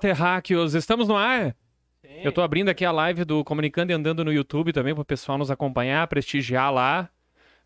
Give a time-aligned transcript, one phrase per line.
[0.00, 1.54] Terráqueos, estamos no ar?
[2.24, 5.38] Eu tô abrindo aqui a live do Comunicando e Andando no YouTube também pro pessoal
[5.38, 7.08] nos acompanhar, prestigiar lá.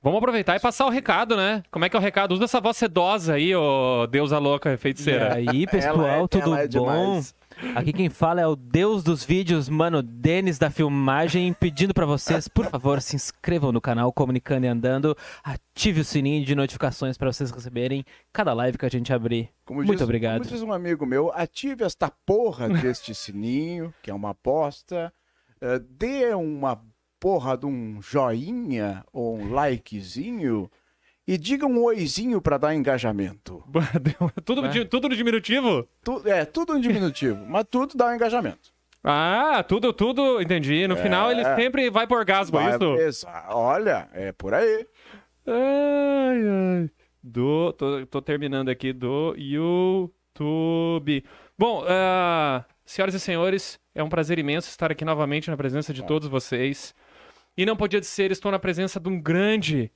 [0.03, 1.63] Vamos aproveitar e passar o recado, né?
[1.71, 2.33] Como é que é o recado?
[2.33, 5.35] Usa essa voz sedosa aí, ô deusa louca E feiticeira.
[5.35, 6.69] aí, pessoal, Ela é- tudo ela é bom?
[6.69, 7.35] demais.
[7.75, 12.49] Aqui quem fala é o deus dos vídeos, mano, Denis da filmagem, pedindo pra vocês,
[12.49, 17.33] por favor, se inscrevam no canal Comunicando e Andando, ative o sininho de notificações pra
[17.33, 19.51] vocês receberem cada live que a gente abrir.
[19.65, 20.43] Como Muito diz, obrigado.
[20.43, 25.13] Como diz um amigo meu, ative esta porra deste sininho, que é uma aposta.
[25.61, 26.83] eh, dê uma
[27.21, 30.71] porra de um joinha ou um likezinho
[31.27, 33.63] e diga um oizinho pra dar engajamento.
[34.45, 35.89] tudo, di- tudo no diminutivo?
[36.03, 38.73] Tu- é, tudo em diminutivo, mas tudo dá um engajamento.
[39.03, 40.87] Ah, tudo, tudo, entendi.
[40.89, 42.95] No final ele sempre vai pro orgasmo, é Vai- isso?
[42.97, 44.87] exa- olha, é por aí.
[45.47, 46.39] Ai,
[46.83, 46.91] ai.
[47.23, 51.25] Do, tô, tô terminando aqui do YouTube.
[51.59, 56.03] Bom, ah, senhoras e senhores, é um prazer imenso estar aqui novamente na presença de
[56.03, 56.95] todos vocês.
[57.57, 59.91] E não podia ser, estou na presença de um grande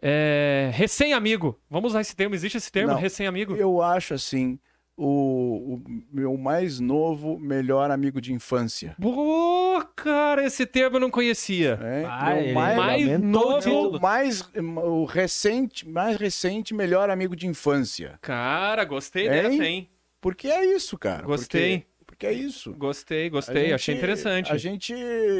[0.00, 1.58] é, recém-amigo.
[1.68, 3.54] Vamos usar esse termo, existe esse termo, recém-amigo?
[3.56, 4.58] Eu acho assim,
[4.96, 5.82] o, o
[6.12, 8.94] meu mais novo, melhor amigo de infância.
[9.00, 11.78] Pô, cara, esse termo eu não conhecia.
[11.82, 14.50] É, Ah, meu ele mais, mais novo- mais
[14.84, 18.18] o recente, mais recente melhor amigo de infância.
[18.22, 19.30] Cara, gostei Hein?
[19.30, 19.88] dessa, hein?
[20.20, 21.22] Porque é isso, cara.
[21.26, 21.78] Gostei.
[21.80, 21.91] Porque,
[22.22, 22.72] porque é isso.
[22.74, 24.52] Gostei, gostei, gente- achei interessante.
[24.52, 24.94] A gente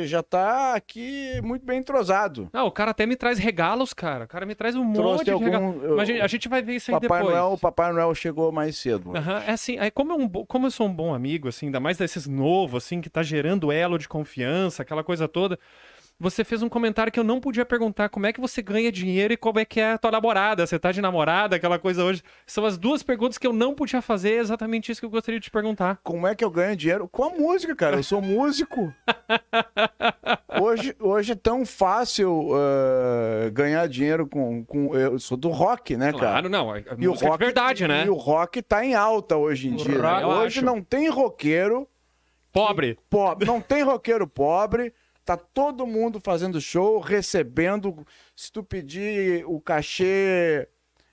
[0.07, 2.49] já tá aqui muito bem entrosado.
[2.53, 4.25] Não, o cara até me traz regalos, cara.
[4.25, 5.83] O cara me traz um Trouxe monte de algum- regalos.
[5.85, 7.37] eu- Mas a gente, vai ver isso aí Papai depois.
[7.37, 9.17] Noel, Papai Noel chegou mais cedo.
[9.17, 11.79] Aham, É assim, aí como, é um como eu sou um bom amigo, assim, ainda
[11.81, 15.59] mais desses novos, assim, que tá gerando elo de confiança, aquela coisa toda.
[16.19, 19.33] Você fez um comentário que eu não podia perguntar como é que você ganha dinheiro
[19.33, 20.65] e como é que é a tua namorada.
[20.67, 22.23] Você tá de namorada, aquela coisa hoje.
[22.47, 25.41] São as duas perguntas que eu não podia fazer, é exatamente isso que eu gostaria
[25.41, 25.99] de te perguntar.
[26.05, 27.09] Como é que eu ganho dinheiro?
[27.09, 27.97] Com a música, cara.
[27.97, 28.95] Eu sou músico.
[30.63, 34.95] hoje, hoje é tão fácil ah, ganhar dinheiro com, com.
[34.95, 36.19] Eu sou do rock, né, cara?
[36.19, 36.77] Claro, não.
[36.77, 38.05] E o é de rock, verdade, né?
[38.07, 39.99] E o rock tá em alta hoje em dia.
[39.99, 40.27] né?
[40.27, 40.65] Hoje acho.
[40.65, 41.89] não tem roqueiro
[42.53, 42.99] Pobre.
[43.09, 44.93] pobre, não tem roqueiro pobre.
[45.25, 48.05] Tá todo mundo fazendo show, recebendo.
[48.35, 50.69] Se tu pedir o cachê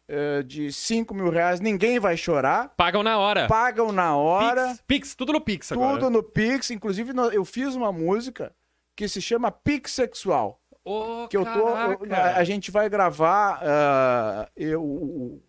[0.07, 2.69] eh, de 5 mil reais, ninguém vai chorar.
[2.75, 3.47] Pagam na hora.
[3.47, 4.67] Pagam na hora.
[4.69, 5.99] Pix, Pix, tudo no Pix agora.
[5.99, 6.71] Tudo no Pix.
[6.71, 8.51] Inclusive, eu fiz uma música
[8.95, 10.59] que se chama Pix Sexual.
[10.83, 11.65] Ô, Que eu tô.
[11.73, 12.15] caraca.
[12.15, 13.59] a, a gente vai gravar.
[13.61, 15.39] ah, eu, o-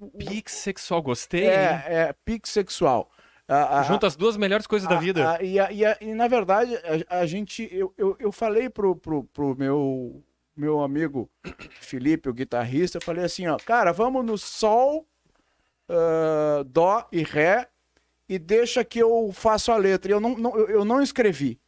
[0.00, 1.44] o- Pix sexual, gostei.
[1.46, 1.50] hein?
[1.50, 3.10] é, é Pix Sexual.
[3.46, 5.38] A- a- Junta as duas melhores coisas da vida.
[5.42, 6.72] e, e e, na verdade,
[7.08, 7.68] a, gente.
[7.70, 10.22] Eu, eu, eu falei pro, pro, pro meu,
[10.56, 11.28] meu amigo
[11.80, 15.06] Felipe, o guitarrista, eu falei assim: ó, cara, vamos no Sol,
[15.88, 17.68] ah, Dó e Ré
[18.28, 20.10] e deixa que eu faço a letra.
[20.10, 21.60] E Eu não, não- eu, eu não escrevi.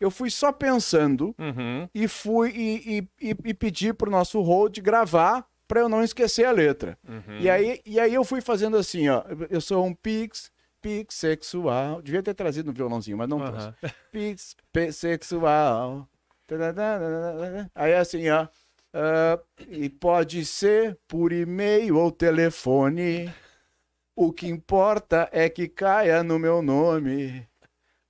[0.00, 1.86] Eu fui só pensando Uhum.
[1.94, 6.44] e fui e, e, e, e pedi pro nosso hold gravar para eu não esquecer
[6.46, 6.98] a letra.
[7.06, 7.38] Uhum.
[7.38, 9.22] E, aí, e aí eu fui fazendo assim, ó.
[9.50, 12.02] Eu sou um pix, pix sexual.
[12.02, 13.72] Devia ter trazido um violãozinho, mas não trouxe.
[14.12, 14.56] Pix.
[16.46, 17.70] Tadadadadadada.
[17.74, 18.48] Aí assim, ó.
[18.92, 23.32] ah, e pode ser por e-mail ou telefone.
[24.16, 27.48] O que importa é que caia no meu nome.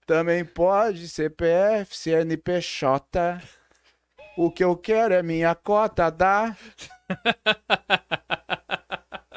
[0.07, 3.41] Também pode CPF, CNPJ.
[4.37, 6.57] O que eu quero é minha cota da.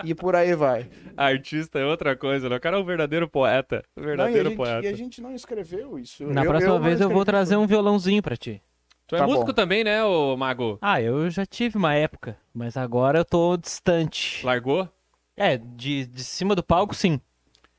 [0.04, 0.90] E por aí vai.
[1.16, 2.56] Artista é outra coisa, né?
[2.56, 3.84] O cara é um verdadeiro poeta.
[3.98, 4.86] Um Não, e, a verdadeiro gente, poeta.
[4.86, 6.26] e a gente não escreveu isso.
[6.26, 8.62] Na Eu- próxima não vez eu vou trazer um violãozinho pra ti.
[9.08, 9.54] Tu é Tá músico bom.
[9.54, 10.78] também, né, ô Mago?
[10.82, 14.46] Ah, eu já tive uma época, mas agora eu tô distante.
[14.46, 14.88] Largou?
[15.36, 17.20] É, de, de cima do palco, sim.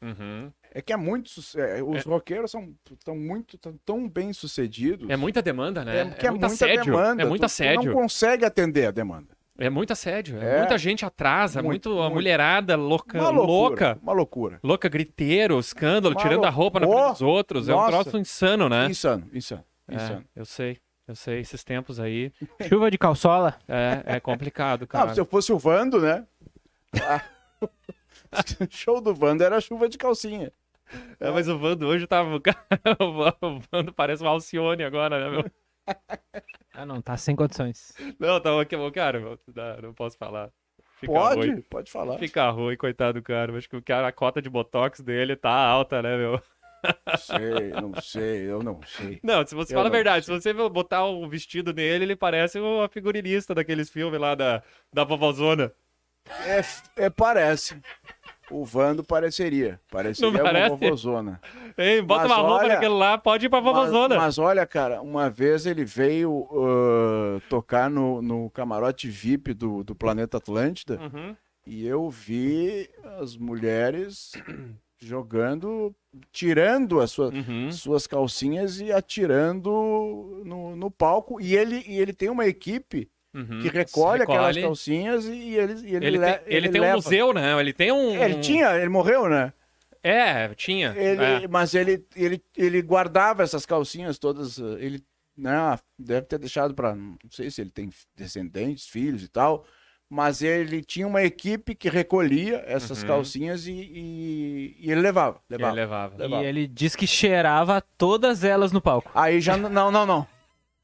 [0.02, 0.50] Uhum.
[0.76, 1.31] É que é muito.
[1.57, 5.09] é, os roqueiros são tão muito tão, tão bem sucedidos.
[5.09, 5.97] É muita demanda, né?
[5.97, 6.85] É, é muito muita assédio.
[6.85, 7.23] demanda.
[7.23, 9.28] É muito tu- tu não consegue atender a demanda.
[9.58, 10.40] É muito assédio.
[10.42, 10.56] É.
[10.56, 10.58] É.
[10.61, 12.14] Muita gente atrasa, Muito, muito, a muito.
[12.14, 13.46] mulherada louca, Uma loucura.
[13.52, 13.99] louca.
[14.02, 14.61] Uma loucura.
[14.64, 17.68] Louca, griteiro, escândalo, Uma tirando a lou- roupa na Oh, frente dos outros.
[17.68, 17.90] É um nossa.
[18.02, 18.87] troço insano, né?
[18.87, 19.64] Insano, insano.
[19.88, 20.25] É, insano.
[20.34, 20.78] eu sei.
[21.06, 22.32] Eu sei, esses tempos aí
[22.66, 23.56] Chuva de calçola.
[23.68, 25.12] é, é complicado, Não, cara.
[25.14, 26.25] se eu fosse o Vando, né?
[27.02, 27.23] Ah,
[28.70, 30.50] Show do Vando era chuva de calcinha.
[31.20, 32.37] É, mas o Vando hoje tava.
[33.00, 35.44] o Vando parece um Alcione agora, né, meu?
[36.72, 37.92] Ah, não, tá sem condições.
[38.18, 39.20] Não, tava aqui, cara,
[39.80, 40.50] não posso falar.
[40.98, 41.62] Fica Pode, ruim.
[41.62, 42.18] pode falar.
[42.18, 43.56] Fica ruim, coitado do cara.
[43.56, 46.40] Acho que o cara, a cota de botox dele tá alta, né, meu?
[47.06, 49.20] Não sei, não sei, eu não sei.
[49.22, 52.58] Não, se você Eu fala a verdade, se você botar um vestido nele, ele parece
[52.58, 54.62] uma figurinista daqueles filmes lá da,
[54.92, 55.72] da vovozona.
[56.26, 57.80] É, é, parece.
[58.50, 59.80] O Vando pareceria.
[59.90, 60.68] Pareceria Não uma parece?
[60.76, 61.40] vovozona.
[61.76, 64.16] Ei, bota Mas uma roupa olha- naquele lá, pode ir pra Mas, vovozona.
[64.16, 69.94] mas olha, cara, uma vez ele veio ah, tocar no, no camarote VIP do, do
[69.94, 71.34] Planeta Atlântida Uhum.
[71.66, 72.88] e eu vi
[73.20, 74.32] as mulheres
[74.98, 75.94] jogando,
[76.32, 77.70] tirando as suas, Uhum.
[77.72, 81.40] suas calcinhas e atirando no, no palco.
[81.40, 83.60] E ele, e ele tem uma equipe Uhum.
[83.62, 84.62] que recolhe, aquelas Recolhe.
[84.62, 87.58] calcinhas e, e ele, e ele, Ele, le- tem, ele tem um museu, né?
[87.60, 88.14] Ele tem um.
[88.16, 89.52] É, Ele tinha, ele morreu, né?
[90.02, 90.94] É, tinha.
[90.96, 91.48] Ele, é.
[91.48, 94.58] Mas ele, ele, ele guardava essas calcinhas todas.
[94.58, 95.02] Ele
[95.36, 96.94] né, deve ter deixado para.
[96.94, 99.64] Não sei se ele tem descendentes, filhos e tal.
[100.08, 103.08] Mas ele tinha uma equipe que recolhia essas Uhum.
[103.08, 105.40] calcinhas e, e- e ele levava.
[105.50, 105.74] Ele levava.
[105.74, 106.16] levava.
[106.18, 106.42] levava.
[106.44, 109.10] E ele diz que cheirava todas elas no palco.
[109.14, 109.56] Aí já.
[109.56, 110.26] Não, não, não.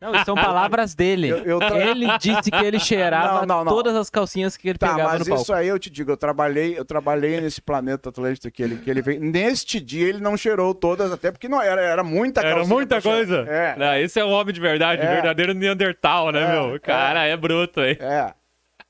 [0.00, 1.28] Não, isso são palavras dele.
[1.28, 3.72] Eu- eu tra- Ele disse que ele cheirava Não, não, não.
[3.72, 5.42] todas as calcinhas que ele Tá, pegava mas no palco.
[5.42, 8.88] isso aí eu te digo, eu trabalhei, eu trabalhei nesse planeta Atlântico que ele, que
[8.90, 9.20] ele veio.
[9.20, 13.00] Neste dia ele não cheirou todas, até porque não era, era muita Era calcinha muita
[13.00, 13.18] pra cheirar.
[13.44, 13.50] coisa.
[13.52, 13.76] É.
[13.76, 15.06] Não, esse é um homem de verdade, É.
[15.14, 16.74] verdadeiro Neandertal, né, É, meu?
[16.76, 17.98] O cara é, bruto, hein?
[18.00, 18.32] É.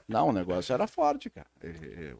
[0.08, 1.46] Não, o negócio era forte, cara.
[1.62, 2.14] Ele,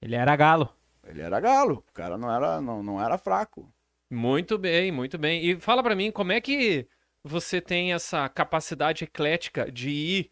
[0.00, 0.68] Ele era galo.
[1.06, 1.84] ele era galo.
[1.88, 3.68] O cara não era, não, não era fraco.
[4.10, 5.44] Muito bem, muito bem.
[5.44, 6.86] E fala pra mim, como é que
[7.24, 10.30] você tem essa capacidade eclética de ir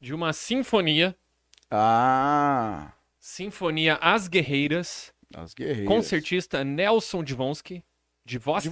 [0.00, 1.16] de uma sinfonia,
[1.70, 5.88] Ah, Sinfonia As Guerreiras, as guerreiras.
[5.88, 7.82] concertista Nelson Dvonsky,
[8.24, 8.68] Dvoskin,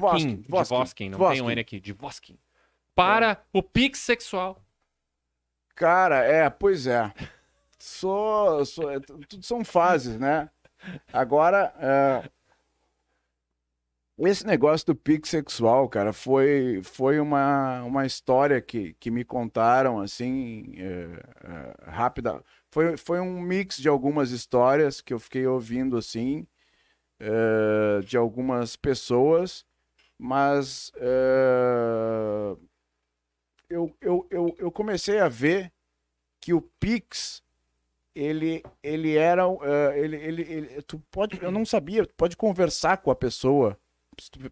[0.48, 1.34] Dvoskin, não Dvoskin.
[1.36, 2.38] tem um N aqui, Dvoskin,
[2.94, 4.62] para o Pix Sexual.
[5.74, 7.12] Cara, é, pois é.
[8.92, 10.48] É, tu- tudo são fases, né?
[11.12, 12.30] Agora, é,
[14.18, 19.98] esse negócio do pique sexual, cara, foi, foi uma, uma história que, que me contaram,
[20.00, 21.08] assim, é,
[21.88, 22.42] é, rápida.
[22.70, 26.46] Foi, foi um mix de algumas histórias que eu fiquei ouvindo, assim,
[27.20, 29.64] é, de algumas pessoas,
[30.18, 30.92] mas
[33.68, 35.72] eu, eu, eu, eu comecei a ver
[36.40, 37.42] que o Pix
[38.14, 39.44] ele ele era
[39.96, 43.78] ele, ele, ele- tu pode eu não sabia tu pode conversar com a pessoa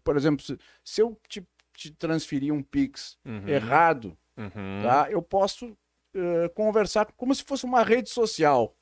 [0.03, 1.45] por exemplo se, se eu te,
[1.75, 4.81] te transferir um Pix Uhum, errado uhum.
[4.83, 5.75] tá eu posso
[6.15, 8.75] eh, conversar como se fosse uma rede social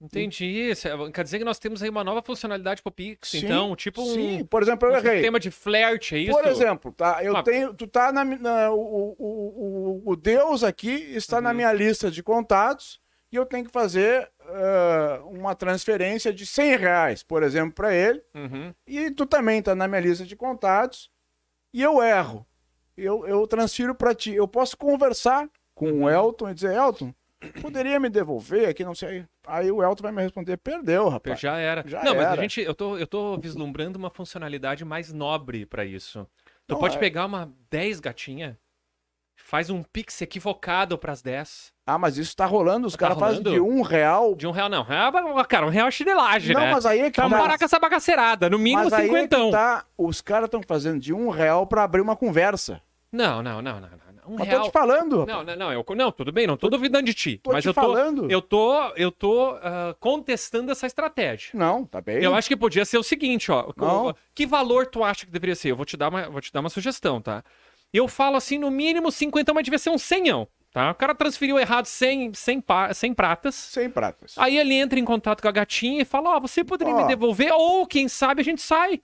[0.00, 0.74] Entendi.
[0.74, 4.02] Cê- Quer dizer que nós temos aí uma nova funcionalidade pro Pix, Sim, então, tipo
[4.02, 6.32] um, sim por exemplo eu um errei sistema de flerte, é isso?
[6.32, 7.22] Por exemplo, tá?
[7.22, 7.42] Eu Ah.
[7.44, 7.72] tenho.
[7.72, 8.24] Tu tá na.
[8.24, 11.54] na- o, o, o, o Deus aqui está na Uhum.
[11.56, 13.00] minha lista de contatos
[13.32, 18.22] e eu tenho que fazer ah, uma transferência de 100 reais, por exemplo, para ele.
[18.34, 18.74] Uhum.
[18.86, 21.10] E tu também tá na minha lista de contatos
[21.72, 22.46] e eu erro.
[22.96, 24.34] Eu, eu transfiro para ti.
[24.34, 26.02] Eu posso conversar com Uhum.
[26.04, 27.14] o Elton e dizer: Elton,
[27.62, 28.84] poderia me devolver aqui?
[28.84, 29.24] Não sei.
[29.46, 31.40] Aí o Elton vai me responder: perdeu, rapaz.
[31.40, 31.82] Já era.
[31.86, 32.42] Já não, mas a era.
[32.42, 36.28] gente, eu tô, eu tô vislumbrando uma funcionalidade mais nobre pra isso.
[36.66, 38.58] Tu Não, pode é- pegar uma 10 gatinha,
[39.52, 41.74] faz um pix equivocado pras 10.
[41.86, 42.86] Ah, mas isso tá rolando.
[42.86, 44.34] Os Tá caras fazem de um real.
[44.34, 44.82] De um real, não.
[44.82, 45.12] Real,
[45.44, 46.70] cara, um real é chinelagem, Não, né?
[46.72, 47.42] mas aí é que Vamos tá.
[47.44, 48.48] parar com essa bagaceirada.
[48.48, 49.50] No mínimo Mas aí é cinquentão.
[49.50, 52.80] tá, os caras estão fazendo de um real pra abrir uma conversa.
[53.12, 53.88] Não, não, não, não, não.
[53.88, 54.34] não.
[54.34, 54.62] Um Mas real.
[54.62, 55.26] tô te falando.
[55.26, 57.38] Não, não, não, eu, não, tudo bem, não tô duvidando de ti.
[57.42, 58.30] Tô mas te eu tô, falando.
[58.30, 61.50] eu tô, eu tô ah, contestando essa estratégia.
[61.52, 62.22] Não, tá bem.
[62.22, 63.70] Eu acho que podia ser o seguinte, ó.
[63.76, 64.14] Não.
[64.34, 65.72] Que valor tu acha que deveria ser?
[65.72, 67.44] Eu vou te dar uma, vou te dar uma sugestão, tá?
[67.92, 70.90] Eu falo assim, no mínimo 50, mas devia ser um 100, tá?
[70.90, 73.54] O cara transferiu errado 100, 100, pa- 100 pratas.
[73.54, 74.34] Sem pratas.
[74.38, 77.06] Aí ele entra em contato com a gatinha e fala, ó, você poderia me Ó.
[77.06, 77.52] devolver?
[77.52, 79.02] Ou, quem sabe, a gente sai.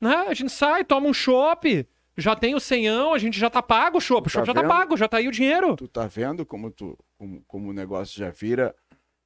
[0.00, 0.14] Né?
[0.28, 1.84] A gente sai, toma um chopp,
[2.16, 4.28] já tem o senhão, a gente já tá pago o chopp.
[4.28, 5.74] O Tá chopp já tá pago, já tá aí o dinheiro.
[5.76, 8.74] Tu tá vendo como, tu, como, como o negócio já vira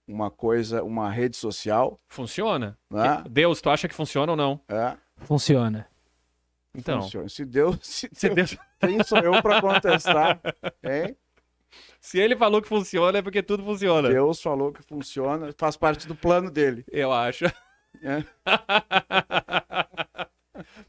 [0.09, 2.79] uma coisa, uma rede social, Funciona.
[2.91, 3.23] né?
[3.31, 4.61] Deus, tu acha que funciona ou não?
[4.69, 5.87] É, Funciona.
[6.75, 7.29] Então, funciona.
[7.29, 10.41] Se Deus, se se, Deus, Deus- quem sou eu pra contestar,
[10.83, 11.15] hein?
[12.01, 14.09] se ele falou que funciona, é porque tudo funciona.
[14.09, 16.85] Deus falou que funciona, faz parte do plano dele.
[16.91, 17.45] Eu acho.
[18.03, 18.25] É.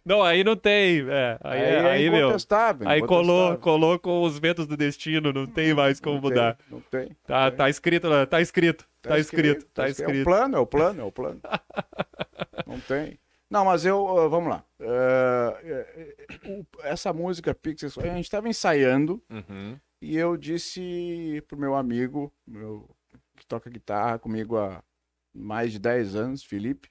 [0.05, 1.01] não, aí não tem.
[1.09, 2.27] É, aí, Aí, aí, é meu.
[2.27, 2.87] incontestável.
[2.87, 6.57] Aí colou, colou com os ventos do destino, não tem mais como Não tem, mudar.
[6.69, 7.09] Não tem.
[7.25, 10.23] Tá, tá escrito, tá escrito, tá escrito, tá É o escrito.
[10.23, 11.41] plano, é o plano, é o plano.
[12.65, 13.19] Não tem.
[13.53, 14.65] Não, mas eu, vamos lá.
[14.79, 19.79] Uh, essa música Pixels, a gente estava ensaiando Uhum.
[20.01, 22.89] e eu disse pro meu amigo, meu,
[23.37, 24.83] que toca guitarra comigo há
[25.31, 26.89] mais de 10 anos, Felipe,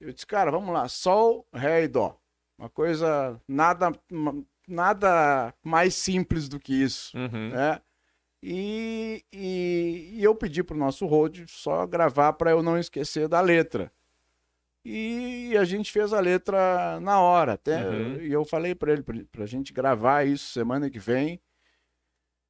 [0.00, 2.18] eu disse, cara, vamos lá, sol, ré e dó.
[2.58, 3.92] Uma coisa nada,
[4.66, 7.50] nada mais simples do que isso Uhum.
[7.50, 7.80] né?
[8.42, 13.40] E, e, e eu pedi pro nosso road só gravar para eu não esquecer da
[13.42, 13.92] letra.
[14.84, 17.88] E a gente fez a letra na hora, até.
[17.88, 18.20] Uhum.
[18.20, 21.40] E eu falei para ele, pra, pra gente gravar isso semana que vem.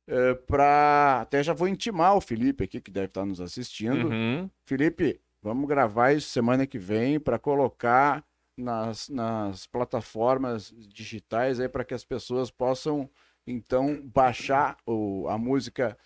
[0.07, 1.21] É, pra...
[1.21, 4.09] Até já vou intimar o Felipe aqui, que deve estar nos assistindo.
[4.09, 4.49] Uhum.
[4.65, 8.25] Felipe, vamos gravar isso semana que vem para colocar
[8.57, 13.11] nas, nas plataformas digitais aí para que as pessoas possam
[13.47, 15.99] então baixar o, a música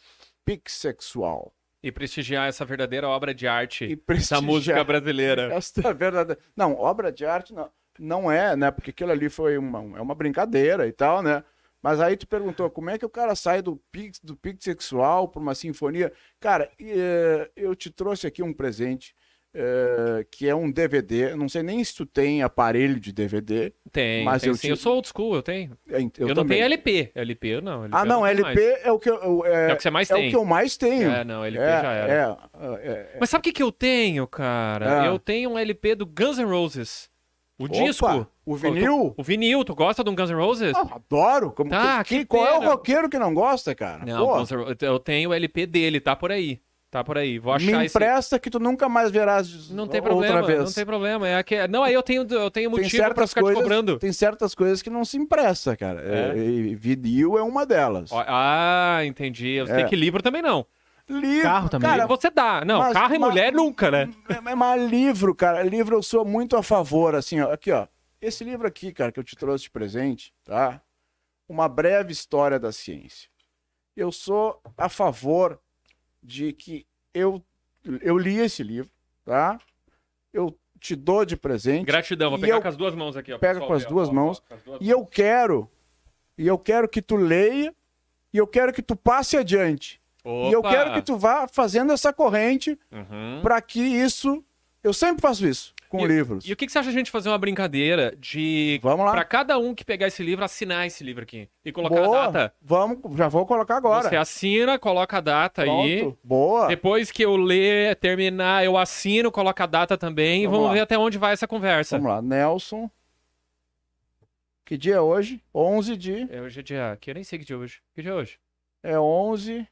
[0.44, 1.52] Pixexual.
[1.82, 5.52] E prestigiar essa verdadeira obra de arte da música brasileira.
[5.54, 6.40] esta verdadeira.
[6.56, 8.70] Não, obra de arte não, não é, né?
[8.70, 11.44] Porque aquilo ali foi uma, é uma brincadeira e tal, né?
[11.82, 15.28] Mas aí tu perguntou como é que o cara sai do pix, do pix sexual
[15.28, 16.12] para uma sinfonia.
[16.40, 19.14] Cara, eh, eu te trouxe aqui um presente
[19.58, 21.32] eh, que é um DVD.
[21.32, 23.72] Eu não sei nem se tu tem aparelho de DVD.
[23.90, 25.76] Tem, Mas tem eu te- Eu sou old school, eu tenho.
[25.88, 26.58] Eu, Eu, não também.
[26.58, 27.10] tenho LP.
[27.14, 27.84] LP eu não.
[27.84, 28.42] LP Ah, eu não, tenho LP
[28.72, 28.84] mais.
[28.84, 30.26] é o que eu, é, É o que você mais é tem.
[30.26, 31.10] o que eu mais tenho.
[31.10, 32.12] É, não, LP É, já era.
[32.12, 33.16] é, é, é.
[33.18, 35.02] Mas sabe o que, que eu tenho, cara?
[35.02, 35.06] Ah.
[35.06, 37.08] Eu tenho um LP do Guns N' Roses.
[37.58, 38.26] O Opa, disco.
[38.44, 39.14] O vinil?
[39.16, 40.74] O vinil, tu gosta de um Guns N' Roses?
[40.76, 41.50] Ah, adoro.
[41.52, 42.70] Como, Tá, que, que qual é o pena.
[42.72, 44.04] roqueiro que não gosta, cara?
[44.04, 44.50] Não, Guns
[44.82, 46.60] eu tenho o LP dele, tá por aí.
[46.96, 47.38] Tá por aí.
[47.38, 47.94] Vou me achar esse.
[47.94, 50.58] empresta que tu nunca mais verás Não tem outra problema, vez.
[50.60, 51.28] não tem problema.
[51.28, 51.68] É que...
[51.68, 53.98] Não, aí eu tenho, eu tenho Tem motivo pra certas ficar te coisas, cobrando.
[53.98, 56.00] tem certas coisas que não se empresta, cara.
[56.00, 56.30] É?
[56.30, 58.08] É, e vinil é uma delas.
[58.14, 59.46] Ah, entendi.
[59.50, 59.84] Eu sei É.
[59.84, 60.64] que livro também não.
[61.06, 61.90] Livro, Carro também.
[61.90, 62.64] Cara, Você dá.
[62.64, 64.08] Não, mas- carro e mas- mulher nunca, né?
[64.30, 67.86] É, Mas livro, cara, livro eu sou muito a favor, assim, ó, aqui, ó.
[68.22, 70.80] Esse livro aqui, cara, que eu te trouxe de presente, tá?
[71.46, 73.28] Uma breve história da ciência.
[73.94, 75.60] Eu sou a favor
[76.26, 76.84] de que
[77.14, 77.42] eu
[78.02, 78.90] eu li esse livro,
[79.24, 79.58] tá?
[80.32, 82.30] Eu te dou de presente Gratidão.
[82.30, 83.38] Vou pegar eu- com as duas mãos aqui, ó.
[83.38, 84.38] Pega pessoal com as ver, duas ó, mãos.
[84.44, 85.70] ó, com as duas e eu quero
[86.36, 87.72] e eu quero que tu leia
[88.32, 90.00] e eu quero que tu passe adiante.
[90.24, 90.70] E eu Opa!
[90.70, 93.40] quero que tu vá fazendo essa corrente Uhum.
[93.42, 94.44] para que isso
[94.82, 96.46] eu sempre faço isso com E- livros.
[96.48, 98.78] E o que, que você acha de a gente fazer uma brincadeira de.
[98.82, 99.12] Vamos lá.
[99.12, 101.48] Pra cada um que pegar esse livro, assinar esse livro aqui.
[101.64, 102.18] E colocar Boa.
[102.24, 102.54] a data.
[102.62, 104.08] Vamos, já vou colocar agora.
[104.08, 106.00] Você assina, coloca a data aí.
[106.00, 106.18] Pronto.
[106.22, 106.68] Boa.
[106.68, 110.42] Depois que eu ler, terminar, eu assino, coloco a data também.
[110.42, 111.96] e Vamos vamos ver até onde vai essa conversa.
[111.98, 112.90] Vamos lá, Nelson.
[114.64, 115.40] Que dia é hoje?
[115.54, 116.98] 11 de É, hoje é dia.
[117.00, 117.80] Que eu nem sei que dia é hoje.
[117.94, 118.38] Que dia é hoje?
[118.82, 119.66] é 11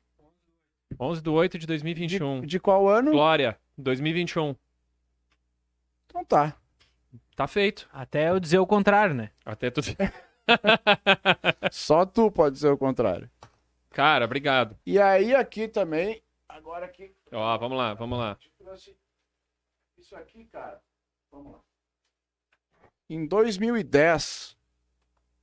[1.00, 2.40] 11 de 8 de de, 2021.
[2.42, 3.10] de qual ano?
[3.10, 4.54] Glória, 2021.
[6.14, 6.56] Então tá.
[7.34, 7.88] Tá feito.
[7.92, 9.32] Até eu dizer o contrário, né?
[9.44, 9.88] Até tudo.
[11.72, 13.28] Só tu pode ser o contrário.
[13.90, 14.78] Cara, obrigado.
[14.86, 18.38] E aí aqui também, agora aqui Ó, vamos lá, vamos lá.
[19.98, 20.80] isso aqui, cara.
[21.32, 21.58] Vamos lá.
[23.10, 24.56] Em 2010,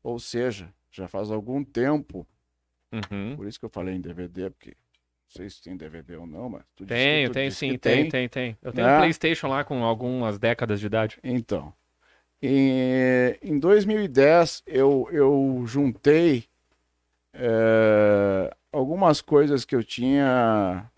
[0.02, 2.26] ou seja, já faz algum tempo,
[2.94, 3.36] Uhum.
[3.36, 4.76] por isso que eu falei em DVD, porque
[5.32, 8.58] sei se tem DVD ou não, mas tu que Tenho, tenho sim, tem, tem, tem.
[8.62, 8.94] Eu tenho Né?
[8.94, 11.17] um PlayStation lá com algumas décadas de idade.
[11.24, 11.74] Então,
[12.41, 16.46] em, em 2010 eu, eu juntei
[17.34, 20.89] eh, algumas coisas que eu tinha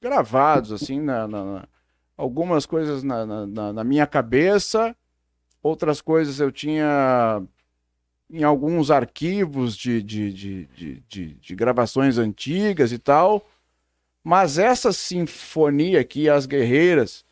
[0.00, 1.68] gravados, assim, na, na- na-
[2.16, 4.94] algumas coisas na- na- na minha cabeça,
[5.62, 7.42] outras coisas eu tinha
[8.34, 10.32] em alguns arquivos de, de,
[11.08, 13.48] de, de, gravações antigas e tal.
[14.24, 17.24] Mas essa sinfonia aqui, As Guerreiras,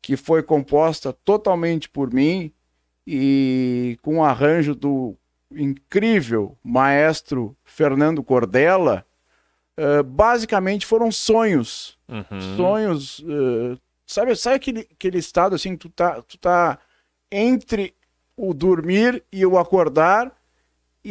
[0.00, 2.50] que foi composta totalmente por mim
[3.06, 5.14] e com o arranjo do
[5.52, 9.04] incrível maestro Fernando Cordella,
[9.76, 11.98] eh, basicamente foram sonhos.
[12.08, 12.56] Uhum.
[12.56, 13.22] Sonhos.
[13.28, 16.78] eh, sabe, sabe aquele, aquele estado assim, tu tá, tu tá
[17.30, 17.94] entre
[18.38, 20.37] o dormir e o acordar,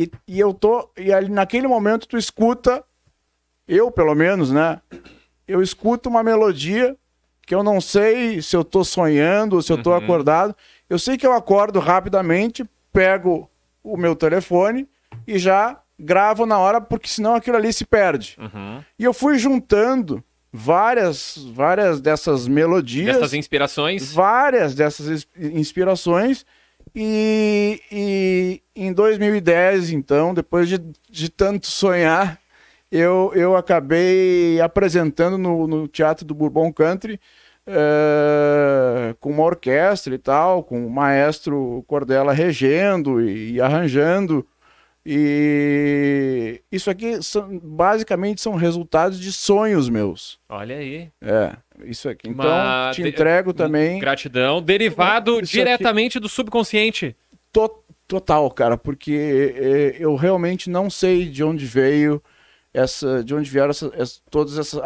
[0.03, 0.89] e, e eu tô.
[0.97, 2.83] E ali naquele momento tu escuta,
[3.67, 4.79] eu pelo menos, né?
[5.47, 6.95] Eu escuto uma melodia
[7.45, 9.97] que eu não sei se eu tô sonhando ou se eu tô Uhum.
[9.97, 10.55] acordado.
[10.89, 13.49] Eu sei que eu acordo rapidamente, pego
[13.83, 14.87] o meu telefone
[15.25, 18.37] e já gravo na hora, porque senão aquilo ali se perde.
[18.39, 18.83] Uhum.
[18.99, 24.11] E eu fui juntando várias, várias dessas melodias, Dessas inspirações.
[24.13, 26.45] várias dessas ins- inspirações.
[26.99, 32.39] E, e em 2010, então, depois de, de tanto sonhar,
[32.91, 37.19] eu, eu acabei apresentando no, no Teatro do Bourbon Country
[37.67, 44.43] eh, com uma orquestra e tal, com o maestro Cordella regendo e, e arranjando.
[45.09, 50.39] E isso aqui são, basicamente são resultados de sonhos meus.
[50.49, 51.09] Olha aí.
[51.21, 52.29] É, isso aqui.
[52.29, 54.61] Então, Mas te entrego também Gratidão.
[54.61, 57.15] Derivado Isso aqui- diretamente do subconsciente.
[57.51, 62.21] to- total, cara, porque é, eu realmente não sei de onde veio
[62.73, 64.79] essa, de onde vieram essa- essa- todas essas.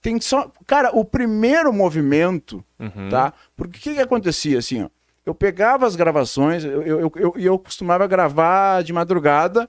[0.00, 0.50] Tem só.
[0.66, 3.08] Cara, o primeiro movimento, Uhum.
[3.10, 3.32] tá?
[3.56, 4.88] Porque o que, que acontecia assim, ó?
[5.24, 9.68] Eu pegava as gravações, eu, eu, eu, eu, costumava gravar de madrugada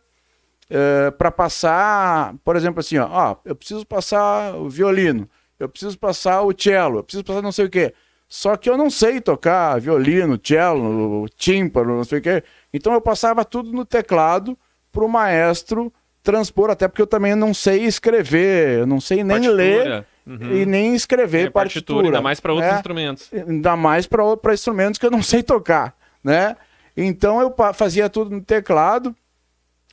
[1.17, 6.41] para passar, por exemplo, assim, ó, ó, eu preciso passar o violino, eu preciso passar
[6.41, 7.93] o cello, eu preciso passar não sei o quê.
[8.27, 12.43] Só que eu não sei tocar violino, cello, tímpano, não sei o quê.
[12.73, 14.57] Então eu passava tudo no teclado
[14.91, 19.37] para o maestro transpor, até porque eu também não sei escrever, eu não sei nem
[19.37, 19.55] Partitura.
[19.55, 20.55] ler Uhum.
[20.55, 22.07] e nem escrever É, partitura.
[22.07, 22.77] ainda mais para outros né?
[22.77, 23.29] instrumentos.
[23.31, 26.55] ainda mais para instrumentos que eu não sei tocar, né?
[26.97, 29.15] Então eu fazia tudo no teclado.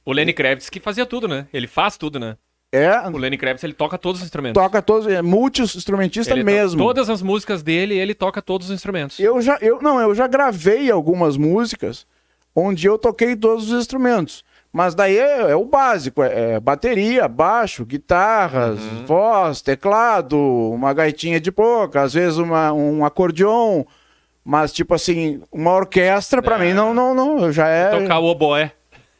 [0.04, 1.46] O Lenny Kravitz que fazia tudo, né?
[1.52, 2.36] Ele faz tudo, né?
[2.74, 4.60] É, O Lenny Kravitz, ele toca todos os instrumentos.
[4.60, 6.78] toca todos, é multi-instrumentista mesmo.
[6.82, 9.18] Todas as músicas dele, ele toca todos os instrumentos.
[9.20, 12.06] Eu já, eu não, eu já gravei algumas músicas
[12.56, 14.42] onde eu toquei todos os instrumentos.
[14.72, 19.04] Mas daí é, é o básico, é, é bateria, baixo, guitarras, Uhum.
[19.06, 23.84] voz, teclado, uma gaitinha de boca, às vezes uma, um acordeon,
[24.42, 26.68] mas tipo assim, uma orquestra pra É.
[26.68, 28.72] mim não, não, não, já é Tocar o oboé.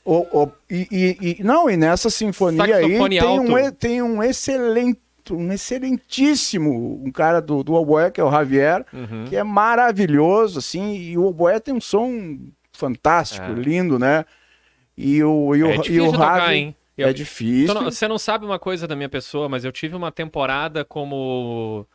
[0.04, 2.98] O- o- e, e- e- não, e nessa sinfonia aí tem
[3.38, 3.72] um, alto.
[3.72, 4.98] tem um excelente,
[5.30, 9.24] um excelentíssimo, um cara do, do oboé, que é o Javier, Uhum.
[9.28, 12.38] que é maravilhoso, assim, e o oboé tem um som
[12.72, 13.54] fantástico, É.
[13.54, 14.24] lindo, né?
[14.96, 16.76] E o, e o, É e difícil o tocar, hein?
[16.98, 17.74] É Eu- difícil.
[17.74, 20.85] Tu não- Você não sabe uma coisa da minha pessoa, mas eu tive uma temporada
[20.85, 21.87] como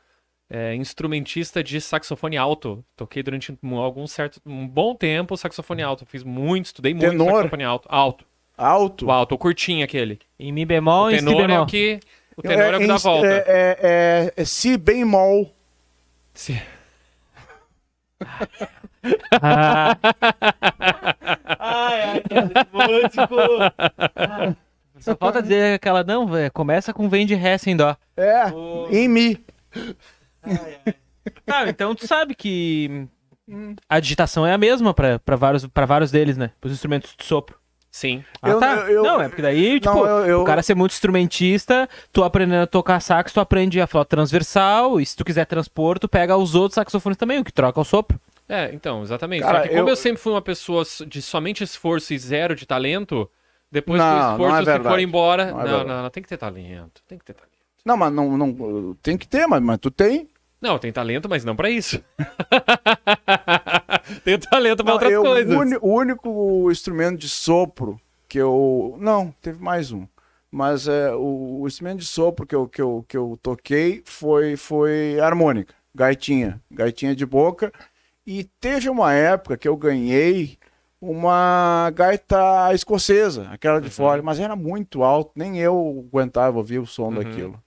[0.49, 2.83] é, instrumentista de saxofone alto.
[2.95, 6.05] Toquei durante um, algum certo, um bom tempo saxofone alto.
[6.05, 7.35] Fiz muito, estudei muito Tenor?
[7.35, 7.87] saxofone alto.
[7.91, 8.25] Alto.
[8.57, 9.05] Alto.
[9.05, 10.19] O alto, o curtinho aquele.
[10.39, 11.63] Em Mi bemol O e em Si tenor é bemol.
[11.63, 11.99] o que.
[12.35, 13.27] O tenor é, o que dá em- volta.
[13.27, 15.53] É, é, é, é si bemol.
[16.33, 16.59] Se-
[19.31, 19.95] Ah,
[21.67, 22.23] Ai,
[24.17, 24.55] ai,
[24.99, 27.95] só falta dizer aquela, não, velho, começa com vem de ré sem dó.
[28.15, 28.45] É,
[28.91, 29.43] em mi.
[31.45, 33.05] Ah, então tu sabe que
[33.87, 36.51] a digitação é a mesma pra pra vários, pra vários deles, né?
[36.63, 37.57] Os instrumentos de sopro.
[37.91, 38.23] Sim.
[38.41, 38.73] Ah, Eu- tá.
[38.75, 41.89] eu- eu- não, é porque daí, tipo, Não, eu- eu- o cara ser muito instrumentista,
[42.11, 45.97] tu aprendendo a tocar sax, tu aprende a flauta transversal, e se tu quiser transpor,
[45.97, 48.19] tu pega os outros saxofones também, o que troca o sopro.
[48.49, 49.41] É, então, exatamente.
[49.43, 49.87] Cara, Só que como eu...
[49.89, 53.29] eu- sempre fui uma pessoa de somente esforço e zero de talento,
[53.71, 55.45] depois Não, que o não esforço é se for embora.
[55.47, 56.01] Não Não, é não, verdade.
[56.03, 57.01] não, tem que ter talento.
[57.07, 57.51] Tem que ter talento.
[57.85, 60.29] Não, mas não, não, tem que ter, mas, mas tu tem.
[60.61, 62.03] Não, tem talento, mas não pra isso.
[64.23, 65.55] tem talento pra Não, outras eu- coisas.
[65.55, 68.95] O, uni- o único instrumento de sopro que eu.
[68.99, 70.07] Não, teve mais um.
[70.49, 74.55] Mas é, o, o instrumento de sopro que eu, que eu, que eu toquei foi,
[74.55, 77.71] foi harmônica, gaitinha, gaitinha de boca.
[78.27, 80.57] E teve uma época que eu ganhei
[81.01, 86.85] uma gaita escocesa, aquela de fora, mas era muito alto, nem eu aguentava ouvir o
[86.85, 87.57] som daquilo.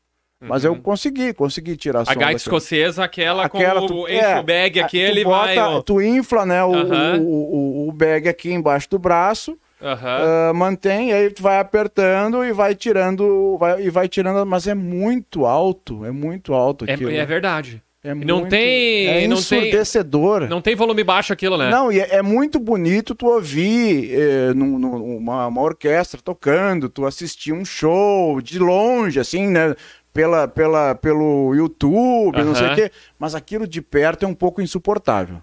[0.43, 2.57] Mas eu consegui, consegui tirar A som gaita daquilo.
[2.57, 5.83] escocesa, aquela, Aquela com tu- o enche é, o bag aquele tu bota, vai.
[5.83, 7.19] Tu infla, né, o, Aham.
[7.21, 10.51] o, o, o bag aqui embaixo do braço, Aham.
[10.51, 14.75] ah, mantém, aí tu vai apertando e vai tirando, vai, e vai tirando, mas é
[14.75, 17.11] muito alto, é muito alto É, aquilo.
[17.13, 17.83] é verdade.
[18.03, 20.49] É não muito- tem- É não tem- ensurdecedor.
[20.49, 21.69] Não tem volume baixo aquilo, né?
[21.71, 26.89] Não, e é, é muito bonito tu ouvir eh, num- num- uma, uma orquestra tocando,
[26.89, 29.75] tu assistir um show de longe, assim, né?
[30.15, 32.91] Pela, pela, pelo YouTube, não sei o quê.
[33.19, 35.41] Mas aquilo de perto é um pouco insuportável,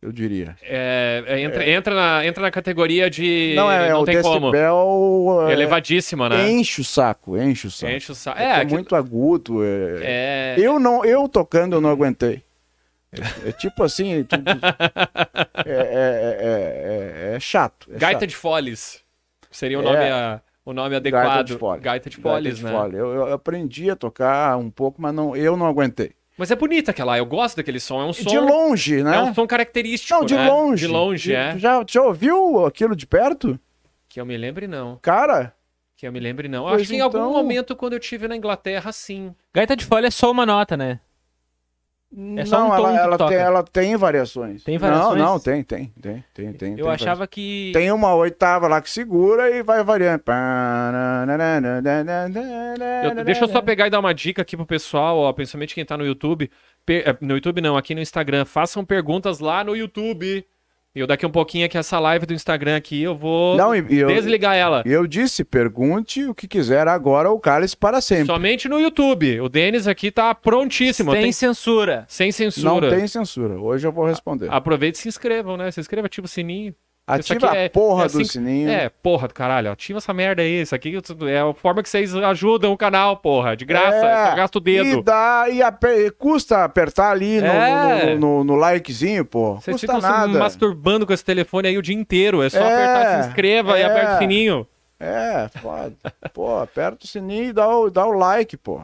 [0.00, 0.56] eu diria.
[0.62, 3.54] É, é, entra, entra, na, entra na categoria de.
[3.56, 4.50] não, é, não o tem como.
[4.52, 6.50] decibel é, Elevadíssima, né?
[6.50, 7.92] enche o saco, enche o saco.
[7.92, 8.38] Enche o saco.
[8.38, 9.64] É, É, é aquilo- muito agudo.
[9.64, 12.42] é- é- Eu, não, eu tocando, eu não aguentei.
[13.10, 14.26] É, é tipo assim, é,
[15.66, 17.88] é- é- é- é chato.
[17.92, 18.28] é Gaita chato.
[18.28, 19.02] de Foles.
[19.50, 19.84] Seria o É.
[19.84, 21.24] nome, a- o nome adequado.
[21.26, 21.80] Gaita de fole.
[21.80, 22.70] Gaita de Gaita Foles, de né?
[22.70, 22.96] fole.
[22.96, 26.12] Eu, eu aprendi a tocar um pouco, mas não, eu não aguentei.
[26.38, 28.00] Mas é bonita aquela, eu gosto daquele som.
[28.00, 28.30] É um som.
[28.30, 29.16] de longe, né?
[29.16, 30.20] É um som característico.
[30.20, 30.46] Não, de né?
[30.48, 30.86] longe.
[30.86, 31.58] De longe, De- é.
[31.58, 33.58] Já, já ouviu aquilo de perto?
[34.08, 34.96] Que eu me lembre, não.
[35.02, 35.52] Cara,
[35.96, 36.68] Que eu me lembre, não.
[36.68, 39.34] Acho que em algum então- momento, quando eu estive na Inglaterra, sim.
[39.52, 41.00] Gaita de folha é só uma nota, né?
[42.36, 44.64] É só não, um tom ela, ela, tem, ela tem variações.
[44.64, 45.18] Tem variações?
[45.18, 46.70] Não, não, tem, tem, tem, tem, tem.
[46.72, 47.70] Eu tem achava que.
[47.74, 50.22] Tem uma oitava lá que segura e vai variando.
[53.04, 55.84] Eu- deixa eu só pegar e dar uma dica aqui pro pessoal, ó, principalmente quem
[55.84, 56.50] tá no YouTube.
[57.20, 58.46] No YouTube não, aqui no Instagram.
[58.46, 60.46] Façam perguntas lá no YouTube.
[60.94, 63.84] E eu daqui um pouquinho aqui, essa live do Instagram aqui, eu vou Não, e,
[63.88, 64.82] e eu, desligar ela.
[64.86, 68.26] e eu disse, pergunte o que quiser agora ou cálice para sempre.
[68.26, 69.40] Somente no YouTube.
[69.40, 71.12] O Denis aqui tá prontíssimo.
[71.12, 72.04] Sem tem- censura.
[72.08, 72.90] Sem Não censura.
[72.96, 73.60] tem censura.
[73.60, 74.48] Hoje eu vou responder.
[74.50, 75.70] Aproveite e se inscrevam, né?
[75.70, 76.74] Se inscreva, ativa o sininho.
[77.08, 78.70] Ativa aqui é- a porra é assim do que- sininho.
[78.70, 80.60] É, porra do caralho, ativa essa merda aí.
[80.62, 80.94] Isso aqui
[81.28, 83.56] é a forma que vocês ajudam o canal, porra.
[83.56, 84.98] De graça, É, só gasta o dedo.
[85.00, 88.14] E, dá, e ape- custa apertar ali no, É.
[88.14, 89.54] no, no- no likezinho, pô.
[89.56, 90.32] Vocês ficam nada.
[90.32, 92.42] se masturbando com esse telefone aí o dia inteiro.
[92.42, 93.84] É só É, apertar se inscreva e é.
[93.86, 94.66] aperta o sininho.
[95.00, 95.94] É, foda.
[96.34, 98.80] pô, aperta o sininho e dá o, dá o like, pô.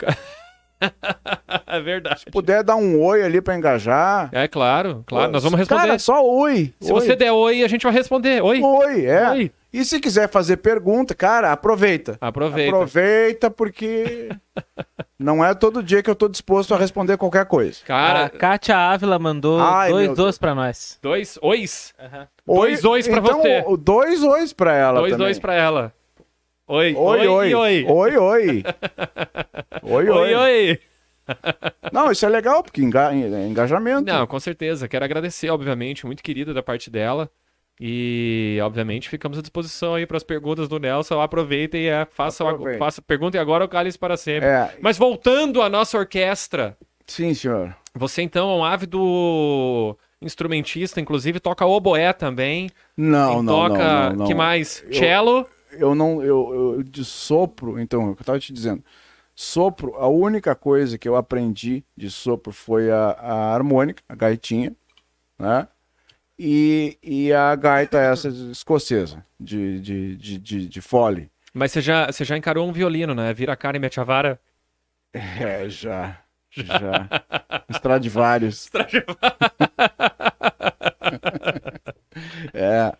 [1.66, 2.20] é verdade.
[2.20, 4.28] Se puder dar um oi ali pra engajar.
[4.32, 5.26] É claro, claro.
[5.28, 5.80] Pô, Nós vamos responder.
[5.82, 6.72] Cara, só oi.
[6.80, 7.00] Se oi.
[7.00, 8.42] você der oi, a gente vai responder.
[8.42, 8.60] Oi.
[8.62, 9.30] Oi, é.
[9.30, 9.52] Oi.
[9.72, 12.16] E se quiser fazer pergunta, cara, aproveita.
[12.20, 12.68] Aproveita.
[12.76, 14.28] Aproveita, porque
[15.18, 17.80] não é todo dia que eu tô disposto a responder qualquer coisa.
[17.84, 20.96] Cara, A Kátia Ávila mandou Ai, dois dois pra nós.
[21.02, 21.92] dois ois.
[22.46, 23.64] Oi- Dois ois pra então, você.
[23.80, 25.26] Dois ois pra ela Dois também.
[25.26, 25.92] dois pra ela.
[26.66, 27.54] Oi, Oi, oi.
[27.54, 27.84] oi.
[27.86, 28.64] Oi, oi.
[29.82, 30.78] Oi, Oi, oi.
[31.92, 34.10] Não, isso é legal, porque enga- é engajamento.
[34.10, 34.88] Não, com certeza.
[34.88, 37.30] Quero agradecer, obviamente, muito querida da parte dela.
[37.80, 41.20] E, obviamente, ficamos à disposição aí para as perguntas do Nelson.
[41.20, 42.78] Aproveitem e é, façam, Aproveite.
[42.78, 44.48] faça, perguntem agora o cálice para sempre.
[44.48, 47.74] É, Mas voltando à nossa orquestra, sim, senhor.
[47.94, 52.70] você então é um ávido instrumentista, inclusive toca oboé também.
[52.96, 54.26] Não, não, toca, não, não, não.
[54.26, 54.84] que mais?
[54.92, 55.38] Cello.
[55.40, 55.46] Eu
[55.94, 58.84] não, eu, eu de sopro, então, o que eu tava te dizendo.
[59.34, 64.74] Sopro, a única coisa que eu aprendi de sopro foi a, a harmônica, a gaitinha,
[65.38, 65.66] né?
[66.38, 71.30] E, e a gaita essa escocesa, de, de, de, de, de fole.
[71.52, 73.32] Mas você já, você já encarou um violino, né?
[73.32, 74.40] Vira a cara e mete a vara.
[75.12, 76.18] É, já.
[76.50, 77.08] Já.
[77.70, 78.68] Stradivarius.
[82.52, 82.92] É,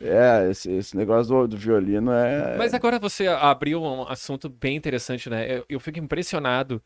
[0.00, 2.56] é esse, esse negócio do, do violino é.
[2.56, 5.58] Mas agora você abriu um assunto bem interessante, né?
[5.58, 6.82] Eu, eu fico impressionado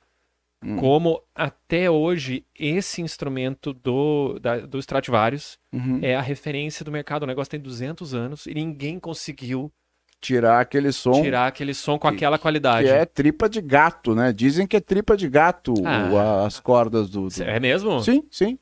[0.65, 0.77] Hum.
[0.79, 6.01] como até hoje esse instrumento do, da, do Stradivarius Uhum.
[6.03, 7.25] é a referência do mercado.
[7.25, 9.71] O negócio tem 200 anos e ninguém conseguiu
[10.19, 12.89] Tirar aquele som tirar aquele som com que- aquela qualidade.
[12.89, 14.33] que é tripa de gato, né?
[14.33, 16.47] Dizem que é tripa de gato Ah.
[16.47, 17.29] as cordas do.
[17.29, 18.01] do- É mesmo?
[18.01, 18.59] Sim, sim.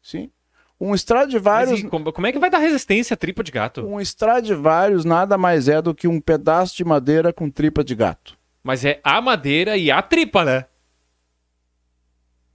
[0.00, 0.30] Sim.
[0.80, 1.80] Um Stradivarius.
[1.80, 3.86] e como, como é que vai dar resistência a tripa de gato?
[3.86, 8.36] Um Stradivarius nada mais é do que um pedaço de madeira com tripa de gato.
[8.62, 10.66] Mas é a madeira e a tripa, né?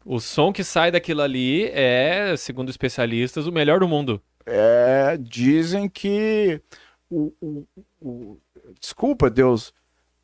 [0.05, 4.21] O som que sai daquilo ali é, segundo especialistas, o melhor do mundo.
[4.45, 6.62] É, dizem que
[7.10, 7.67] o, o-
[8.01, 8.38] o-
[8.79, 9.71] desculpa Deus,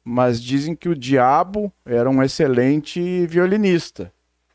[0.03, 4.12] mas dizem que o diabo era um excelente violinista,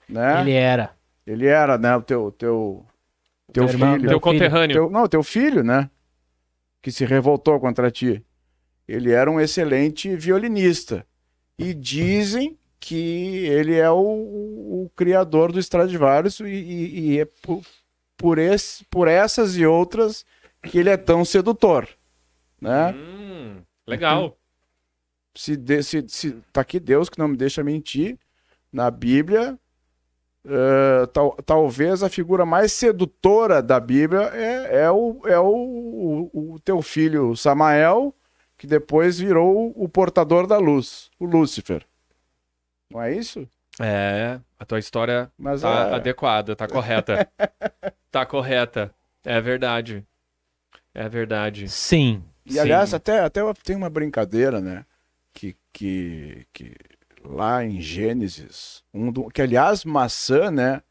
[0.08, 0.40] né?
[0.40, 0.90] Ele era.
[1.26, 1.94] Ele era, né?
[1.96, 2.84] O teu teu
[3.52, 4.74] teu irmão, filho, Teu conterrâneo.
[4.74, 5.90] teu, não, teu filho, né?
[6.82, 8.24] Que se revoltou contra ti.
[8.88, 11.06] Ele era um excelente violinista
[11.58, 17.24] e dizem que ele é o, o- o criador do Stradivarius e, e- e é
[17.42, 17.62] por,
[18.16, 20.24] por, esse, por essas e outras
[20.62, 21.86] que ele é tão sedutor,
[22.60, 22.92] né?
[22.94, 24.36] Hum, legal.
[25.36, 28.18] Se, de- se, se tá aqui Deus que não me deixa mentir
[28.72, 29.58] na Bíblia,
[30.46, 36.52] eh, tal- talvez a figura mais sedutora da Bíblia é, é, o, é o, o,
[36.54, 38.14] o teu filho Samael,
[38.56, 41.84] que depois virou o portador da luz, o Lúcifer.
[42.90, 43.48] Não é isso?
[43.80, 47.28] É, a tua história Mas tá é- adequada, tá correta.
[48.10, 48.94] tá correta.
[49.24, 50.04] É verdade.
[50.94, 51.68] É verdade.
[51.68, 52.22] Sim.
[52.44, 52.96] E aliás, Sim.
[52.96, 54.84] até, até tem uma brincadeira, né?
[55.32, 56.74] Que, que, que
[57.24, 60.82] lá em Gênesis, um do- que aliás, maçã, né?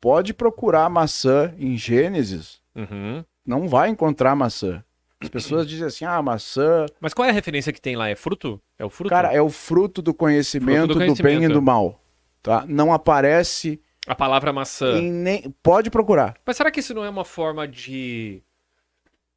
[0.00, 3.24] Pode procurar maçã em Gênesis, Uhum.
[3.46, 4.82] não vai encontrar maçã.
[5.20, 6.86] As pessoas dizem assim: ah, maçã.
[7.00, 8.08] Mas qual é a referência que tem lá?
[8.08, 8.60] É fruto?
[8.76, 9.08] É o fruto?
[9.10, 11.52] Cara, é o fruto do conhecimento, Fruto do do, bem e conhecimento.
[11.54, 12.02] do mal.
[12.42, 12.64] Tá?
[12.66, 14.98] Não aparece A palavra maçã.
[14.98, 15.54] em nem.
[15.62, 16.34] Pode procurar.
[16.44, 18.42] Mas será que isso não é uma forma de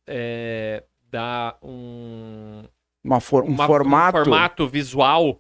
[0.08, 2.64] é, dar um,
[3.04, 4.18] Uma for- um uma- formato.
[4.18, 5.40] um formato visual?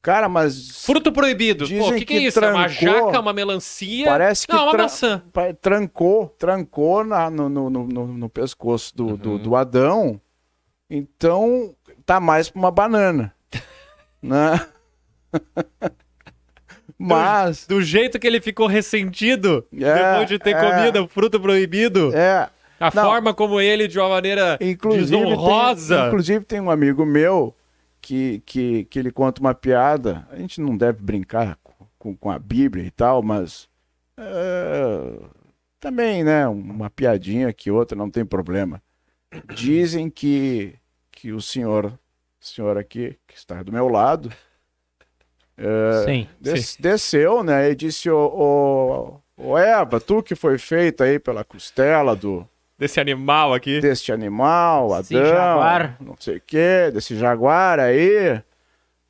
[0.00, 0.82] Cara, mas.
[0.84, 1.68] Fruto proibido.
[1.68, 2.38] Pô, o que, que é isso?
[2.38, 4.06] É uma trancou- jaca, uma melancia?
[4.06, 5.22] Parece que Não, uma tra- maçã.
[5.60, 9.38] trancou, trancou na- no, no, no, no- pescoço do, do, Uhum.
[9.38, 10.20] do Adão.
[10.88, 11.74] Então
[12.06, 13.34] tá mais pra uma banana.
[14.22, 14.60] né?
[16.98, 20.60] Mas Do jeito que ele ficou ressentido É, depois de ter é.
[20.76, 22.10] comido o fruto proibido.
[22.14, 22.48] é,
[22.80, 23.04] A Não.
[23.04, 26.06] forma como ele, de uma maneira inclusive tem, desonrosa.
[26.06, 27.54] inclusive tem um amigo meu
[28.00, 30.26] que, que, que ele conta uma piada.
[30.30, 31.58] A gente não deve brincar
[31.98, 33.68] com, com a Bíblia e tal, mas
[34.16, 35.20] é,
[35.80, 36.46] também, né?
[36.48, 38.82] Uma piadinha que outra não tem problema.
[39.44, 40.74] Dizem que,
[41.10, 44.32] que o senhor, o senhor aqui, que está do meu lado,
[45.56, 46.28] é, Sim.
[46.40, 47.70] des- desceu, né?
[47.70, 52.48] E disse, ô, ô Eva, tu que foi feita aí pela costela do,
[52.78, 53.80] Desse animal aqui.
[53.80, 55.96] deste animal, Adão, jaguar.
[56.00, 58.40] não sei o que, desse jaguar aí.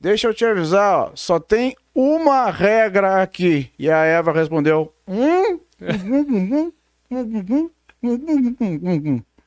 [0.00, 3.70] Deixa eu te avisar, ó, só tem uma regra aqui.
[3.78, 5.60] E a Eva respondeu: hum?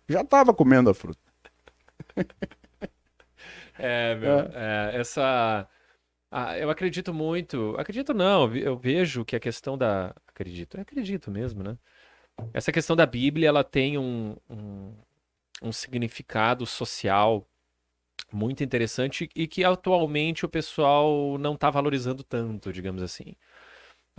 [0.08, 1.20] Já estava comendo a fruta.
[3.84, 5.68] É, meu, é, essa.
[6.30, 7.74] ah, eu acredito muito.
[7.80, 10.14] Acredito não, eu ve- eu vejo que a questão da.
[10.28, 11.76] Acredito, eu acredito mesmo, né?
[12.54, 14.94] Essa questão da Bíblia, ela tem um, um,
[15.62, 17.48] um significado social
[18.32, 23.36] muito interessante e que atualmente o pessoal não está valorizando tanto, digamos assim.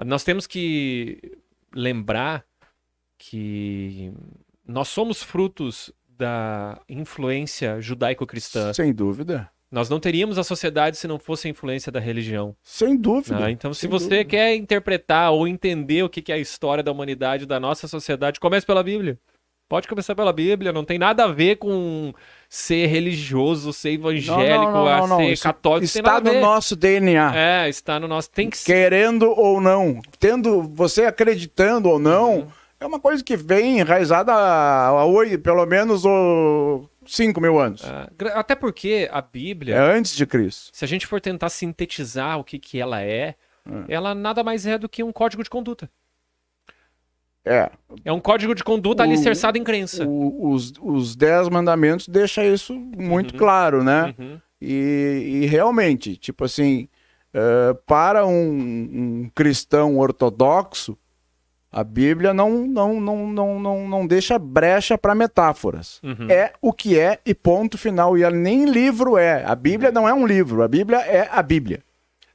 [0.05, 1.39] Nós temos que
[1.75, 2.45] lembrar
[3.19, 4.13] que
[4.67, 8.73] nós somos frutos da influência judaico-cristã.
[8.73, 9.51] Sem dúvida.
[9.73, 12.55] Nós não teríamos a sociedade se não fosse a influência da religião.
[12.63, 13.41] Sem dúvida.
[13.41, 13.51] né?
[13.51, 14.25] Então, se você dúvida.
[14.27, 18.67] quer interpretar ou entender o que é a história da humanidade, da nossa sociedade, comece
[18.67, 19.19] pela Bíblia.
[19.71, 22.13] Pode começar pela Bíblia, não tem nada a ver com
[22.47, 27.33] ser religioso, ser evangélico, Não, não, não, ser católico, Está no nosso DNA.
[27.35, 28.31] É, está no nosso.
[28.31, 28.67] Tem que ser.
[28.71, 32.47] Querendo ou não, tendo você acreditando ou não, Uhum.
[32.79, 37.83] é uma coisa que vem enraizada há, há pelo menos oh, 5 mil anos.
[37.85, 40.71] Ah, Até porque a Bíblia, É antes de Cristo.
[40.73, 43.35] se a gente for tentar sintetizar o que, que ela é,
[43.67, 43.85] Hum.
[43.89, 45.89] ela nada mais é do que um código de conduta.
[47.45, 47.71] É.
[48.05, 50.07] É um código de conduta O- alicerçado em crença.
[50.07, 53.39] o- os, os Dez Mandamentos deixam isso muito Uhum.
[53.39, 54.15] claro, né?
[54.19, 54.41] Uhum.
[54.61, 56.89] E, e realmente, tipo assim,
[57.35, 58.49] eh, para um,
[59.25, 60.97] um cristão ortodoxo,
[61.73, 65.99] a Bíblia não, não, não, não, não, não deixa brecha para metáforas.
[66.03, 66.31] Uhum.
[66.31, 68.17] É o que é e ponto final.
[68.19, 69.43] E ela nem livro é.
[69.45, 71.83] A Bíblia não é um livro, a Bíblia é a Bíblia.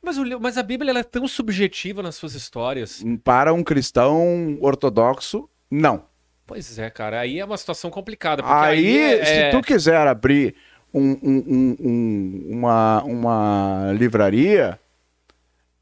[0.01, 3.03] Mas, o mas a Bíblia ela é tão subjetiva nas suas histórias.
[3.23, 6.05] Para um cristão ortodoxo, não.
[6.45, 7.19] Pois é, cara.
[7.19, 8.41] Aí é uma situação complicada.
[8.41, 10.55] Porque Aí, é- se tu quiser abrir
[10.93, 14.79] um- um- um- um- uma, uma livraria,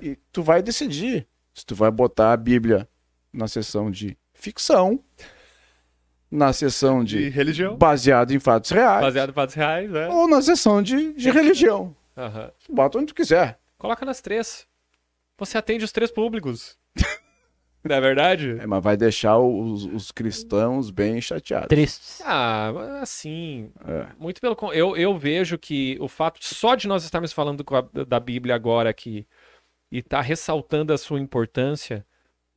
[0.01, 2.87] e tu vai decidir se tu vai botar a Bíblia
[3.35, 4.99] na seção de ficção,
[6.31, 10.07] na seção de de religião, baseado em fatos reais, baseado em fatos reais, né?
[10.09, 11.95] ou na seção de, de religião.
[12.17, 12.51] Aham.
[12.69, 13.59] Bota onde tu quiser.
[13.77, 14.65] Coloca nas três.
[15.37, 16.77] Você atende os três públicos.
[17.83, 18.57] Não é verdade?
[18.59, 21.67] É, mas vai deixar os, os cristãos bem chateados.
[21.67, 22.19] Tristes.
[22.25, 22.71] Ah,
[23.01, 24.07] assim, É.
[24.17, 27.87] muito pelo eu, eu vejo que o fato só de nós estarmos falando com a-
[28.07, 29.27] da Bíblia agora aqui
[29.91, 32.03] e tá ressaltando a sua importância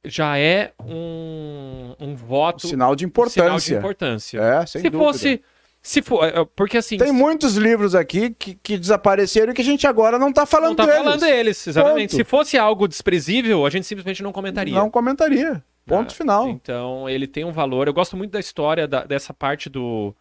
[0.08, 3.76] já é um, um voto, Sinal de um sinal de importância.
[3.78, 4.40] importância.
[4.40, 5.12] É, sem se dúvida.
[5.12, 5.42] fosse,
[5.82, 9.64] se for, é, porque assim, Tem muitos livros aqui que, que desapareceram e que a
[9.64, 11.02] gente agora não tá falando não tá deles.
[11.02, 12.10] falando deles, exatamente.
[12.10, 12.16] Ponto.
[12.16, 14.74] Se fosse algo desprezível, a gente simplesmente não comentaria.
[14.74, 15.62] Não comentaria.
[15.86, 16.48] Ponto Ah, final.
[16.48, 17.86] Então, ele tem um valor.
[17.86, 20.14] Eu gosto muito da história da- dessa parte do,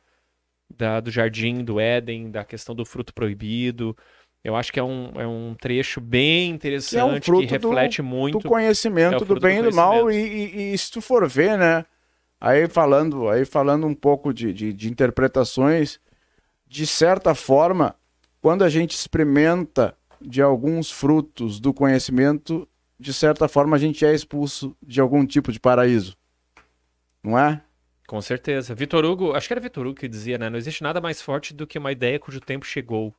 [0.78, 3.96] da- do jardim, do Éden, da questão do fruto proibido.
[4.48, 8.06] Eu acho que é um, é um trecho bem interessante que, fruto do- reflete do
[8.06, 8.48] muito.
[8.48, 10.10] conhecimento é do bem do e do mal.
[10.10, 11.86] E, e- e se tu for ver, né?
[12.40, 16.00] Aí falando, aí falando um pouco de, de, de interpretações,
[16.66, 17.94] de certa forma,
[18.42, 22.66] quando a gente experimenta de alguns frutos do conhecimento,
[22.98, 26.16] de certa forma a gente é expulso de algum tipo de paraíso.
[27.22, 27.62] Não é?
[28.08, 28.74] Com certeza.
[28.74, 30.50] Vitor Hugo, acho que era Vitor Hugo que dizia, né?
[30.50, 33.14] Não existe nada mais forte do que uma ideia cujo tempo chegou.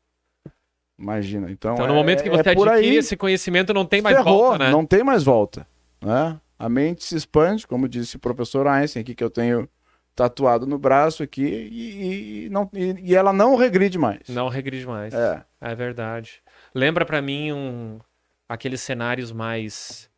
[0.98, 1.50] Imagina.
[1.50, 2.96] Então, Então, no é- momento que é você por adquire aí.
[2.96, 4.70] esse conhecimento, não tem mais Ferrou, volta, né?
[4.70, 5.66] não tem mais volta.
[6.02, 6.38] Né?
[6.58, 9.68] A mente se expande, como disse o professor Einstein aqui, que eu tenho
[10.14, 14.28] tatuado no braço aqui, e, e não, e, e ela não regride mais.
[14.28, 15.14] Não regride mais.
[15.14, 16.42] É, É verdade.
[16.74, 18.00] Lembra pra mim um
[18.48, 20.10] aqueles cenários mais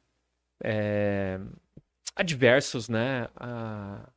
[0.65, 1.39] é,
[2.17, 3.29] adversos, né?
[3.37, 4.09] A,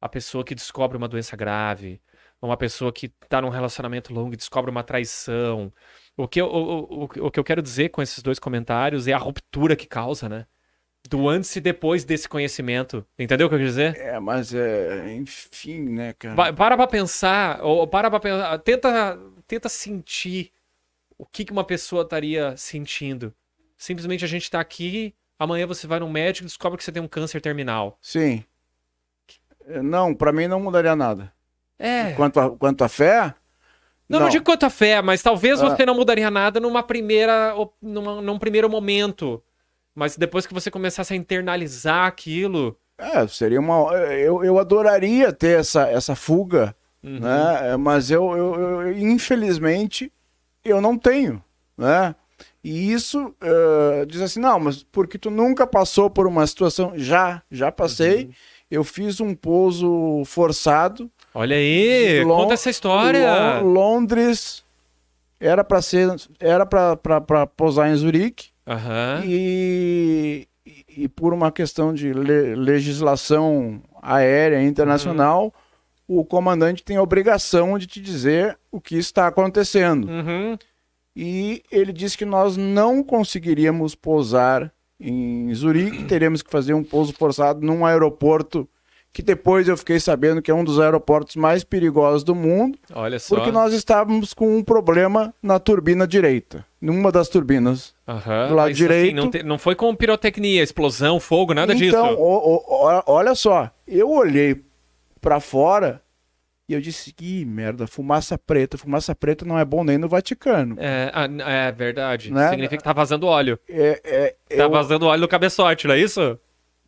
[0.00, 2.00] a pessoa que descobre uma doença grave,
[2.42, 5.72] uma pessoa que tá num relacionamento longo e descobre uma traição.
[6.22, 9.12] O que eu, o, o, o que eu quero dizer com esses dois comentários é
[9.12, 10.46] a ruptura que causa, né?
[11.08, 13.04] Do antes e depois desse conhecimento.
[13.18, 13.96] Entendeu o que eu quero dizer?
[13.96, 16.34] é, mas é, enfim, né, cara?
[16.36, 20.52] Pa- Para pra pensar, ou para pra pensar, tenta, tenta sentir
[21.16, 23.32] o que, que uma pessoa estaria sentindo.
[23.78, 27.02] Simplesmente a gente tá aqui, amanhã você vai no médico e descobre que você tem
[27.02, 27.98] um câncer terminal.
[28.02, 28.44] Sim.
[29.82, 31.32] Não, pra mim não mudaria nada.
[31.78, 32.12] É.
[32.12, 33.34] Quanto a, quanto a fé,
[34.10, 35.68] Não, não digo quanto a fé, mas talvez Ah.
[35.70, 39.42] você não mudaria nada numa primeira, numa, num primeiro momento.
[39.94, 42.76] Mas depois que você começasse a internalizar aquilo.
[42.98, 43.92] é, seria uma.
[43.94, 47.76] Eu, eu adoraria ter essa, essa fuga, uhum, né?
[47.78, 50.12] Mas eu, eu- eu- infelizmente,
[50.64, 51.42] eu não tenho,
[51.78, 52.14] né?
[52.62, 56.92] E isso eh, diz assim, não, mas porque tu nunca passou por uma situação.
[56.94, 58.24] Já, já passei.
[58.26, 58.32] Uhum.
[58.70, 61.10] Eu fiz um pouso forçado.
[61.34, 63.60] Olha aí, Lon- conta essa história.
[63.60, 64.64] Lon- Londres
[65.38, 66.08] era para ser,
[66.38, 69.22] era para pousar em Zurique Aham.
[69.24, 70.46] e,
[70.96, 75.52] e- por uma questão de le- legislação aérea internacional,
[76.06, 80.08] o comandante tem a obrigação de te dizer o que está acontecendo.
[80.08, 80.58] Uhum.
[81.14, 87.12] E ele disse que nós não conseguiríamos pousar em Zurique, teríamos que fazer um pouso
[87.14, 88.68] forçado num aeroporto
[89.12, 93.18] que depois eu fiquei sabendo que é um dos aeroportos mais perigosos do mundo, Olha
[93.18, 93.34] só.
[93.34, 97.92] porque nós estávamos com um problema na turbina direita, numa das turbinas.
[98.06, 99.16] Aham, do lado mas, direito.
[99.16, 102.20] não, te- não foi com pirotecnia, explosão, fogo, nada então, disso.
[102.20, 104.62] o- o- o- olha só, eu olhei
[105.20, 106.00] pra fora
[106.68, 110.76] e eu disse, ih, merda, fumaça preta, fumaça preta não é bom nem no Vaticano.
[110.78, 112.32] É, ah, é verdade.
[112.32, 112.48] Né?
[112.50, 113.58] Significa que tá vazando óleo.
[113.68, 116.38] É, é, Tá eu- vazando óleo no cabeçote, não é isso?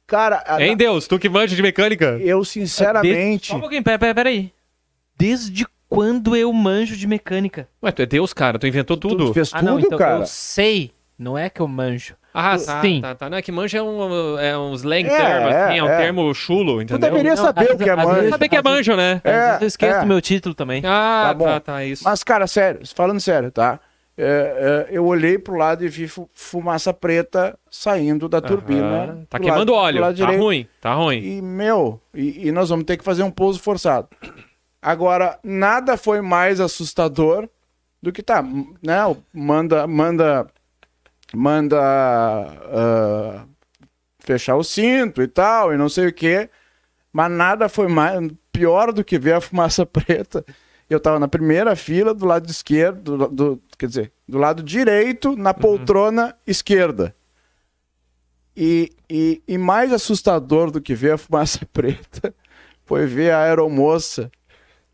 [0.07, 1.07] Cara, a- Hein, Deus?
[1.07, 2.19] Tu que manja de mecânica?
[2.21, 4.53] eu sinceramente, Só um pouquinho, pera, pera, pera aí.
[5.17, 7.69] Desde quando eu manjo de mecânica?
[7.83, 8.59] Ué, tu é Deus, cara.
[8.59, 9.27] Tu inventou tudo.
[9.27, 10.21] tu fez Ah, tudo, não, então cara.
[10.21, 10.91] eu sei.
[11.19, 12.15] Não é que eu manjo.
[12.35, 13.01] Ah, tá, Sim.
[13.03, 13.29] tá, tá.
[13.31, 15.97] Não é que manja é um, é um slang É, termo, assim, é, um é.
[15.99, 17.11] termo chulo, Tu entendeu?
[17.11, 18.15] deveria Não, saber o que é manjo.
[18.15, 19.21] vezes- Saber que é manjo, né?
[19.23, 20.01] Às É, vezes eu esqueço é.
[20.01, 20.83] do meu título também.
[20.85, 21.45] Ah, Tá bom.
[21.45, 22.03] tá, tá, isso.
[22.05, 23.79] Mas, cara, sério, falando sério, tá?
[24.17, 29.05] É, é, eu olhei pro lado e vi fu- fumaça preta saindo da turbina.
[29.05, 29.27] Aham.
[29.29, 30.01] Tá do queimando lado- do óleo.
[30.03, 30.41] Tá direito.
[30.43, 31.19] ruim, tá ruim.
[31.23, 34.09] E, meu, e, e nós vamos ter que fazer um pouso forçado.
[34.83, 37.49] Agora, nada foi mais assustador
[38.03, 38.43] do que tá,
[38.83, 38.99] né?
[39.33, 40.47] Manda, manda,
[41.35, 43.45] manda ah,
[44.19, 46.51] fechar o cinto e tal, e não sei o quê.
[47.13, 48.19] Mas nada foi mais
[48.51, 50.45] pior do que ver a fumaça preta.
[50.95, 55.37] Eu tava na primeira fila, do lado esquerdo, do, do- quer dizer, do lado direito,
[55.37, 57.15] na poltrona esquerda.
[58.57, 62.35] E, e, e mais assustador do que ver a fumaça preta
[62.85, 64.31] foi ver a aeromoça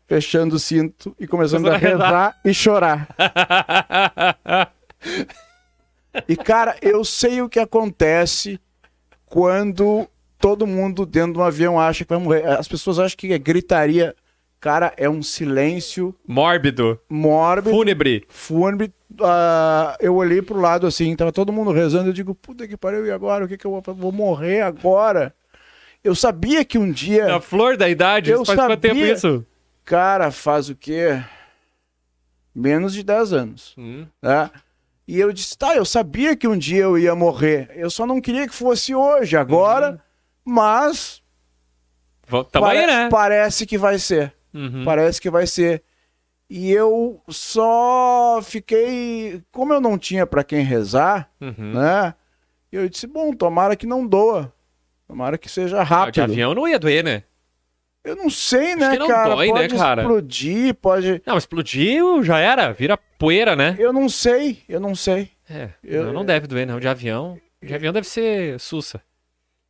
[0.07, 2.07] fechando o cinto e começando a Começando a rezar.
[2.07, 3.07] rezar e chorar.
[6.27, 8.59] E, cara, eu sei o que acontece
[9.27, 10.07] quando
[10.39, 12.45] todo mundo dentro de um avião acha que vai morrer.
[12.47, 14.15] As pessoas acham que é gritaria.
[14.59, 16.99] Cara, é um silêncio Mórbido.
[17.09, 18.25] mórbido, Fúnebre.
[18.27, 18.93] fúnebre.
[19.21, 22.09] Ah, eu olhei pro lado assim, tava todo mundo rezando.
[22.09, 23.45] Eu digo, puta que pariu, e agora?
[23.45, 23.99] O que que eu vou fazer?
[24.01, 25.33] Vou morrer agora.
[26.03, 27.25] Eu sabia que um dia.
[27.27, 28.31] Na flor da idade.
[28.31, 29.13] Eu faz quanto tempo sabia.
[29.13, 29.45] isso?
[29.85, 31.21] Cara, faz o quê?
[32.53, 33.73] Menos de 10 anos.
[33.77, 34.05] Hum.
[34.21, 34.49] né?
[35.07, 37.71] E eu disse, tá, eu sabia que um dia eu ia morrer.
[37.75, 39.99] Eu só não queria que fosse hoje, agora,
[40.45, 41.21] mas
[42.27, 43.09] Vo- Tamo pare- aí, né?
[43.09, 44.33] parece que vai ser.
[44.53, 44.83] Uhum.
[44.85, 45.83] Parece que vai ser.
[46.49, 49.41] E eu só fiquei.
[49.51, 51.73] Como eu não tinha para quem rezar, Uhum.
[51.73, 52.13] né?
[52.71, 54.51] Eu disse, bom, tomara que não doa.
[55.07, 56.21] Tomara que seja Ah, de rápido.
[56.23, 57.23] avião não ia doer, né?
[58.03, 59.35] Eu não sei, né, que não cara?
[59.35, 60.01] dói, né, pode cara?
[60.03, 61.21] explodir, pode.
[61.25, 62.71] Não, explodiu, já era.
[62.71, 63.75] Vira poeira, né?
[63.77, 65.29] Eu não sei, eu não sei.
[65.49, 66.79] É, Eu- não, não deve doer, não.
[66.79, 67.39] De avião.
[67.61, 69.01] De avião deve ser sussa.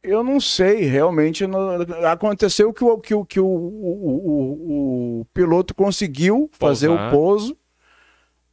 [0.02, 1.72] Eu não sei, realmente não-
[2.10, 7.08] aconteceu que o, que o, que o, o, o- piloto conseguiu fazer Pousar.
[7.08, 7.58] o pouso.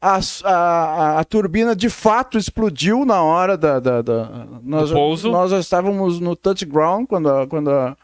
[0.00, 3.78] A, a, a- turbina de fato explodiu na hora da.
[3.80, 5.30] da, da- nós, pouso.
[5.30, 7.96] nós já estávamos no touch ground quando a, quando a-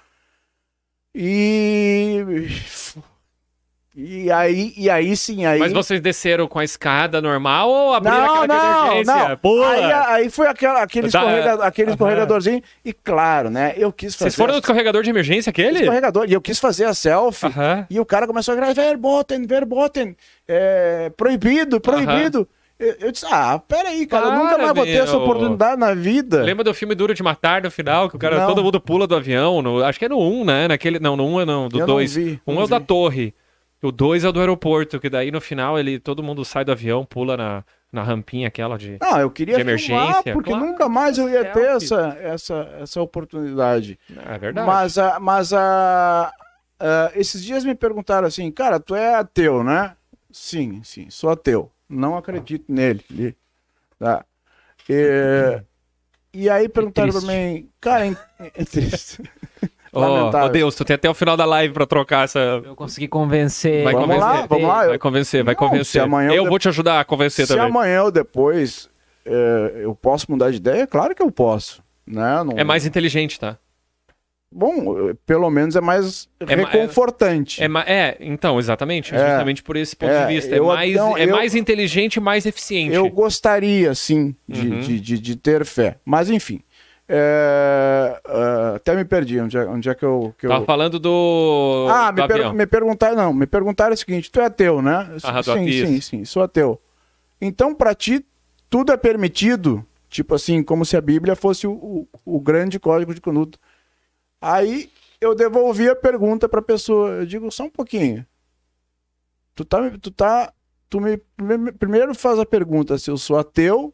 [1.14, 2.24] e
[3.94, 8.18] e aí e aí sim aí Mas vocês desceram com a escada normal ou abriram
[8.18, 9.28] não, aquela de não, emergência?
[9.28, 9.36] não.
[9.36, 9.68] Pula!
[9.70, 11.18] Aí, aí foi aquela, aquele, Tá.
[11.20, 11.94] escorrega, aquele Aham.
[11.94, 12.62] escorregadorzinho.
[12.84, 13.74] E claro, né?
[13.76, 14.30] Eu quis fazer.
[14.30, 15.80] Vocês foram a- no escorregador de emergência aquele?
[15.80, 16.24] escorregador.
[16.26, 17.46] E eu quis fazer a selfie.
[17.46, 17.86] Aham.
[17.90, 20.16] E o cara começou a gritar: verboten, verboten.
[20.48, 22.48] É, proibido, proibido.
[22.78, 24.26] Eu, eu disse: ah, peraí, cara.
[24.26, 26.42] eu nunca Para, mais vou ter essa oportunidade na vida.
[26.42, 28.08] Lembra do filme Duro de Matar no final?
[28.10, 28.46] Que o cara, Não.
[28.48, 29.62] todo mundo pula do avião.
[29.62, 30.66] no- acho que é no 1, né?
[30.66, 32.14] Naquele, não, no 1 é não, do Eu não 2.
[32.16, 33.32] vi, Um não é o da torre.
[33.82, 36.70] O 2 é o do aeroporto, que daí no final ele, todo mundo sai do
[36.70, 38.96] avião, pula na, na rampinha aquela de.
[39.00, 41.84] Não, eu queria De filmar, emergência, porque claro, nunca mais eu ia ter selfie.
[41.86, 43.98] essa, essa, essa oportunidade.
[44.30, 44.66] É verdade.
[44.66, 46.32] Mas, a, mas a,
[46.78, 49.96] a- esses dias me perguntaram assim, cara, tu é ateu, né?
[50.30, 51.70] Sim, sim, sou ateu.
[51.88, 53.04] Não acredito nele.
[53.10, 53.36] Ele-
[53.98, 54.24] Tá.
[54.88, 55.60] E,
[56.34, 58.16] e aí perguntaram pra mim, cara, é,
[58.54, 59.22] é triste.
[59.92, 60.46] Ô, lamentável.
[60.46, 62.38] ô, Deus, tu tem até o final da live pra trocar essa.
[62.64, 63.84] Eu consegui convencer.
[63.84, 64.26] Vai Vamos convencer.
[64.40, 64.86] lá, vamos lá.
[64.86, 66.02] Vai convencer, vai Não, se convencer.
[66.02, 67.68] amanhã eu eu de- vou te ajudar a convencer Se também.
[67.68, 68.88] amanhã ou depois
[69.26, 71.82] é, eu posso mudar de ideia, claro que eu posso.
[72.06, 72.42] Né?
[72.44, 73.56] Não- É mais inteligente, tá?
[74.54, 77.62] bom, pelo menos é mais É ma- reconfortante.
[77.62, 79.18] É, ma- é, então, exatamente, É.
[79.18, 80.54] justamente por esse ponto É, de vista.
[80.54, 82.94] É, eu- mais, não, é eu- mais inteligente e mais eficiente.
[82.94, 84.80] Eu gostaria, sim, de, Uhum.
[84.80, 85.96] de, de, de ter fé.
[86.04, 86.60] Mas, enfim.
[87.14, 89.38] É, ah, até me perdi.
[89.38, 90.34] Onde é, onde é que eu.
[90.38, 90.50] Que eu...
[90.50, 94.40] Tava falando do, Ah, do me, per- me perguntaram, não, me perguntaram o seguinte, tu
[94.40, 95.08] é ateu, né?
[95.12, 95.86] Eu- Ah, sim, ateísmo.
[95.94, 96.80] sim, sim, sou ateu.
[97.40, 98.24] Então, pra ti,
[98.70, 103.14] tudo é permitido, tipo assim, como se a Bíblia fosse o, o, o grande código
[103.14, 103.58] de conduta.
[104.40, 104.90] Aí
[105.20, 108.24] eu devolvi a pergunta pra pessoa, eu digo, só um pouquinho.
[109.54, 110.52] Tu tá, tu tá,
[110.88, 113.92] tu me, prime- primeiro faz a pergunta se eu sou ateu,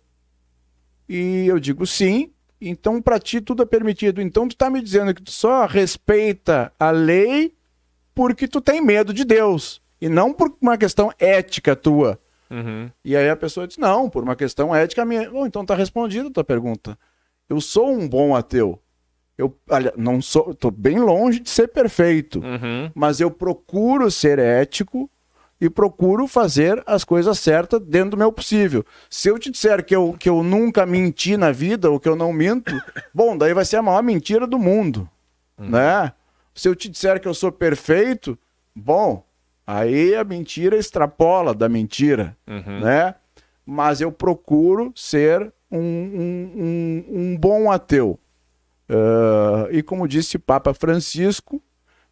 [1.08, 4.20] e eu digo sim, então pra ti tudo é permitido.
[4.20, 7.54] Então tu tá me dizendo que tu só respeita a lei
[8.14, 12.18] porque tu tem medo de Deus e não por uma questão ética tua.
[12.50, 12.90] Uhum.
[13.04, 15.30] E aí a pessoa diz: "Não, por uma questão ética minha".
[15.30, 16.98] Bom, então tá respondida a tua pergunta.
[17.48, 18.78] Eu sou um bom ateu.
[19.36, 22.90] Eu aliás, não sou, tô bem longe de ser perfeito, Uhum.
[22.94, 25.08] mas eu procuro ser ético
[25.60, 28.84] e procuro fazer as coisas certas dentro do meu possível.
[29.10, 32.14] Se eu te disser que eu, que eu nunca menti na vida ou que eu
[32.14, 32.72] não minto,
[33.12, 35.08] bom, daí vai ser a maior mentira do mundo,
[35.58, 36.12] né?
[36.54, 38.38] Se eu te disser que eu sou perfeito,
[38.74, 39.24] bom,
[39.66, 42.80] aí a mentira extrapola da mentira, Uhum.
[42.80, 43.14] né?
[43.66, 48.18] Mas eu procuro ser um, um, um, um bom ateu.
[48.88, 51.62] Ah, e como disse Papa Francisco,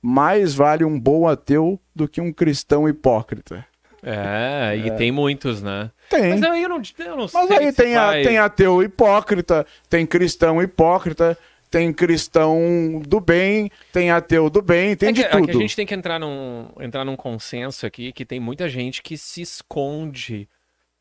[0.06, 3.66] mais vale um bom ateu do que um cristão hipócrita.
[4.02, 5.90] É, e tem muitos, né?
[6.08, 6.30] Tem.
[6.30, 9.66] Mas aí eu não, eu não Mas sei aí tem, a- vai- tem ateu hipócrita,
[9.90, 11.36] tem cristão hipócrita,
[11.68, 15.58] tem cristão do bem, tem ateu do bem, tem é que, de é que tudo.
[15.58, 19.18] a gente tem que entrar num, entrar num consenso aqui que tem muita gente que
[19.18, 20.48] se esconde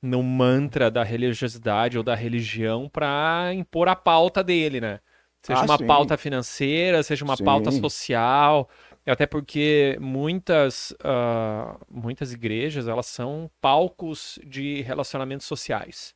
[0.01, 4.99] no mantra da religiosidade ou da religião pra impor a pauta dele, né?
[5.43, 5.85] Seja Ah, uma sim.
[5.85, 7.43] pauta financeira, seja uma Sim.
[7.43, 8.67] pauta social,
[9.11, 16.13] até porque muitas, ah, muitas igrejas elas são palcos de relacionamentos sociais.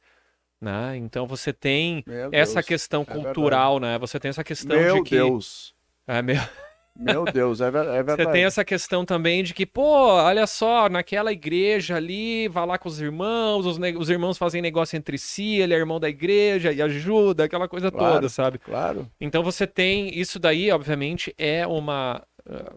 [0.62, 0.98] Né?
[0.98, 3.98] Então você tem Meu essa Deus, questão é cultural, né?
[3.98, 5.74] Você tem essa questão Meu de que Deus.
[6.06, 6.36] É, meu-
[7.02, 8.24] Meu Deus, é, ver- é verdade.
[8.24, 12.78] você tem essa questão também de que, pô, olha só, naquela igreja ali, vai lá
[12.78, 16.10] com os irmãos, os, ne- os irmãos fazem negócio entre si, ele é irmão da
[16.10, 18.16] igreja e ajuda, aquela coisa Claro.
[18.16, 18.58] toda, sabe?
[18.58, 19.10] Claro.
[19.22, 20.10] Então você tem.
[20.20, 22.22] Isso daí, obviamente, é uma.
[22.50, 22.74] Ah,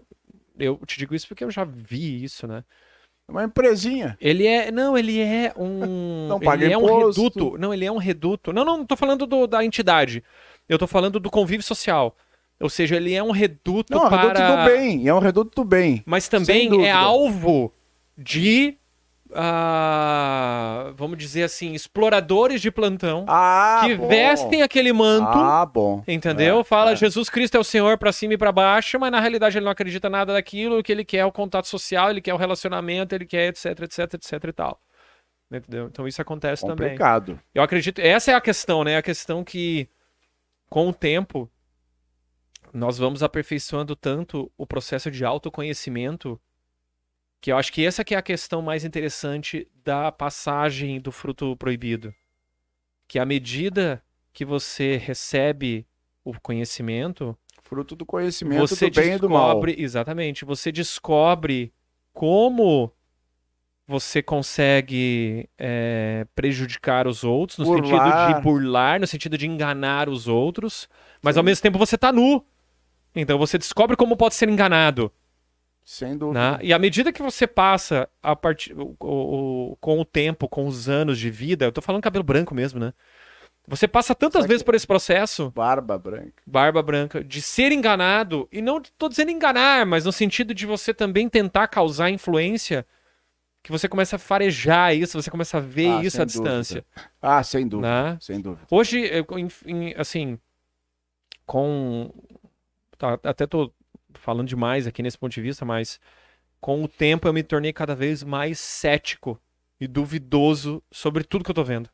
[0.58, 2.64] Eu te digo isso porque eu já vi isso, né?
[3.28, 4.16] É uma empresinha.
[4.20, 4.70] Ele é.
[4.70, 6.26] Não, ele é um.
[6.28, 7.22] Não paga ele é um imposto.
[7.22, 7.58] reduto.
[7.58, 8.52] Não, ele é um reduto.
[8.52, 10.22] Não, não, não tô falando do- da entidade.
[10.68, 12.16] Eu tô falando do convívio social.
[12.60, 14.22] Ou seja, ele é um reduto Não, é um para.
[14.38, 15.08] reduto do bem.
[15.08, 16.02] É um reduto do bem.
[16.06, 17.72] Mas também é alvo
[18.16, 18.76] de.
[19.35, 24.09] Ah, vamos dizer assim, exploradores de plantão Ah, que bom.
[24.09, 25.39] vestem aquele manto.
[25.39, 26.03] Ah, bom.
[26.07, 26.61] Entendeu?
[26.61, 26.97] É, Fala é.
[26.97, 29.72] Jesus Cristo é o Senhor pra cima e pra baixo, mas na realidade ele não
[29.72, 33.14] acredita nada daquilo, o que ele quer é o contato social, ele quer o relacionamento,
[33.14, 34.80] ele quer etc, etc, etc e tal.
[35.51, 35.87] Entendeu?
[35.87, 36.89] Então isso acontece também.
[36.89, 37.39] Complicado.
[37.55, 38.97] Eu acredito, essa é a questão, né?
[38.97, 39.89] A questão que
[40.70, 41.51] com o tempo
[42.72, 46.41] nós vamos aperfeiçoando tanto o processo de autoconhecimento
[47.43, 51.57] que eu acho que essa que é a questão mais interessante da passagem do fruto
[51.57, 52.14] proibido.
[53.09, 54.01] Que à medida
[54.32, 55.84] que você recebe
[56.24, 59.47] o conhecimento, Fruto do conhecimento você do bem e do mal.
[59.47, 61.72] descobre, exatamente, você descobre
[62.12, 62.93] como
[63.88, 68.34] você consegue é, prejudicar os outros, no sentido Burlar.
[68.36, 70.88] de burlar, no sentido de enganar os outros,
[71.20, 71.40] mas Sim.
[71.40, 72.45] ao mesmo tempo você tá nu.
[73.16, 75.12] Então você descobre como pode ser enganado.
[75.85, 76.53] Sem dúvida.
[76.53, 76.59] Né?
[76.62, 80.89] E à medida que você passa a partir, o, o- com o tempo, com os
[80.89, 82.93] anos de vida, eu tô falando cabelo branco mesmo, né?
[83.66, 86.43] Você passa tantas Só vezes por esse processo, Barba branca.
[86.47, 90.93] barba branca, de ser enganado, e não tô dizendo enganar, mas no sentido de você
[90.93, 92.85] também tentar causar influência,
[93.62, 96.85] que você começa a farejar isso, você começa a ver Ah, isso à distância.
[97.20, 97.89] Ah, sem dúvida.
[98.12, 98.18] Né?
[98.20, 98.66] Sem dúvida.
[98.70, 100.39] Hoje, eu, enfim, assim,
[101.47, 102.11] com.
[102.99, 103.72] tá, até tô
[104.22, 105.98] falando demais aqui nesse ponto de vista, mas
[106.60, 109.38] com o tempo eu me tornei cada vez mais cético
[109.80, 111.90] e duvidoso sobre tudo que eu tô vendo.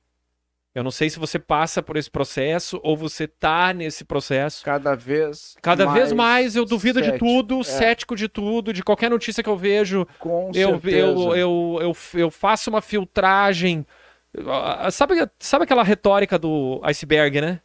[0.75, 4.63] Eu não sei se você passa por esse processo ou você tá nesse processo.
[4.65, 7.25] Cada vez Cada vez mais eu duvido de cético.
[7.25, 7.65] tudo, É.
[7.65, 10.07] cético de tudo, de qualquer notícia que eu vejo.
[10.19, 10.97] Com Eu, certeza.
[10.99, 13.85] eu, eu, eu, eu faço uma filtragem.
[14.47, 17.61] Ah, Sabe, sabe aquela retórica do iceberg, né?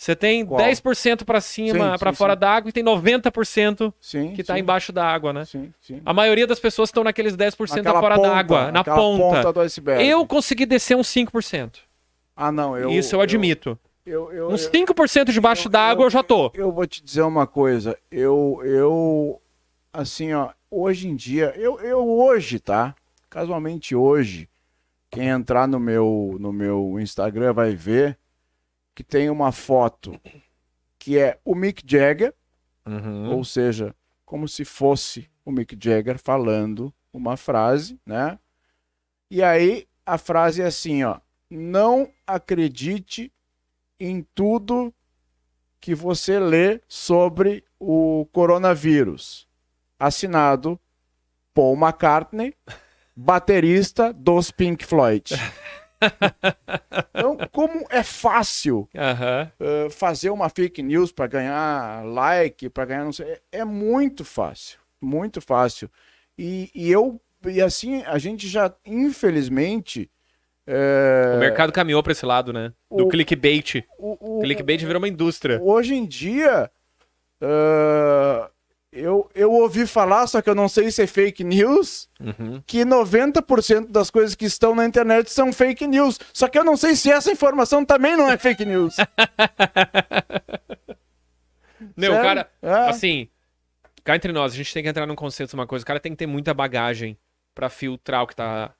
[0.00, 0.58] Você tem Qual?
[0.58, 2.38] 10% pra cima, sim, fora sim.
[2.40, 5.44] d'água e tem 90% Sim, que tá sim, embaixo da água, né?
[5.44, 6.00] Sim, sim.
[6.06, 9.52] A maioria das pessoas estão naqueles 10% Naquela fora ponta, d'água, na naquela ponta.
[9.52, 10.02] do iceberg.
[10.02, 11.80] Eu consegui descer uns 5%.
[12.34, 12.88] Ah, não, eu...
[12.88, 13.78] Isso eu admito.
[14.06, 16.50] Eu, eu, Uns eu- 5% debaixo eu- d'água eu já tô.
[16.54, 17.94] eu vou te dizer uma coisa.
[18.10, 19.38] Eu, eu,
[19.92, 22.94] assim, ó, hoje em dia, eu, eu hoje, tá?
[23.28, 24.48] Casualmente hoje,
[25.10, 28.16] quem entrar no meu, no meu Instagram vai ver
[28.94, 30.20] que tem uma foto
[30.98, 32.34] que é o Mick Jagger,
[32.86, 33.34] Uhum.
[33.36, 38.38] ou seja, como se fosse o Mick Jagger falando uma frase, né?
[39.30, 41.18] E aí a frase é assim, ó:
[41.48, 43.32] não acredite
[43.98, 44.92] em tudo
[45.80, 49.46] que você lê sobre o coronavírus.
[49.98, 50.78] Assinado
[51.54, 52.54] Paul McCartney,
[53.14, 55.34] baterista dos Pink Floyd.
[57.14, 59.50] Então, como é fácil Aham.
[59.60, 64.24] uh, fazer uma fake news para ganhar like, para ganhar não sei, é, é muito
[64.24, 65.90] fácil, muito fácil.
[66.38, 70.10] E, e eu e assim a gente já infelizmente
[70.66, 72.72] é, O mercado caminhou pra esse lado, né?
[72.90, 73.84] Do o- clickbait.
[73.98, 75.60] o- o- Clickbait virou uma indústria.
[75.62, 76.70] hoje em dia
[77.42, 78.50] uh,
[78.92, 82.62] eu, eu ouvi falar, só que eu não sei se é fake news, Uhum.
[82.66, 86.18] que 90% das coisas que estão na internet são fake news.
[86.32, 88.96] Só que eu não sei se essa informação também não é fake news.
[91.98, 92.22] Sério?
[92.22, 92.72] cara, É.
[92.90, 93.28] assim,
[94.04, 95.82] cá entre nós, a gente tem que entrar num consenso de uma coisa.
[95.82, 97.16] O cara tem que ter muita bagagem
[97.54, 98.72] pra filtrar o que tá,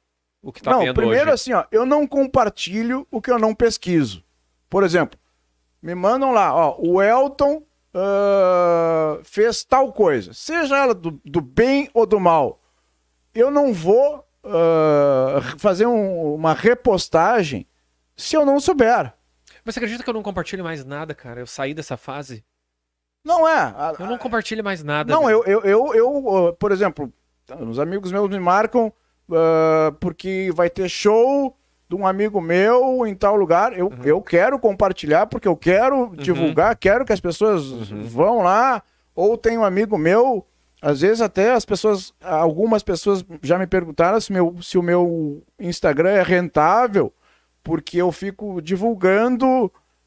[0.43, 1.31] o que tá não, primeiro hoje.
[1.35, 4.23] assim, ó, eu não compartilho o que eu não pesquiso.
[4.69, 5.19] Por exemplo,
[5.83, 7.63] me mandam lá, ó, o Elton
[7.95, 12.61] ah, fez tal coisa, seja ela do, do bem ou do mal.
[13.35, 17.67] Eu não vou ah, fazer um- uma repostagem
[18.17, 19.13] se eu não souber.
[19.65, 21.41] Mas você acredita que eu não compartilho mais nada, cara?
[21.41, 22.45] Eu saí dessa fase.
[23.25, 23.55] Não é.
[23.55, 25.13] a- Eu não compartilho mais nada.
[25.13, 25.43] Não, velho.
[25.47, 27.13] eu, eu, eu, eu, uh, por exemplo,
[27.69, 28.87] os amigos meus me marcam
[29.29, 31.55] uh, porque vai ter show
[31.91, 33.77] de um amigo meu em tal lugar.
[33.77, 38.81] Eu, eu quero compartilhar porque eu quero divulgar, quero que as pessoas vão lá.
[39.13, 40.47] Ou tem um amigo meu,
[40.81, 45.43] às vezes até as pessoas, algumas pessoas já me perguntaram se, meu, se o meu
[45.59, 47.13] Instagram é rentável,
[47.65, 49.47] porque eu fico divulgando.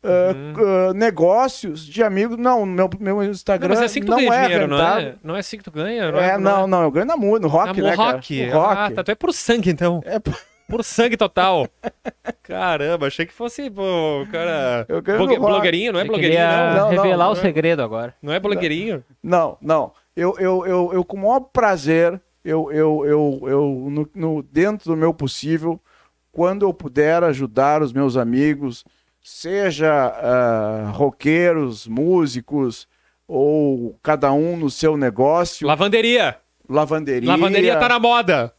[0.04, 2.38] uh, uh, negócios de amigos.
[2.38, 4.82] Não, meu, meu Não, Instagram mas é assim que tu não ganha é dinheiro, não
[4.82, 5.16] é?
[5.22, 6.04] Não é assim que tu ganha?
[6.06, 8.12] É, não, não, eu ganho na, mu- no rock, Ah, né, no cara?
[8.14, 8.46] rock.
[8.46, 8.74] No rock.
[8.78, 9.04] Ah, tá.
[9.04, 10.02] Tu é por sangue, então.
[10.06, 10.32] É, pô,
[10.68, 11.68] Por sangue total.
[12.44, 14.86] Caramba, achei que fosse, pô, cara.
[14.88, 16.74] Eu blogueirinho, não é blogueirinho, queria não.
[16.74, 17.42] Não, não, revelar não o é.
[17.42, 18.16] segredo agora.
[18.22, 19.04] Não é blogueirinho.
[19.22, 19.92] não, não.
[20.16, 24.92] Eu, eu, eu, eu com o maior prazer, eu, eu, eu, eu no, no- dentro
[24.92, 25.80] do meu possível,
[26.32, 28.86] quando eu puder ajudar os meus amigos,
[29.24, 32.88] seja ah, roqueiros, músicos,
[33.28, 36.38] ou cada um no seu negócio, Lavanderia.
[36.70, 37.30] lavanderia.
[37.30, 38.54] Lavanderia tá na moda.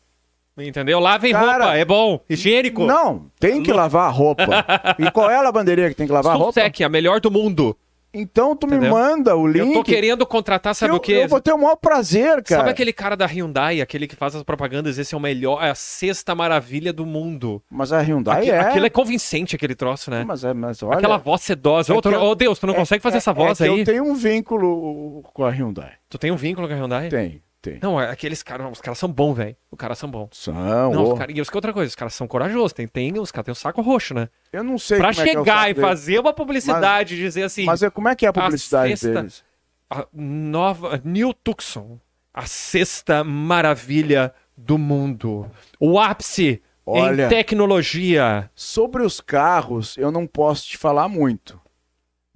[0.57, 1.00] Entendeu?
[1.00, 2.20] Lavem Cara, roupa, é bom.
[2.30, 2.84] Higiênico.
[2.84, 4.44] Não, tem que lavar a roupa.
[4.98, 6.52] e qual é a lavanderia que tem que lavar a roupa?
[6.52, 7.76] Sulsec, a melhor do mundo.
[8.16, 8.92] Então tu me Entendeu?
[8.92, 9.66] manda o link.
[9.66, 11.22] Eu tô querendo contratar, sabe eu, o quê?
[11.24, 12.61] eu vou ter o maior prazer, cara.
[12.61, 15.70] Sabe aquele cara da Hyundai, aquele que faz as propagandas, esse é o melhor, é
[15.70, 17.61] a sexta maravilha do mundo.
[17.68, 18.61] Mas a Hyundai Aqui- é.
[18.61, 20.22] Aquilo é convincente, aquele troço, né?
[20.24, 20.98] Mas, é, mas olha.
[20.98, 21.92] Aquela voz sedosa.
[21.92, 23.80] é Ô, eu- ô, Deus, tu não é- consegue fazer é- essa voz é aí?
[23.80, 25.94] Eu tenho um vínculo com a Hyundai.
[26.09, 27.09] Tu tem um vínculo com a Hyundai?
[27.09, 27.79] Tem, tem.
[27.83, 29.57] Não, é aqueles caras, os caras são bons, velho.
[29.71, 30.29] Os caras são bons.
[30.33, 30.53] São.
[30.93, 33.33] Não, os caras, e os que outra coisa, os caras são corajosos, tem, tem, os
[33.33, 34.29] caras têm o saco roxo, né?
[34.53, 35.89] Eu não sei Pra é é chegar saco e deles.
[35.89, 39.43] fazer uma publicidade, dizer assim, Mas é, como é que é a publicidade sexta- deles?
[39.91, 41.99] a nova, New Tucson,
[42.33, 45.51] a sexta maravilha do mundo.
[45.81, 47.27] O ápice Olha.
[47.27, 48.51] em tecnologia.
[48.55, 51.61] Sobre os carros, eu não posso te falar muito.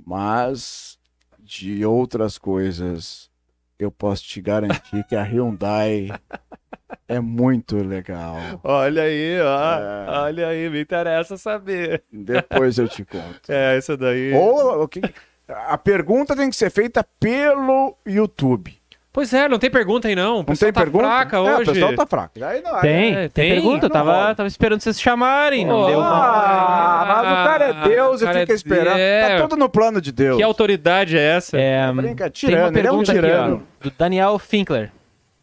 [0.05, 0.99] Mas
[1.39, 3.28] de outras coisas,
[3.79, 6.09] eu posso te garantir que a Hyundai
[7.07, 8.37] é muito legal.
[8.65, 9.79] Olha aí, ó.
[9.79, 10.07] É.
[10.21, 12.03] Olha aí, me interessa saber.
[12.13, 13.41] Depois eu te conto.
[13.49, 14.33] É, isso daí.
[14.35, 15.01] Ou o que-
[15.49, 18.78] a pergunta tem que ser feita pelo YouTube.
[19.19, 20.35] Pois é, não tem pergunta aí não.
[20.35, 21.05] O Não pessoal tem tá pergunta?
[21.05, 21.71] fraca É, hoje.
[21.71, 22.45] o pessoal tá fraco.
[22.45, 23.51] Aí não, Tem, é, tem, tem?
[23.55, 23.87] pergunta.
[23.87, 26.01] Eu tava, tava esperando vocês chamarem, não Oh, deu.
[26.01, 28.97] Ah, mas o cara é Deus o e fica é- esperando.
[28.97, 29.29] é.
[29.39, 30.37] Tá tudo no plano de Deus.
[30.37, 31.59] Que autoridade é essa?
[31.59, 33.67] É, Brinca, tem uma tirano, ele é um pergunta aqui, tirano.
[33.81, 34.93] ó, do Daniel Finkler.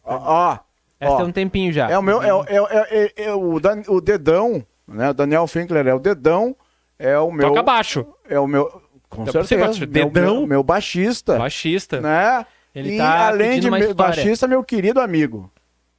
[0.05, 0.57] Ó, ó,
[0.97, 1.89] Essa Ó, tem um tempinho já.
[1.89, 5.09] é o meu, é, o- é, o- é, é- é o, Dan- o dedão, né?
[5.09, 6.55] O Daniel Finkler é o dedão,
[6.97, 8.05] é o meu, Toca baixo.
[8.29, 10.35] é o meu, com você certeza, meu, Dedão?
[10.37, 11.99] meu, meu baixista, Baixista.
[11.99, 12.45] né?
[12.75, 14.15] Ele e tá além pedindo de história.
[14.15, 15.51] baixista, meu querido amigo.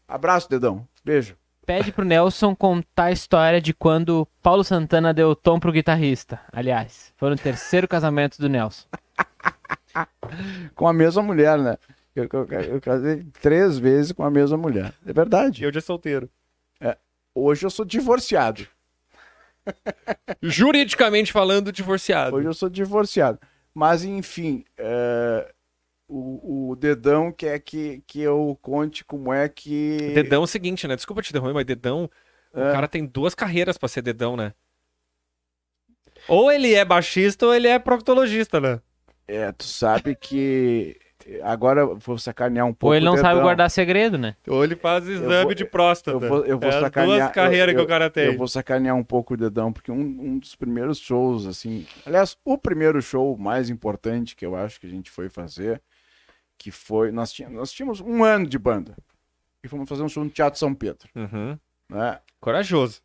[0.07, 0.87] Abraço, dedão.
[1.05, 1.37] Beijo.
[1.65, 6.39] Pede pro Nelson contar a história de quando Paulo Santana deu tom pro guitarrista.
[6.53, 8.87] Aliás, foi no terceiro casamento do Nelson.
[10.77, 11.77] Com a mesma mulher, né?
[12.15, 14.93] Eu, eu, eu casei três vezes com a mesma mulher.
[15.07, 15.63] É verdade.
[15.63, 16.31] Eu de solteiro.
[17.39, 18.67] Hoje eu sou divorciado.
[20.41, 22.35] Juridicamente falando, divorciado.
[22.35, 23.39] Hoje eu sou divorciado.
[23.75, 25.53] Mas, enfim, é,
[26.09, 30.13] o, o Dedão quer que, que eu conte como é que.
[30.15, 30.95] Dedão é o seguinte, né?
[30.97, 32.11] Desculpa te interromper, mas Dedão,
[32.55, 32.73] o É.
[32.73, 34.53] cara tem duas carreiras pra ser Dedão, né?
[36.29, 38.81] Ou ele é baixista ou ele é proctologista, né?
[39.29, 40.97] É, tu sabe que.
[41.43, 42.93] Agora eu vou sacanear um pouco.
[42.93, 44.37] Ou ele não o sabe guardar segredo, né?
[44.47, 46.17] Ou ele faz exame vou- de próstata.
[46.17, 47.19] Eu vou, eu vou é sacanear.
[47.19, 48.27] duas carreiras eu- que o cara tem.
[48.27, 51.85] Eu vou sacanear um pouco o dedão, porque um, um dos primeiros shows, assim.
[52.07, 55.83] Aliás, o primeiro show mais importante que eu acho que a gente foi fazer,
[56.59, 57.11] que foi.
[57.11, 58.97] Nós tínhamos, nós tínhamos um ano de banda.
[59.63, 61.09] E fomos fazer um show no Teatro São Pedro.
[61.15, 61.59] Uhum.
[61.89, 62.21] Né?
[62.41, 63.03] Corajoso.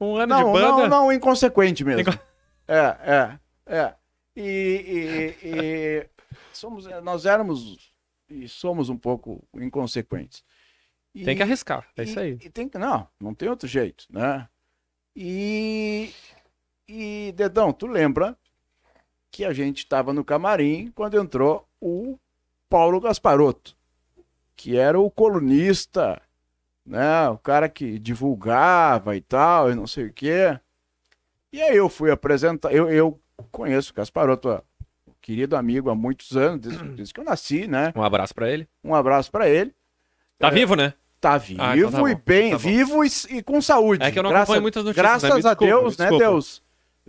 [0.00, 0.68] Um ano Não, de banda.
[0.68, 2.00] não, não, inconsequente mesmo.
[2.02, 2.18] Inco-
[2.68, 3.94] É, é, é.
[4.34, 6.08] E, e- e
[6.52, 7.92] somos, nós éramos
[8.28, 10.42] e somos um pouco inconsequentes.
[11.14, 11.86] E- Tem que arriscar.
[11.96, 12.32] É isso aí.
[12.42, 14.48] E tem que, não, não tem outro jeito, né?
[15.14, 16.12] E,
[16.88, 18.36] e Dedão, tu lembra
[19.30, 22.18] que a gente estava no camarim quando entrou o
[22.68, 23.76] Paulo Gasparotto,
[24.56, 26.20] que era o colunista,
[26.84, 27.28] né?
[27.28, 30.58] O cara que divulgava e tal, e não sei o quê.
[31.52, 34.60] E aí eu fui apresentar, eu, eu conheço o Gasparotto, ó,
[35.20, 37.92] querido amigo há muitos anos, desde, desde que eu nasci, né?
[37.96, 38.68] Um abraço pra ele.
[38.84, 39.72] Um abraço para ele.
[40.38, 40.50] Tá É.
[40.50, 40.92] vivo, né?
[41.18, 44.04] Tá vivo Ah, então tá e bem, tá vivo e, e com saúde.
[44.04, 45.02] É que eu não Graças- acompanho muitas notícias.
[45.02, 45.36] Graças né?
[45.42, 46.08] Me a Deus, né.
[46.10, 46.62] Deus?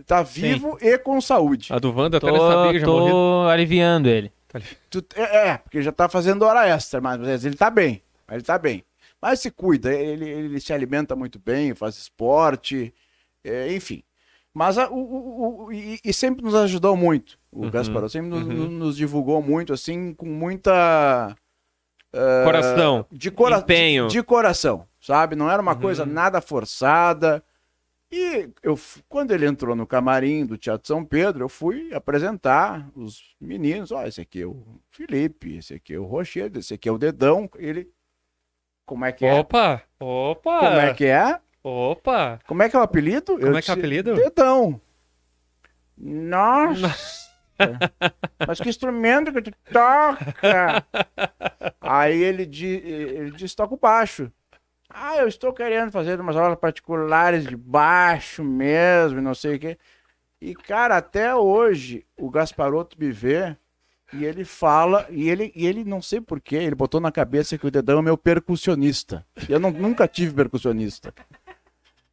[0.06, 1.72] Tá vivo e com saúde.
[1.72, 3.10] A do Wanda até Tô, sabia que já morreu.
[3.12, 4.32] tô aliviando ele.
[4.90, 8.02] Tu- é, é, porque já tá fazendo hora extra, mas ele tá bem.
[8.30, 8.84] Ele tá bem.
[9.20, 12.94] Mas se cuida, ele, ele se alimenta muito bem, faz esporte,
[13.44, 14.02] é, enfim.
[14.54, 17.38] Mas a- o, o- o- e, e sempre nos ajudou muito.
[17.50, 18.68] O Uhum, Gasparotto sempre nos, uhum.
[18.68, 21.34] nos divulgou muito, assim, com muita.
[22.12, 23.06] é, Coração.
[23.10, 24.06] de, cora Empenho.
[24.06, 25.36] de, de coração, sabe?
[25.36, 25.80] Não era uma Uhum.
[25.80, 27.42] coisa nada forçada.
[28.10, 33.36] E eu, quando ele entrou no camarim do Teatro São Pedro, eu fui apresentar os
[33.38, 33.92] meninos.
[33.92, 36.98] Ó, esse aqui é o Felipe, esse aqui é o Rochedo, esse aqui é o
[36.98, 37.50] Dedão.
[37.56, 37.90] Ele.
[38.86, 39.34] Como é que é?
[39.34, 39.82] Opa!
[40.00, 40.58] Opa!
[40.58, 41.38] Como é que é?
[41.62, 42.40] Opa!
[42.46, 43.38] Como é que é o apelido?
[43.38, 44.14] Como é que é o apelido?
[44.14, 44.80] Dedão.
[45.96, 47.28] Nossa!
[48.46, 50.86] Mas que instrumento que tu toca?
[51.80, 54.32] Aí ele, ele disse, toca o baixo.
[54.90, 59.78] Ah, eu estou querendo fazer umas aulas particulares de baixo mesmo, não sei o quê.
[60.40, 63.56] E, cara, até hoje, o Gasparotto me vê
[64.12, 67.66] e ele fala, e ele, e ele não sei porquê, ele botou na cabeça que
[67.66, 69.26] o Dedão é meu percussionista.
[69.48, 71.12] Eu não- nunca tive percussionista.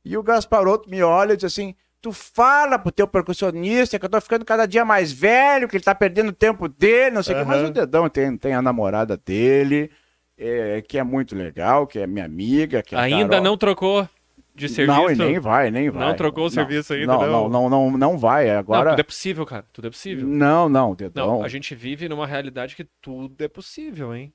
[0.04, 4.10] E o Gasparotto me olha e diz assim: Tu fala pro teu percussionista que eu
[4.10, 7.34] tô ficando cada dia mais velho, que ele tá perdendo o tempo dele, não sei
[7.36, 7.44] o quê.
[7.46, 9.90] Mas o Dedão tem, tem a namorada dele,
[10.38, 12.84] é, que é muito legal, que é minha amiga.
[12.92, 13.44] É Ainda Carol.
[13.44, 14.08] não trocou
[14.54, 14.98] de serviço?
[15.00, 16.08] Não, e nem vai, nem vai.
[16.08, 17.22] Não trocou o serviço ainda, não?
[17.22, 17.50] não?
[17.50, 18.48] Não, não, não, não vai.
[18.48, 18.90] Não, Agora.
[18.92, 19.66] tudo é possível, cara.
[19.74, 20.28] Tudo é possível.
[20.28, 21.28] Não, não, Dedão.
[21.28, 24.34] Não, a gente vive numa realidade que tudo é possível, hein?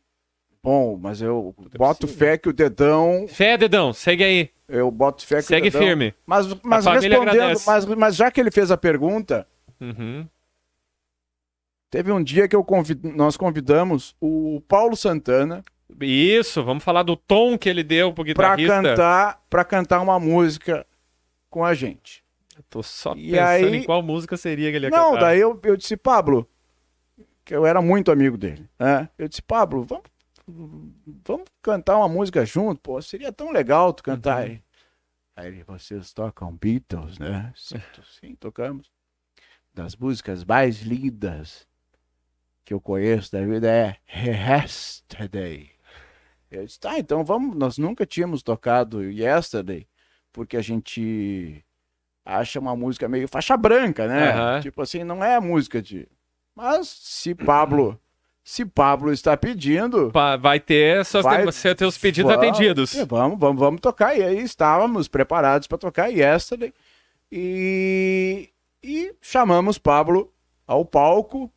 [0.62, 3.26] Bom, mas eu é boto fé que o Dedão.
[3.26, 4.51] Fé, dedão, segue aí.
[4.68, 5.86] Eu boto fé que Segue o Dedão.
[5.86, 6.14] firme.
[6.26, 9.46] Mas, mas respondendo, mas, mas já que ele fez a pergunta,
[9.80, 10.26] Uhum.
[11.90, 15.62] teve um dia que eu convid- nós convidamos o Paulo Santana
[16.01, 18.82] Isso, vamos falar do tom que ele deu pro para guitarrista.
[18.82, 20.86] cantar, para cantar uma música
[21.49, 22.24] com a gente.
[22.57, 25.20] Eu Tô só E pensando aí- em qual música seria que ele ia Não, cantar.
[25.20, 26.49] daí eu, eu disse, Pablo,
[27.45, 29.09] que eu era muito amigo dele, né?
[29.18, 30.05] Eu disse, Pablo, vamos,
[31.26, 32.80] vamos cantar uma música junto?
[32.80, 34.38] Pô, seria tão legal tu cantar.
[34.47, 34.51] Uhum.
[34.53, 34.62] Aí,
[35.36, 37.53] aí ele, vocês tocam Beatles, né?
[37.57, 37.80] Sim,
[38.20, 38.91] sim, tocamos.
[39.72, 41.66] Das músicas mais lindas
[42.64, 45.70] que eu conheço da vida é Yesterday.
[46.51, 49.86] Eu disse, tá, então vamos, nós nunca tínhamos tocado Yesterday,
[50.32, 51.64] porque a gente
[52.24, 54.30] acha uma música meio faixa branca, né?
[54.32, 54.61] Aham.
[54.61, 56.09] Tipo assim, não é música de.
[56.55, 57.98] Mas se Pablo,
[58.42, 62.94] se Pablo está pedindo, Pa- Vai ter seus, Vai- ter seus pedidos vamos- atendidos.
[62.96, 64.16] é, Vamos, vamos, vamos tocar.
[64.18, 66.74] E aí estávamos preparados para tocar Yesterday.
[67.30, 68.51] E,
[68.82, 70.32] e chamamos Pablo
[70.66, 71.51] ao palco.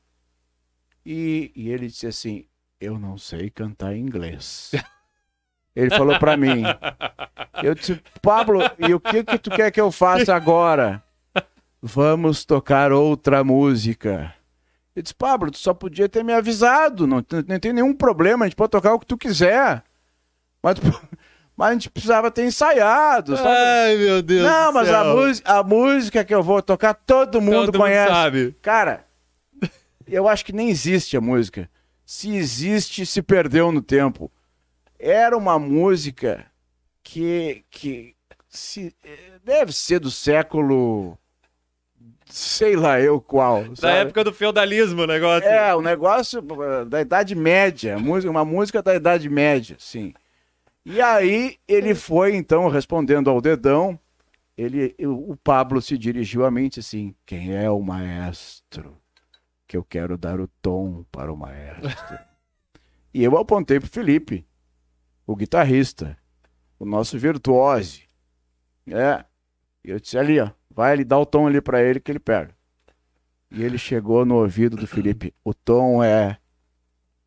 [1.06, 2.46] E, e ele disse assim:
[2.84, 4.72] Eu não sei cantar inglês.
[5.74, 6.64] Ele falou para mim.
[7.64, 11.02] Eu disse, Pablo, e o que que tu quer que eu faça agora?
[11.82, 14.36] Vamos tocar outra música.
[14.94, 18.44] Eu disse, Pablo, tu só podia ter me avisado, não, tem- não tem nenhum problema,
[18.44, 19.82] a gente pode tocar o que tu quiser.
[20.62, 20.76] Mas,
[21.56, 23.48] mas a gente precisava ter ensaiado, sabe?
[23.50, 27.68] Ai, meu Deus não, do mas a, a música que eu vou tocar, todo mundo
[27.68, 28.12] Todo conhece.
[28.12, 28.56] sabe.
[28.62, 29.06] Cara,
[30.06, 31.70] eu acho que nem existe a música.
[32.06, 34.32] Se existe, se perdeu no tempo.
[35.00, 36.46] Era uma música
[37.04, 38.16] que, que
[38.50, 38.96] se-
[39.44, 41.18] deve ser do século.
[42.26, 43.64] Sei lá eu qual.
[43.70, 43.98] Da sabe?
[44.00, 45.48] época do feudalismo o negócio.
[45.48, 46.42] É, o negócio
[46.88, 50.14] da Idade Média, uma música da Idade Média, sim.
[50.86, 53.98] E aí ele foi, então, respondendo ao dedão,
[54.58, 58.98] ele, o o Pablo se dirigiu a mim e disse assim, quem é o maestro?
[59.74, 61.90] Que eu quero dar o tom para o maestro.
[63.12, 64.46] e eu apontei para Felipe,
[65.26, 66.16] o guitarrista,
[66.78, 68.08] o nosso virtuose.
[68.86, 69.26] É,
[69.84, 72.20] e eu disse ali, ó, vai ali, dá o tom ali para ele que ele
[72.20, 72.56] pega.
[73.50, 75.34] E ele chegou no ouvido do Felipe.
[75.44, 76.38] O tom é.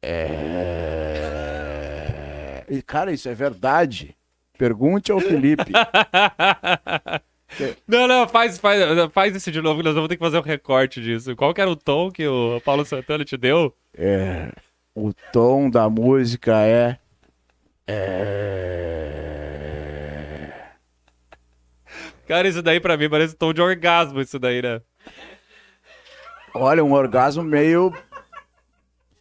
[0.01, 0.87] É.
[2.69, 4.17] E, cara, isso é verdade.
[4.57, 5.73] Pergunte ao Felipe.
[7.87, 8.81] Não, não, faz, faz,
[9.13, 11.35] faz isso de novo, nós vamos ter que fazer um recorte disso.
[11.37, 13.75] Qual que era o tom que o Paulo Santana te deu?
[13.97, 14.51] É,
[14.95, 16.99] o tom da música é.
[17.87, 19.07] É.
[22.27, 24.81] Cara, isso daí pra mim parece tom de orgasmo, isso daí, né?
[26.53, 27.95] Olha, um orgasmo meio.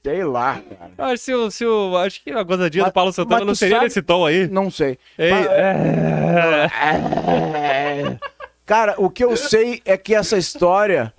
[0.05, 0.61] Sei lá,
[0.95, 1.11] cara.
[1.11, 3.75] Acho, se o, se o- acho que a gozadinha Mas- do Paulo Santana não seria
[3.77, 4.47] sabe- nesse tom aí.
[4.47, 4.99] Não sei.
[5.17, 6.69] Ei, Mas- é.
[6.81, 8.17] É.
[8.65, 11.13] Cara, o que eu sei é que essa história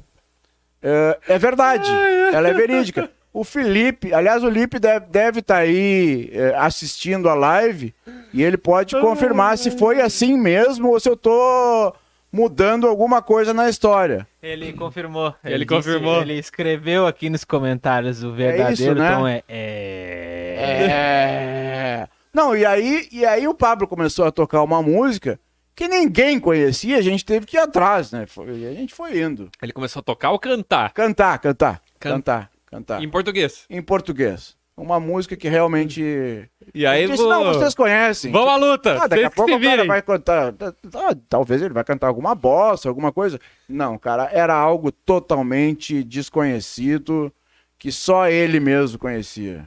[0.82, 1.89] é, é verdade.
[2.32, 3.11] Ela é verídica.
[3.32, 7.95] O Felipe, aliás, o Felipe deve estar aí é, assistindo a live
[8.32, 11.93] e ele pode confirmar se foi assim mesmo ou se eu tô
[12.32, 14.26] mudando alguma coisa na história.
[14.53, 15.34] Ele confirmou.
[15.44, 16.20] Ele disse- confirmou.
[16.22, 19.14] ele escreveu aqui nos comentários o verdadeiro isso, né?
[19.16, 19.42] tom é.
[19.49, 20.86] é...
[20.88, 22.09] É.
[22.32, 25.40] Não, e aí, e aí o Pablo começou a tocar uma música
[25.74, 28.26] que ninguém conhecia, a gente teve que ir atrás, né?
[28.26, 29.51] Foi- e a gente foi indo.
[29.62, 30.92] Ele começou a tocar ou cantar?
[30.92, 33.03] Cantar, cantar, Can- cantar, cantar.
[33.03, 33.64] Em português.
[33.68, 34.55] Em português.
[34.76, 36.50] Uma música que realmente.
[36.74, 37.30] E aí, disse, vou...
[37.30, 38.30] não, vocês conhecem.
[38.30, 39.02] vamos à luta.
[39.02, 40.54] Ah, daqui a Vocês pouco o cara vai cantar.
[40.94, 43.40] ah, talvez ele vai cantar alguma bossa, alguma coisa.
[43.66, 47.32] Não, cara, era algo totalmente desconhecido
[47.78, 49.66] que só ele mesmo conhecia.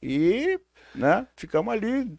[0.00, 0.60] E,
[0.94, 2.16] né, ficamos ali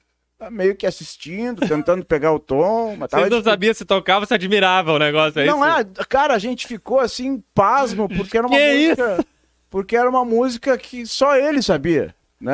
[0.51, 2.95] meio que assistindo, tentando pegar o tom.
[2.97, 5.79] Mas tava Você não sabia se tocava, você admirava o negócio, é Não isso?
[5.99, 9.25] é, cara, a gente ficou assim, pasmo, porque era uma Que música.
[9.69, 12.53] Porque era uma música que só ele sabia, né?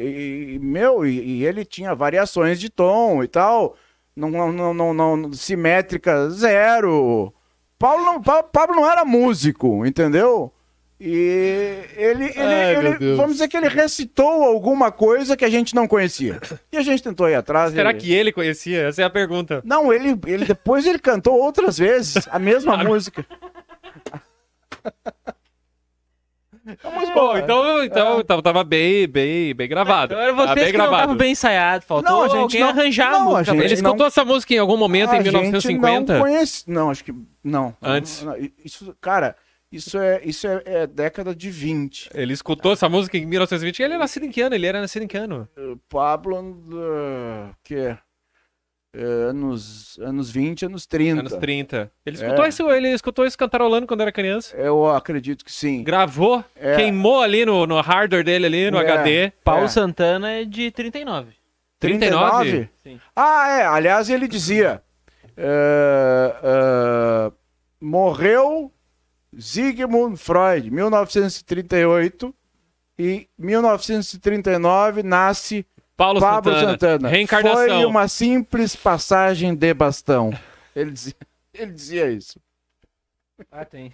[0.00, 3.76] E, e- meu, e, e ele tinha variações de tom e tal.
[4.14, 7.32] Não, não, não, não, não- simétrica zero.
[7.78, 10.50] Paulo não, Pa- Pablo não era músico, entendeu?
[10.98, 15.74] E ele, ele, Ai, ele- vamos dizer que ele recitou alguma coisa que a gente
[15.74, 16.40] não conhecia.
[16.72, 17.74] E a gente tentou ir atrás.
[17.74, 18.84] Será ele- que ele conhecia?
[18.88, 19.60] Essa é a pergunta.
[19.62, 23.26] não, ele, ele depois ele cantou outras vezes a mesma música.
[26.82, 30.12] A música Bom, então, então, então tava bem, bem, bem gravado.
[30.14, 30.96] Então era Tava vocês bem que não gravado.
[31.02, 31.84] estavam bem ensaiado.
[31.84, 33.38] Faltou Não, a gente alguém não- arranjar não, a a música.
[33.44, 33.82] gente pra Ele eles.
[33.82, 36.14] não- escutou essa música em algum momento, em A gente 1950?
[36.14, 36.64] Não conhece.
[36.66, 37.14] Não, acho que.
[37.44, 37.76] Não.
[37.82, 38.22] Antes.
[38.22, 39.36] Não, Isso, cara,
[39.70, 42.10] isso é, isso é, é década de 20.
[42.14, 43.80] Ele escutou essa música em 1920.
[43.82, 44.54] Ele era nascido em que ano?
[44.54, 45.48] Ele era nascido em que ano?
[45.88, 47.98] Pablo, uh, que é?
[49.02, 51.20] Anos, anos 20, anos 30.
[51.20, 51.90] Anos 30.
[52.04, 52.48] Ele escutou, É.
[52.48, 54.56] isso, ele escutou isso cantarolando quando era criança.
[54.56, 55.82] Eu acredito que sim.
[55.82, 56.76] Gravou, É.
[56.76, 58.80] queimou ali no, no hardware dele, ali no É.
[58.90, 59.32] HD.
[59.44, 59.68] Paulo É.
[59.68, 61.32] Santana é de 39.
[61.78, 62.68] 39?
[62.82, 62.98] Sim.
[63.14, 63.66] Ah, é.
[63.66, 64.82] Aliás, ele dizia:
[65.36, 67.32] eh, eh,
[67.80, 68.72] morreu
[69.38, 72.34] Sigmund Freud, 1938,
[72.98, 75.66] e 1939 nasce
[75.96, 76.70] Paulo, Pablo Santana.
[76.72, 77.08] Santana.
[77.08, 77.66] Reencarnação.
[77.66, 80.32] Foi uma simples passagem de bastão.
[80.74, 81.14] Ele dizia,
[81.54, 82.38] ele dizia isso.
[83.50, 83.92] Ah, tem.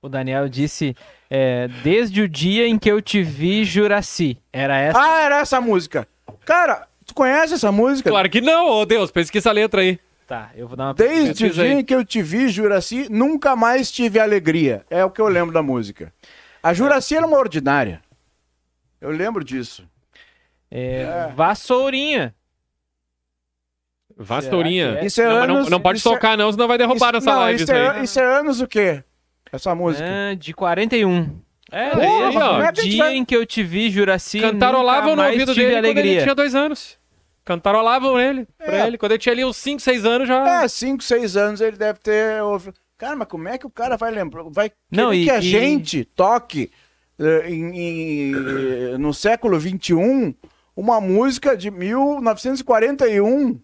[0.00, 0.94] O Daniel disse:
[1.30, 4.38] é, Desde o dia em que eu te vi, Juraci.
[4.52, 5.00] Era essa.
[5.00, 6.06] Ah, era essa música.
[6.44, 8.10] Cara, tu conhece essa música?
[8.10, 9.98] Claro que não, ô Deus, pesquisa a letra aí.
[10.26, 11.72] Tá, eu vou dar uma Desde o dia aí.
[11.72, 14.84] em que eu te vi, Juraci, nunca mais tive alegria.
[14.88, 16.12] É o que eu lembro da música.
[16.62, 18.00] A Juraci era uma ordinária.
[19.00, 19.86] Eu lembro disso.
[20.74, 22.34] É, Vassourinha.
[24.16, 24.98] Vassourinha.
[25.00, 25.06] É.
[25.06, 27.08] Isso é Não, mas não, anos- não pode isso é- tocar, não, senão vai derrubar
[27.08, 28.04] isso, nessa não, live isso, isso é, aí.
[28.04, 29.02] isso é anos o quê?
[29.50, 30.04] Essa música.
[30.04, 31.38] É, de 41.
[31.70, 32.48] É, Porra, desde ó.
[32.50, 34.40] como é dia vai- em que eu te vi, Juraci.
[34.40, 36.22] Cantarolavam no ouvido tive dele quando ele alegria.
[36.22, 36.98] tinha dois anos.
[37.44, 38.86] Cantarolavam ele, pra É.
[38.86, 38.96] ele.
[38.98, 40.62] Quando ele tinha ali uns 5, 6 anos já...
[40.62, 42.74] É, 5, 6 anos ele deve ter ouvido.
[42.96, 44.44] Cara, mas como é que o cara vai lembrar?
[44.50, 46.70] Vai Não, e- que a e- gente toque
[47.18, 50.36] eh, em- em- no século XXI
[50.76, 53.60] uma música de 1941?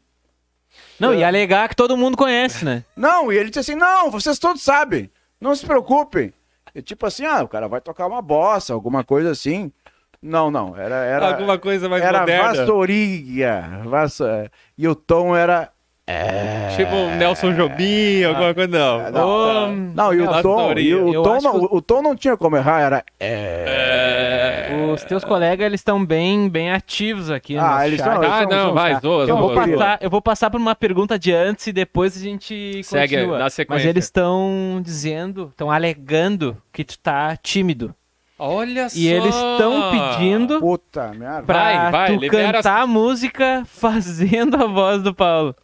[0.99, 1.17] Não, É.
[1.19, 2.85] e alegar que todo mundo conhece, né?
[2.97, 6.33] Não, e ele disse assim: não, vocês todos sabem, não se preocupem.
[6.75, 9.73] E tipo assim, ah, o cara vai tocar uma bossa, alguma coisa assim.
[10.21, 10.97] Não, não, era.
[10.97, 12.55] era Alguma coisa mais era moderna.
[12.55, 13.83] vassourinha.
[13.85, 14.51] Vassa...
[14.77, 15.71] E o tom era.
[16.11, 16.69] É.
[16.75, 19.01] Tipo Nelson Jobim, alguma coisa, não.
[19.07, 22.17] É, não, Ô, Não, e o tom, e o, tom não, que- o tom não
[22.17, 23.05] tinha como errar, era.
[23.21, 24.89] É.
[24.95, 28.51] Os teus colegas, eles estão bem, bem ativos aqui no Ah, eles são- Ah, não,
[28.67, 31.73] são- vai, zoa, Eu vou, passar, eu vou passar por uma pergunta de antes e
[31.73, 33.39] depois a gente Segue continua.
[33.39, 33.89] na Mas sequência.
[33.89, 37.95] eles estão dizendo, estão alegando que tu tá tímido.
[38.39, 38.97] Olha só.
[38.97, 41.43] E eles estão pedindo Puta merda.
[41.43, 45.55] pra Vai, vai, tu libera cantar a música fazendo a voz do Paulo.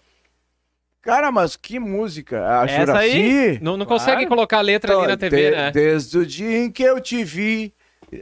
[1.04, 2.60] Cara, mas que música?
[2.60, 2.98] A Essa Juraci?
[2.98, 3.58] aí?
[3.60, 4.00] Não, não Claro.
[4.00, 5.70] consegue colocar a letra ali na Então, TV, de- né?
[5.70, 7.72] Desde o dia em que eu te vi.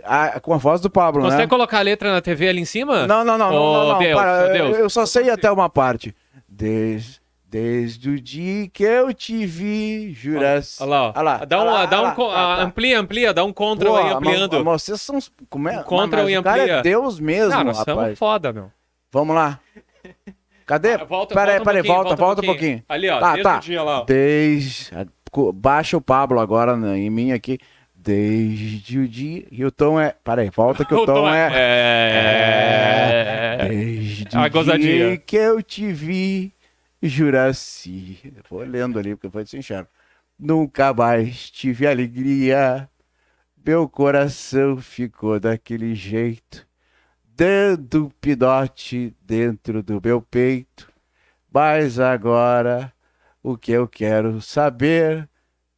[0.05, 1.49] Ah, com a voz do Pablo, Consegue né?
[1.49, 3.07] colocar a letra na TV ali em cima?
[3.07, 4.79] Não, não, não, não, Ô, não, não, Deus, para, ô, Deus.
[4.79, 6.15] Eu só sei até uma parte.
[6.49, 10.83] Desde, desde o dia que eu te vi, Juraci.
[10.83, 11.13] Olha lá, ó.
[11.15, 12.63] Olha lá, Dá um, lá, dá um, lá, co- tá, ah, tá.
[12.63, 14.65] amplia, amplia, dá um contra Pô, aí mas- ampliando.
[14.65, 15.19] mas vocês são.
[15.51, 15.83] Como é?
[15.83, 16.75] Contra mas e o cara amplia.
[16.77, 17.97] é Deus mesmo, Cara, nós rapaz.
[17.99, 18.71] somos foda, meu.
[19.13, 19.61] Vamos lá.
[20.73, 20.95] Cadê?
[20.95, 22.83] Ah, volta, peraí, volta um peraí, pouquinho, volta, volta um pouquinho.
[22.89, 23.59] Ali, ó, Tá, desde tá.
[23.59, 24.05] o dia lá, ó.
[24.07, 24.91] Desde.
[25.55, 27.59] Baixa o Pablo agora né, em mim aqui.
[27.95, 29.47] Desde o dia.
[29.51, 30.15] E o tom é.
[30.25, 31.51] Peraí, volta que o, tom, é.
[33.59, 33.69] É...
[33.69, 36.55] Desde A o dia que eu te vi,
[37.03, 38.33] Juraci.
[38.49, 39.87] Vou lendo ali, porque foi sincero.
[40.39, 42.89] Nunca mais tive alegria.
[43.63, 46.67] Meu coração ficou daquele jeito,
[47.37, 50.93] dando um pinote dentro do meu peito.
[51.53, 52.93] Mas agora,
[53.43, 55.29] o que eu quero saber,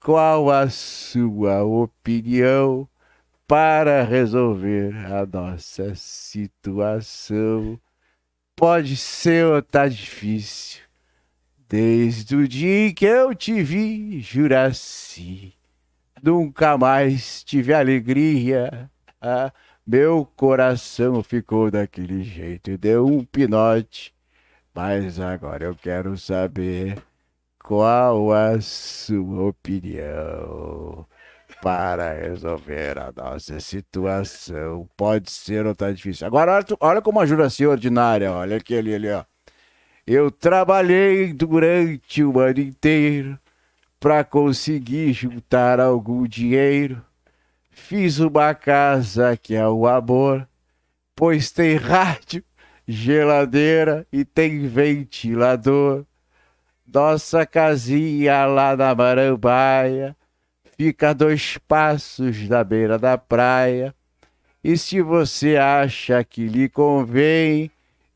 [0.01, 2.89] qual a sua opinião
[3.47, 7.81] para resolver a nossa situação?
[8.57, 10.83] Pode ser ou tá difícil.
[11.69, 15.55] Desde o dia que eu te vi, Juraci,
[16.23, 18.89] nunca mais tive alegria.
[19.21, 19.53] Ah,
[19.87, 24.15] meu coração ficou daquele jeito e deu um pinote.
[24.75, 27.03] Mas agora eu quero saber
[27.63, 31.07] qual a sua opinião
[31.63, 34.89] para resolver a nossa situação.
[34.97, 36.27] Pode ser ou tá difícil.
[36.27, 39.25] Agora, olha, como a Juraci é ordinária, olha aquele ali, ó.
[40.07, 43.39] Eu trabalhei durante o ano inteiro
[43.99, 47.03] para conseguir juntar algum dinheiro.
[47.75, 50.49] Fiz uma casa que é o amor,
[51.15, 52.43] pois tem rádio,
[52.87, 56.07] geladeira e tem ventilador.
[56.87, 60.17] Nossa casinha lá na Marambaia
[60.79, 63.95] fica a dois passos da beira da praia.
[64.63, 67.71] E se você acha que lhe convém,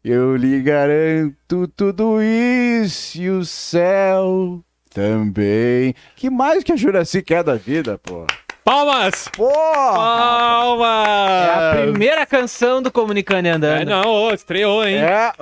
[0.04, 5.94] eu lhe garanto tudo isso e o céu também.
[6.16, 8.24] Que mais que a Juraci quer da vida, pô?
[8.68, 9.26] Palmas!
[9.34, 9.50] Pô!
[9.50, 11.08] Palmas!
[11.48, 13.88] É a primeira canção do Comunicando e É, Andando.
[13.88, 14.96] não, estreou, hein?
[14.96, 15.32] É,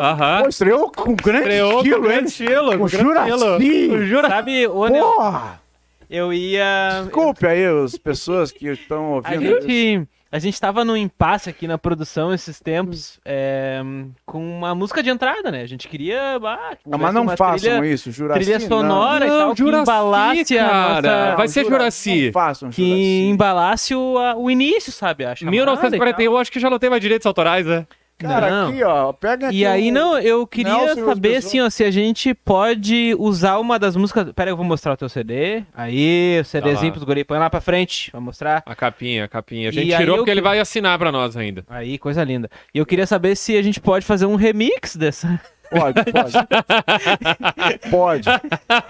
[0.43, 2.24] pô, estreou com grande Estreou estilo, com grande hein?
[2.27, 2.70] estilo.
[2.72, 3.64] Com Com grande Juraci.
[3.64, 4.05] estilo.
[4.07, 4.29] Jura...
[4.29, 4.70] Sabe, Nel,
[5.12, 5.61] Porra!
[6.09, 7.01] eu ia...
[7.03, 9.61] Desculpe aí as pessoas que estão A ouvindo.
[9.61, 13.81] gente, a gente tava num impasse aqui na produção esses tempos, é,
[14.27, 15.62] com uma música de entrada, né?
[15.62, 16.37] A gente queria.
[16.43, 18.41] Ah, que Não, mas não façam trilha, isso, Juraci.
[18.41, 18.66] trilha não.
[18.68, 21.24] sonora e Não, tal, que Juraci, embalasse a cara.
[21.24, 21.37] nossa.
[21.37, 22.27] Vai ser Juraci.
[22.27, 23.29] Não façam Que Juraci.
[23.31, 25.24] embalasse o, a- o início, sabe?
[25.24, 27.87] A chamada e 1941, eu acho que já não tem mais direitos autorais, né?
[28.19, 28.69] Cara, Não.
[28.71, 31.45] aqui, ó, pega aqui E aí, o- não, eu queria Nelson saber, pessoas.
[31.47, 34.33] assim, ó, se a gente pode usar uma das músicas.
[34.33, 35.62] Pera aí, eu vou mostrar o teu CD.
[35.75, 36.91] Aí, o CDzinho lá.
[36.93, 37.25] pros guri.
[37.25, 38.62] Põe lá pra frente, vai mostrar.
[38.64, 39.69] A capinha, a capinha.
[39.69, 41.62] A gente E tirou eu porque que- ele vai assinar pra nós ainda.
[41.69, 42.49] Aí, coisa linda.
[42.73, 45.38] E eu queria saber se a gente pode fazer um remix dessa.
[45.71, 46.33] Pode, pode.
[47.91, 48.29] pode,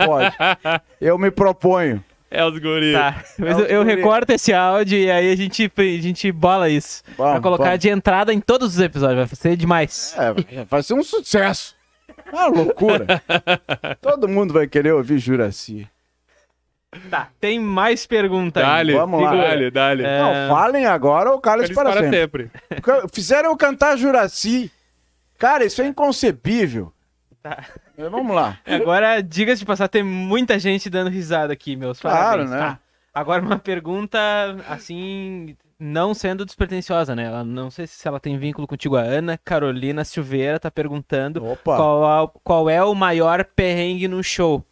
[0.06, 0.36] pode.
[1.00, 2.04] Eu me proponho.
[2.30, 2.92] É os guris.
[2.92, 3.96] Tá, mas É eu, eu guri.
[3.96, 7.02] recorto esse áudio e aí a gente, a gente bola isso.
[7.16, 7.78] pra Vamos, colocar vamos.
[7.78, 10.14] de entrada em todos os episódios, vai ser demais.
[10.18, 11.74] É, vai ser um sucesso.
[12.32, 13.22] Uma loucura.
[14.02, 15.88] Todo mundo vai querer ouvir Juraci.
[17.10, 18.66] Tá, tem mais pergunta aí.
[18.66, 19.34] Dale, Vamos lá.
[19.34, 20.02] Dale, dale.
[20.04, 20.18] É.
[20.18, 22.50] Não, falem agora ou calem Eles para, para sempre.
[22.70, 23.08] sempre.
[23.12, 24.70] Fizeram eu cantar Juraci.
[25.38, 26.92] Cara, isso é inconcebível.
[27.42, 27.64] Tá.
[27.96, 28.58] Mas Vamos lá.
[28.66, 32.50] Agora, diga-se de passar, tem muita gente dando risada aqui, meus Claro, parabéns.
[32.50, 32.58] né?
[32.58, 32.78] Tá.
[33.14, 34.18] Agora uma pergunta,
[34.68, 37.24] assim, não sendo despretensiosa, né?
[37.24, 38.96] Ela, não sei se ela tem vínculo contigo.
[38.96, 41.76] A Ana Carolina Silveira tá perguntando Opa.
[41.76, 44.62] qual, é- qual é o maior perrengue no show.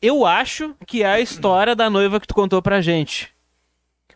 [0.00, 3.34] Eu acho que é a história da noiva que tu contou pra gente.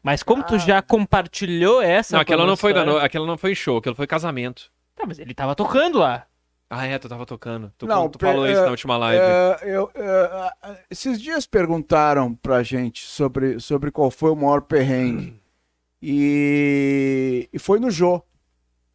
[0.03, 2.17] Mas como tu já compartilhou essa...
[2.17, 2.97] Não, aquela não foi da no...
[2.97, 4.71] aquela não foi show, aquela foi casamento.
[4.97, 6.25] Tá, mas ele tava tocando lá.
[6.73, 7.73] Ah, é, tu tava tocando.
[7.77, 9.21] Tu, Não, tu falou isso é, na última live.
[9.21, 15.35] É, eu, é, esses dias perguntaram pra gente sobre, sobre qual foi o maior perrengue.
[16.01, 18.23] E, e foi no Jô.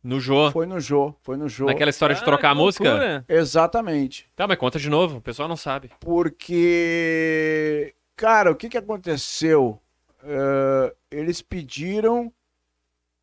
[0.02, 0.52] No Jô.
[0.52, 1.66] Foi no Jô, foi no Jô.
[1.66, 2.84] Naquela história de Ah, trocar a que música?
[2.90, 3.26] loucura.
[3.28, 4.30] Exatamente.
[4.36, 5.92] Tá, mas conta de novo, o pessoal não sabe.
[6.00, 9.80] Porque, cara, o que que aconteceu?
[10.24, 12.32] Eh, eles pediram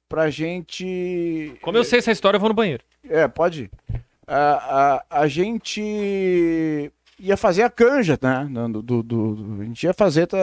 [0.08, 1.56] pra gente.
[1.62, 2.84] Como eu sei essa história, eu vou no banheiro.
[3.08, 3.70] É, pode ir.
[4.34, 8.48] A, a, a gente ia fazer a canja, né?
[8.70, 10.38] Do, do, do- a gente ia fazer tá,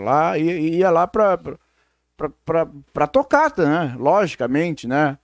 [0.00, 3.96] lá, ia, ia lá pra, pra, pra, pra tocar, né?
[3.98, 5.18] Logicamente, né?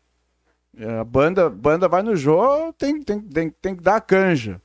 [1.00, 4.60] A banda, banda vai no jogo, tem, tem, tem, tem que dar a canja.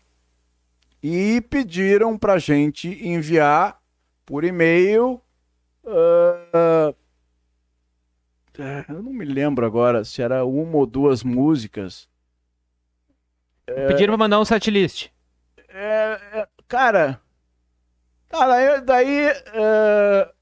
[1.01, 3.77] E pediram pra gente enviar
[4.25, 5.21] por e-mail.
[5.85, 6.93] ah,
[8.59, 12.07] ah, eu não me lembro agora se era uma ou duas músicas.
[13.65, 15.09] Pediram pra mandar um setlist.
[15.69, 17.19] É, é, cara,
[18.29, 20.33] cara, daí, é,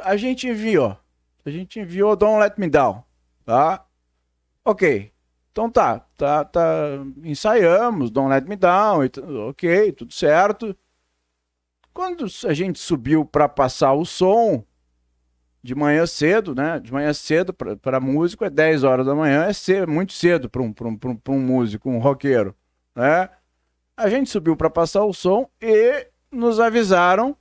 [0.00, 0.96] a gente enviou.
[1.44, 3.02] A gente enviou Don't Let Me Down,
[3.44, 3.84] tá?
[4.64, 5.12] Ok.
[5.50, 6.62] Então tá, tá, tá,
[7.24, 9.00] ensaiamos Don't Let Me Down,
[9.48, 10.76] ok, tudo certo.
[11.92, 14.64] Quando a gente subiu para passar o som,
[15.62, 16.78] de manhã cedo, né?
[16.78, 20.62] De manhã cedo para músico é 10 horas da manhã, é cedo, muito cedo para
[20.62, 22.54] um, um, pra um, pra um músico, um roqueiro,
[22.98, 23.30] né?
[23.96, 27.36] A gente subiu para passar o som e nos avisaram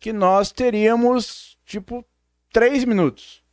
[0.00, 2.04] que nós teríamos, tipo,
[2.52, 3.44] três minutos.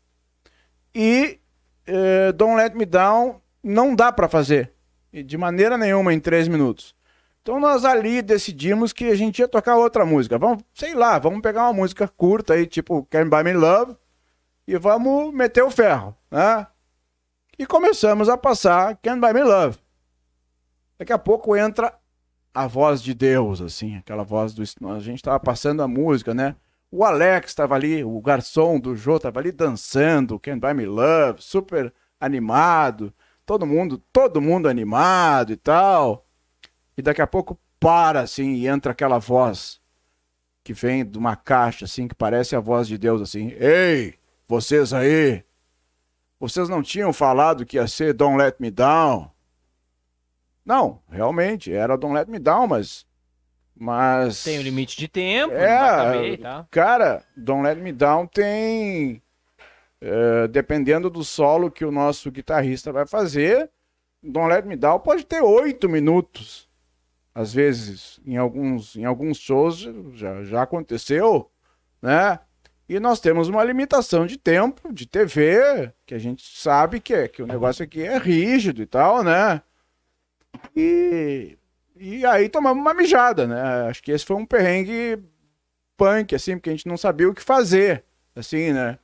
[0.96, 1.40] E
[1.86, 4.74] eh, Don't Let Me Down não dá para fazer
[5.14, 6.96] de maneira nenhuma em três minutos.
[7.42, 10.40] Então nós ali decidimos que a gente ia tocar outra música.
[10.40, 13.96] Vamos, sei lá, vamos pegar uma música curta aí, tipo Can Buy Me Love,
[14.68, 16.66] e vamos meter o ferro, né?
[17.60, 19.87] E começamos a passar Can Buy Me Love.
[20.98, 21.94] Daqui a pouco entra
[22.54, 24.64] a voz de Deus, assim, aquela voz do.
[24.90, 26.56] A gente tava passando a música, né?
[26.90, 31.42] O Alex estava ali, o garçom do Jô estava ali dançando, Can't Buy Me Love,
[31.42, 33.14] super animado,
[33.46, 36.26] todo mundo, todo mundo animado e tal.
[36.98, 39.80] E daqui a pouco para assim e entra aquela voz
[40.64, 44.16] que vem de uma caixa assim que parece a voz de Deus assim: "Ei,
[44.48, 45.44] vocês aí,
[46.40, 49.30] vocês não tinham falado que ia ser Don't Let Me Down?"
[50.68, 53.08] Não, realmente, era Don't Let Me Down, mas.
[53.74, 54.44] Mas.
[54.44, 56.68] Tem um limite de tempo, É, caber tal.
[56.70, 59.22] Cara, Don't Let Me Down tem.
[60.02, 63.72] é, dependendo do solo que o nosso guitarrista vai fazer,
[64.22, 66.68] Don't Let Me Down pode ter oito minutos.
[67.34, 71.50] Às vezes, em alguns, em alguns shows já, já aconteceu,
[72.02, 72.40] né?
[72.90, 77.28] E nós temos uma limitação de tempo de TV, que a gente sabe que, é,
[77.30, 79.62] que o negócio aqui é rígido e tal, né?
[80.76, 81.58] E,
[81.96, 83.90] e aí tomamos uma mijada, né?
[83.90, 85.24] Acho que esse foi um perrengue
[85.98, 88.04] punk, assim, porque a gente não sabia o que fazer,
[88.36, 89.00] assim, né?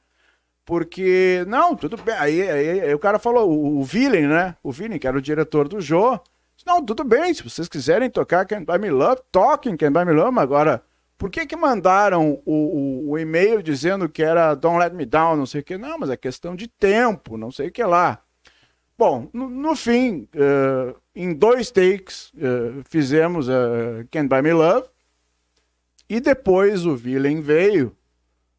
[0.65, 2.15] Porque, não, tudo bem.
[2.15, 4.55] Aí, aí, aí o cara falou, o, o Villain, né?
[4.63, 6.19] O Villain, que era o diretor do Jô,
[6.65, 10.13] não, tudo bem, se vocês quiserem tocar Can't Buy Me Love, toquem Can't Buy Me
[10.13, 10.83] Love, agora,
[11.17, 15.35] por que que mandaram o, o, o e-mail dizendo que era Don't Let Me Down,
[15.35, 15.77] não sei o que?
[15.77, 18.21] Não, mas é questão de tempo, não sei o que lá.
[18.97, 24.87] Bom, no, no fim, eh, em dois takes, eh, fizemos uh, Can't Buy Me Love,
[26.09, 27.95] e depois o Villain veio,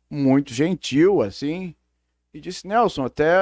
[0.08, 1.74] muito gentil, assim,
[2.32, 3.32] e disse, Nelson, até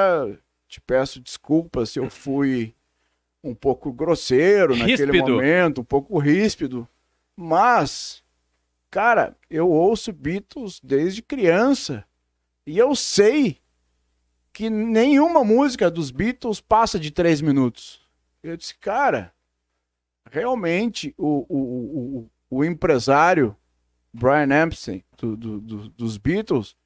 [0.67, 2.75] te peço desculpas se eu fui
[3.45, 5.33] um pouco grosseiro naquele Ríspido.
[5.33, 6.89] momento, um pouco ríspido,
[7.37, 8.23] mas,
[8.91, 12.05] cara, eu ouço Beatles desde criança,
[12.67, 13.59] e eu sei
[14.53, 18.02] que nenhuma música dos Beatles passa de três minutos.
[18.43, 19.33] Eu disse, cara,
[20.31, 21.59] realmente o, o,
[22.51, 23.57] o, o empresário
[24.13, 26.77] Brian Epstein do- do- do- dos Beatles,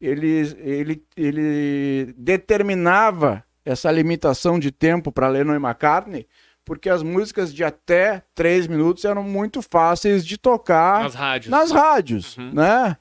[0.00, 0.28] ele,
[0.58, 6.26] ele, ele determinava essa limitação de tempo para Lennon e McCartney,
[6.64, 11.50] porque as músicas de até três minutos eram muito fáceis de tocar Nas rádios.
[11.50, 12.52] nas rádios, Uhum.
[12.54, 12.96] né?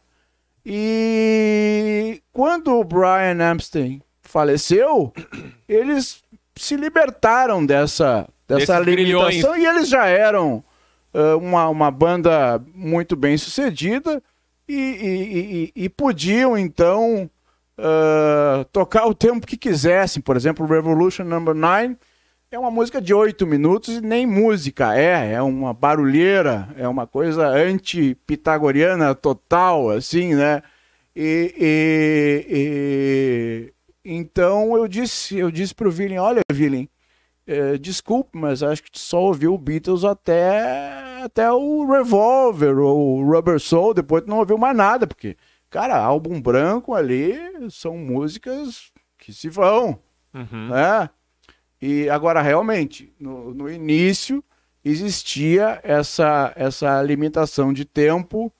[0.65, 5.11] E quando o Brian Epstein faleceu,
[5.67, 6.23] eles
[6.55, 9.35] se libertaram dessa, dessa Desses grilhões.
[9.35, 10.63] limitação e eles já eram
[11.13, 14.21] ah, uma, uma banda muito bem sucedida
[14.67, 17.29] e, e- e- e podiam então
[17.77, 20.21] ah, tocar o tempo que quisessem.
[20.21, 21.97] Por exemplo, Revolution Number 9
[22.51, 27.07] é uma música de oito minutos e nem música é, é uma barulheira, é uma
[27.07, 30.61] coisa anti-pitagoriana total, assim, né?
[31.15, 33.72] E- e-
[34.03, 36.87] então eu disse, eu disse pro Villain, olha, Villain,
[37.47, 43.19] eh, desculpe, mas acho que tu só ouviu o Beatles até, até o Revolver ou
[43.19, 45.35] o Rubber Soul, depois tu não ouviu mais nada, porque,
[45.69, 47.33] cara, álbum branco ali
[47.69, 49.99] são músicas que se vão,
[50.33, 50.69] Uhum.
[50.69, 51.09] né?
[51.81, 54.43] E agora, realmente, no, no início
[54.83, 58.51] existia essa, essa limitação de tempo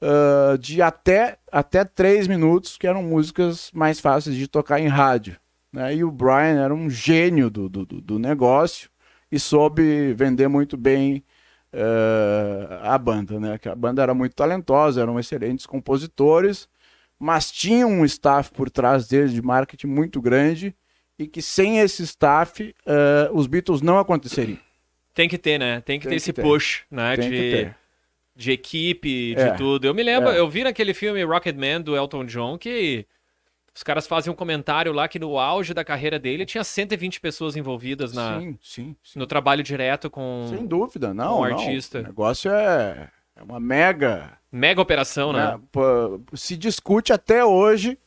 [0.00, 5.36] uh, de até, até três minutos, que eram músicas mais fáceis de tocar em rádio.
[5.72, 5.96] Né?
[5.96, 8.90] E o Brian era um gênio do, do, do negócio
[9.30, 11.24] e soube vender muito bem
[11.72, 13.38] uh, a banda.
[13.38, 13.58] Né?
[13.58, 16.68] Que a banda era muito talentosa, eram excelentes compositores,
[17.18, 20.74] mas tinha um staff por trás deles de marketing muito grande
[21.18, 24.58] e que sem esse staff uh, os Beatles não aconteceriam.
[25.14, 25.80] Tem que ter, né?
[25.80, 26.42] Tem que Tem ter que esse ter.
[26.42, 27.16] push, né?
[27.16, 27.74] Tem de,
[28.36, 29.50] de equipe, de é.
[29.52, 29.86] tudo.
[29.86, 30.38] Eu me lembro, é.
[30.38, 33.06] eu vi naquele filme Rocketman do Elton John que
[33.74, 37.56] os caras fazem um comentário lá que no auge da carreira dele tinha 120 pessoas
[37.56, 39.18] envolvidas na, sim, sim, sim.
[39.18, 41.40] no trabalho direto com Sem dúvida, não.
[41.40, 42.00] O artista.
[42.00, 44.38] O negócio é, é uma mega.
[44.52, 45.58] Mega operação, né?
[45.76, 47.98] É, se discute até hoje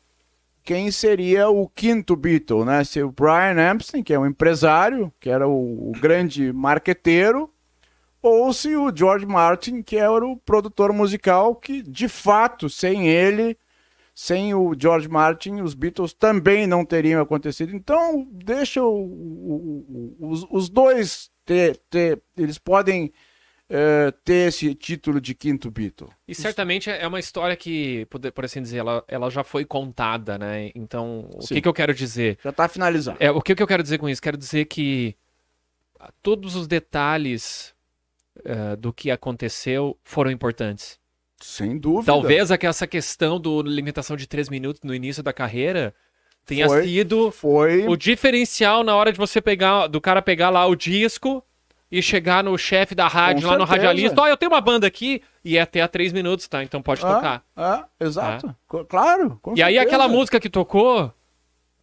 [0.63, 2.83] quem seria o quinto Beatle, né?
[2.83, 7.51] Se o Brian Epstein, que é um empresário, que era o, o grande marqueteiro,
[8.21, 13.57] ou se o George Martin, que era o produtor musical, que de fato, sem ele,
[14.13, 17.73] sem o George Martin, os Beatles também não teriam acontecido.
[17.73, 23.13] Então, deixa o, o, os, os, dois ter, ter, eles podem
[23.69, 26.09] uh, ter esse título de quinto Beatle.
[26.27, 28.05] E certamente é uma história que,
[28.35, 30.69] por assim dizer, ela, ela já foi contada, né?
[30.75, 32.37] Então, o que, que eu quero dizer?
[32.43, 33.17] Já está finalizado.
[33.21, 34.21] É, o que, que eu quero dizer com isso?
[34.21, 35.15] Quero dizer que
[36.21, 37.73] todos os detalhes
[38.45, 40.99] uh, do que aconteceu foram importantes.
[41.41, 42.11] Sem dúvida.
[42.11, 45.93] Talvez essa questão do limitação de três minutos no início da carreira
[46.45, 47.87] tenha foi, sido foi...
[47.87, 51.43] o diferencial na hora de você pegar, do cara pegar lá o disco
[51.91, 53.87] e chegar no chefe da rádio, Com lá no certeza.
[53.87, 56.63] radialista, ó, oh, eu tenho uma banda aqui e é até a três minutos, tá?
[56.63, 57.43] Então pode ah, tocar.
[57.55, 58.47] Ah, exato.
[58.47, 58.83] Ah.
[58.87, 59.39] Claro.
[59.55, 61.11] e aí aquela música que tocou,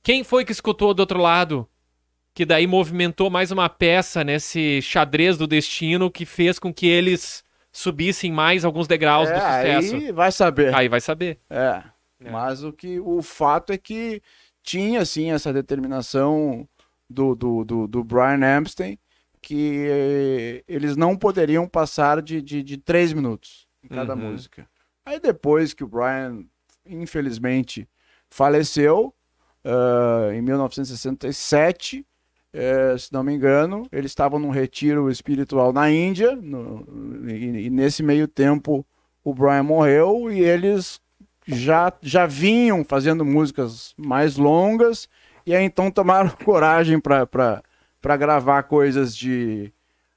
[0.03, 1.69] quem foi que escutou do outro lado?
[2.37, 7.43] Que daí movimentou mais uma peça nesse xadrez do destino que fez com que eles
[7.73, 9.95] subissem mais alguns degraus é, do sucesso.
[9.97, 10.75] Aí vai saber.
[10.75, 11.39] Aí vai saber.
[11.49, 11.83] É.
[12.23, 12.31] é.
[12.31, 14.21] Mas o que o fato é que
[14.63, 16.69] tinha sim essa determinação
[17.09, 18.99] do, do, do, do Brian Epstein
[19.41, 24.33] que eles não poderiam passar de, de, de três minutos em cada uhum.
[24.33, 24.69] música.
[25.07, 26.45] Aí depois que o Brian,
[26.85, 27.89] infelizmente,
[28.29, 29.15] faleceu,
[29.65, 32.05] uh, em 1967,
[32.57, 36.87] uh, se não me engano, eles estavam num retiro espiritual na Índia, no,
[37.29, 38.85] e, e nesse meio tempo
[39.23, 41.01] o Brian morreu e eles
[41.47, 45.09] já, já vinham fazendo músicas mais longas,
[45.45, 47.63] e aí então tomaram coragem para
[48.17, 49.73] gravar coisas de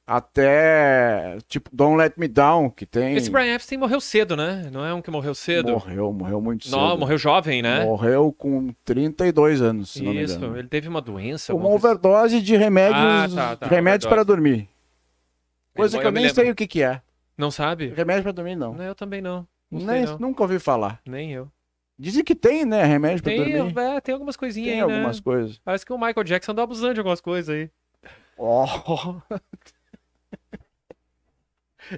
[0.10, 3.15] até tipo Don't Let Me Down, que tem.
[3.15, 4.68] Esse Brian Epstein morreu cedo, né?
[4.72, 5.72] Não é um que morreu cedo?
[5.72, 6.77] Morreu, morreu muito cedo.
[6.77, 7.86] Não, morreu jovem, né?
[7.86, 10.57] Morreu com 32 anos, se Isso, não me engano.
[10.57, 11.53] ele teve uma doença.
[11.53, 14.68] Uma overdose de remédios, ah, tá, tá, remédios para dormir.
[15.76, 17.02] Coisa eu que eu, nem sei o que, que é.
[17.38, 17.94] Não sabe?
[17.95, 18.73] Remédio para dormir, não.
[18.73, 18.84] não.
[18.84, 19.48] Eu também não.
[19.69, 20.18] não nem, não.
[20.18, 20.99] Nunca ouvi falar.
[21.06, 21.48] Nem eu.
[21.99, 22.84] Dizem que tem, né?
[22.84, 23.77] Remédio para tem, dormir.
[23.77, 25.23] É, tem algumas coisinhas tem aí, algumas né?
[25.23, 25.61] coisas.
[25.64, 27.69] Parece que o Michael Jackson andou abusando de algumas coisas aí.
[28.36, 28.65] Oh.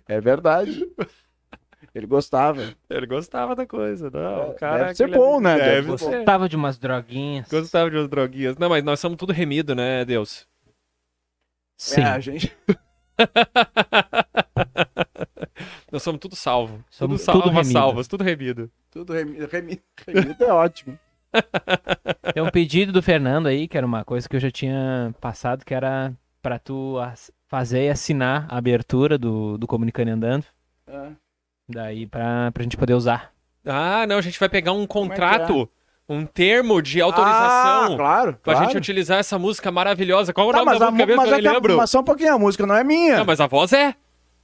[0.07, 0.87] é verdade.
[1.93, 2.73] Ele gostava.
[2.89, 4.51] Ele gostava da coisa, não.
[4.51, 5.57] O cara Deve ser bom, né?
[5.57, 6.17] Deve Deve ser.
[6.17, 7.49] Gostava de umas droguinhas.
[7.49, 8.57] Gostava de umas droguinhas.
[8.57, 10.47] Não, mas nós somos tudo remido, né, Deus?
[11.75, 12.01] Sim.
[12.01, 12.55] É, a gente.
[15.91, 16.83] nós somos tudo salvo.
[16.89, 17.79] Somos tudo, tudo almas remido.
[17.79, 18.71] salvas, tudo remido.
[18.89, 19.47] Tudo remido.
[19.47, 20.97] Remido, remido é ótimo.
[22.33, 25.65] Tem um pedido do Fernando aí, que era uma coisa que eu já tinha passado,
[25.65, 26.95] que era pra tu
[27.47, 30.45] fazer e assinar a abertura do, do Comunicando e Andando.
[30.87, 31.09] É.
[31.69, 33.31] Daí pra, pra gente poder usar.
[33.65, 35.69] Ah, não, a gente vai pegar um é contrato,
[36.09, 38.33] um termo de autorização Ah, claro.
[38.41, 38.65] pra claro.
[38.65, 40.33] gente utilizar essa música maravilhosa.
[40.33, 41.21] Qual é o Tá, nome mas, da a, música mesmo?
[41.21, 41.77] mas, que eu é nem que a- lembro.
[41.77, 43.17] mas só um pouquinho, a música não é minha.
[43.19, 43.95] Não, mas a voz é.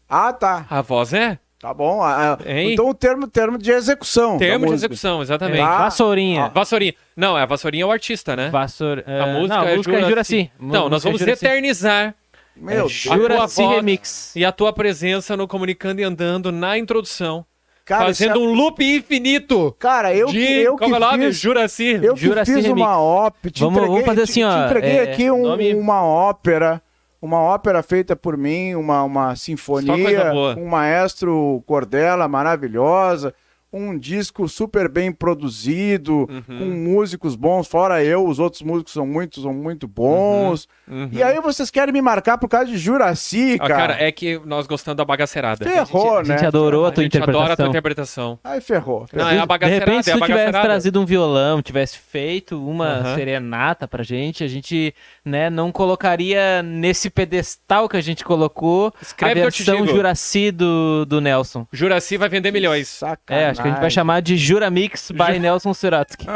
[0.08, 0.66] Ah, tá.
[0.70, 1.40] A voz é.
[1.60, 2.04] Tá bom.
[2.04, 2.74] Ah, ah, Hein?
[2.74, 4.38] então o termo, termo de execução.
[4.38, 5.60] Termo de execução, exatamente.
[5.62, 6.50] Ah, Vassourinha.
[6.54, 6.94] Vassourinha.
[7.16, 8.50] Não, é a Vassourinha é o artista, né?
[8.50, 9.04] Vassour...
[9.08, 10.10] A música não, é a música é Juraci.
[10.10, 10.52] Juraci.
[10.62, 12.14] Então, nós vamos eternizar
[12.56, 13.04] Meu É Deus.
[13.04, 14.36] Tua voz- Remix.
[14.36, 17.44] e a tua presença no Comunicando e Andando na introdução.
[17.84, 19.76] Cara, fazendo se a- um loop infinito.
[19.80, 20.34] Cara, eu, de...
[20.46, 21.26] que, eu que Como é o nome?
[21.28, 21.40] fiz...
[21.40, 22.00] Juraci.
[22.04, 22.82] Eu que Juraci fiz Remix.
[22.86, 23.52] uma ópera.
[23.54, 26.04] Te Vamos- entreguei, vamos fazer te- assim, ó, Te entreguei é, aqui um- nome- uma
[26.04, 26.82] ópera.
[27.22, 33.34] Uma ópera feita por mim, uma, uma sinfonia, um maestro Cordela maravilhosa,
[33.72, 36.42] um disco super bem produzido, Uhum.
[36.60, 40.68] com músicos bons, fora eu, os outros músicos são muito, são muito bons.
[40.88, 41.10] Uhum.
[41.12, 43.76] E aí vocês querem me marcar por causa de Juraci, Ah, cara.
[43.94, 45.66] cara, é que nós gostamos da bagaceirada.
[45.66, 46.48] Ferrou, a gente né?
[46.48, 47.70] adorou a tua a gente adora a tua interpretação.
[47.70, 48.40] interpretação.
[48.44, 49.06] Aí ferrou.
[49.14, 50.68] Não, é a de bagaceirada, repente, se é a tu tivesse bagaceirada.
[50.68, 54.94] trazido um violão, tivesse feito uma serenata pra gente, a gente
[55.26, 59.86] né, não colocaria nesse pedestal que a gente colocou Escreve a versão.
[59.88, 61.68] Juraci do, do Nelson.
[61.72, 62.88] Juraci vai vender milhões.
[62.88, 63.57] Sacanagem.
[63.57, 66.28] É, acho que a gente vai chamar de Juramix by Nelson Suratsky.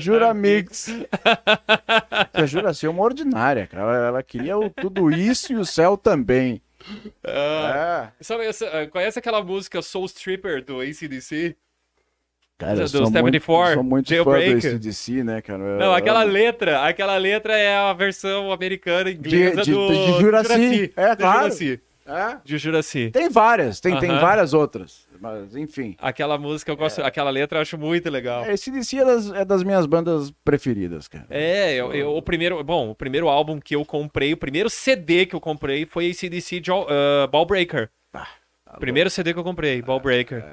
[0.00, 0.88] Jura Mix.
[2.32, 4.06] a Juraci é uma ordinária, cara.
[4.08, 6.60] Ela, queria o- tudo isso e o céu também.
[7.24, 8.24] Ah, É.
[8.24, 11.56] sabe, essa- ah, conhece aquela música Soul Stripper do ACDC?
[12.58, 14.32] Cara, Do eu sou muito, 74, sou muito fã do.
[14.34, 15.62] ACDC, né, cara?
[15.62, 20.20] Eu- Não, aquela eu- letra, aquela letra é a versão americana inglesa de- do de
[20.20, 20.92] Juraci.
[20.96, 21.38] É, do claro.
[21.42, 21.80] Juraci.
[22.06, 22.38] É?
[22.44, 23.10] De Juraci.
[23.10, 24.20] Tem várias, tem, tem Aham.
[24.20, 25.06] várias outras.
[25.20, 25.96] Mas, enfim.
[25.98, 28.48] Aquela música eu gosto, aquela letra eu acho muito legal.
[28.48, 31.26] Esse DC é das, é das minhas bandas preferidas, cara.
[31.30, 35.26] É, eu, eu- o primeiro, bom, o primeiro álbum que eu comprei, o primeiro CD
[35.26, 37.90] que eu comprei foi ACDC Jo- ah, Ball Breaker.
[38.12, 38.28] Tá
[38.78, 40.44] primeiro CD que eu comprei, Ball Breaker.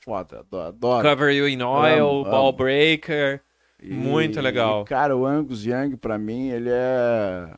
[0.00, 1.08] Foda, adoro.
[1.08, 2.52] Cover You in Oil, Amo, Ball amo.
[2.56, 3.40] Breaker.
[3.82, 4.82] E- muito legal.
[4.82, 7.48] e, cara, o Angus Young, pra mim, ele é.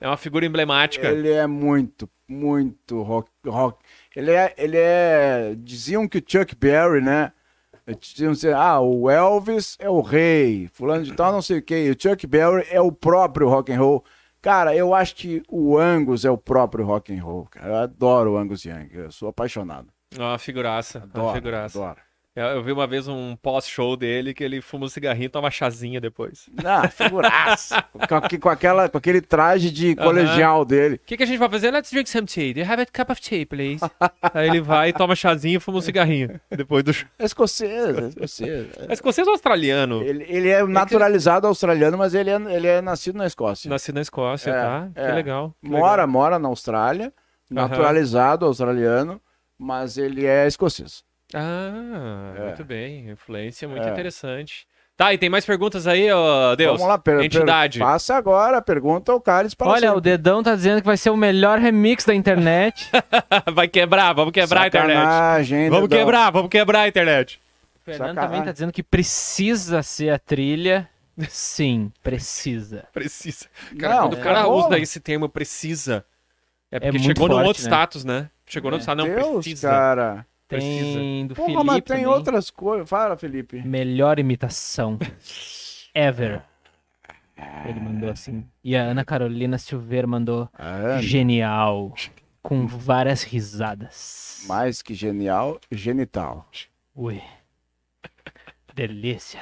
[0.00, 1.08] É uma figura emblemática.
[1.08, 3.30] Ele é muito, muito rock.
[3.46, 3.78] rock.
[4.14, 5.54] Ele, é, ele é.
[5.58, 7.32] Diziam que o Chuck Berry, né?
[8.00, 11.90] Diziam assim, ah, o Elvis é o rei, fulano de tal, não sei o quê.
[11.90, 14.04] O Chuck Berry é o próprio rock and roll.
[14.42, 17.66] Cara, eu acho que o Angus é o próprio rock and roll, cara.
[17.68, 19.88] Eu adoro o Angus Young, eu sou apaixonado.
[20.16, 20.98] É Uma figuraça.
[20.98, 21.78] uma Adoro, figuraça.
[21.78, 22.00] adoro.
[22.38, 25.50] Eu, eu vi uma vez um pós-show dele que ele fuma um cigarrinho e toma
[25.50, 26.48] chazinha depois.
[26.64, 27.82] Ah, figuraça.
[27.92, 30.96] com, com aquela, com aquele traje de colegial dele.
[30.96, 31.72] O que, que a gente vai fazer?
[31.72, 32.54] Let's drink some tea.
[32.54, 33.80] Do you have a cup of tea, please?
[34.32, 36.40] Aí ele vai, toma chazinho e fuma um cigarrinho.
[36.50, 37.08] Depois do show.
[37.18, 38.66] É escocês, é escocês.
[38.88, 40.02] É escocês ou australiano?
[40.02, 43.68] Ele, ele é naturalizado australiano, mas ele é, ele é nascido na Escócia.
[43.68, 44.88] Nascido na Escócia, É, tá?
[44.94, 45.06] é.
[45.08, 45.54] Que legal.
[45.60, 46.08] que Mora, legal.
[46.08, 47.12] mora na Austrália,
[47.50, 49.20] naturalizado australiano,
[49.58, 51.02] mas ele é escocês.
[51.34, 52.42] Ah, É.
[52.46, 53.10] muito bem.
[53.10, 53.90] Influência muito É.
[53.90, 54.66] interessante.
[54.96, 56.72] Tá, e tem mais perguntas aí, ó, Deus?
[56.72, 57.78] Vamos lá, per, per- Entidade.
[57.78, 60.10] Passa agora, pergunta ao Carlos para Olha, o sempre.
[60.10, 62.90] Dedão tá dizendo que vai ser o melhor remix da internet.
[63.54, 64.96] vai quebrar, vamos quebrar a internet.
[64.96, 66.04] Sacanagem, hein, Vamos Dedão?
[66.04, 67.40] quebrar, vamos quebrar a internet.
[67.76, 68.30] O Fernando Sacanagem.
[68.30, 70.88] também tá dizendo que precisa ser a trilha.
[71.28, 72.84] Sim, precisa.
[72.92, 73.46] Precisa.
[73.78, 76.04] Cara, Não, quando o cara usa esse termo precisa,
[76.72, 77.68] é porque muito chegou num outro né?
[77.68, 78.28] status, né?
[78.46, 78.80] Chegou no É.
[78.80, 79.68] status, não Deus, precisa.
[79.70, 80.26] cara.
[80.48, 82.06] Tem do Porra, Felipe mas tem também.
[82.06, 82.88] outras coisas.
[82.88, 83.60] Fala, Felipe.
[83.62, 84.98] Melhor imitação
[85.94, 86.42] ever.
[87.66, 88.44] Ele mandou assim.
[88.64, 91.94] E a Ana Carolina Silveira mandou Ah, genial.
[92.42, 94.44] Com várias risadas.
[94.48, 96.48] mais que genial, genital.
[96.94, 97.20] Ui.
[98.74, 99.40] Delícia.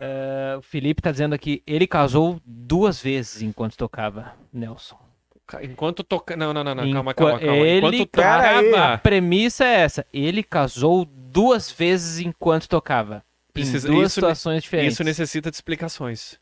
[0.00, 4.98] Eh, o Felipe tá dizendo aqui, ele casou duas vezes enquanto tocava, Nelson.
[5.62, 6.36] Enquanto toca.
[6.36, 6.92] Não, não, não, não.
[6.92, 7.56] Calma, calma, calma.
[7.56, 8.02] Ele, Enquanto aí.
[8.02, 8.98] A tocava.
[8.98, 10.06] premissa é essa.
[10.12, 13.22] Ele casou duas vezes enquanto tocava.
[13.52, 14.94] Precisa- em duas isso- situações diferentes.
[14.94, 16.40] Isso necessita de explicações.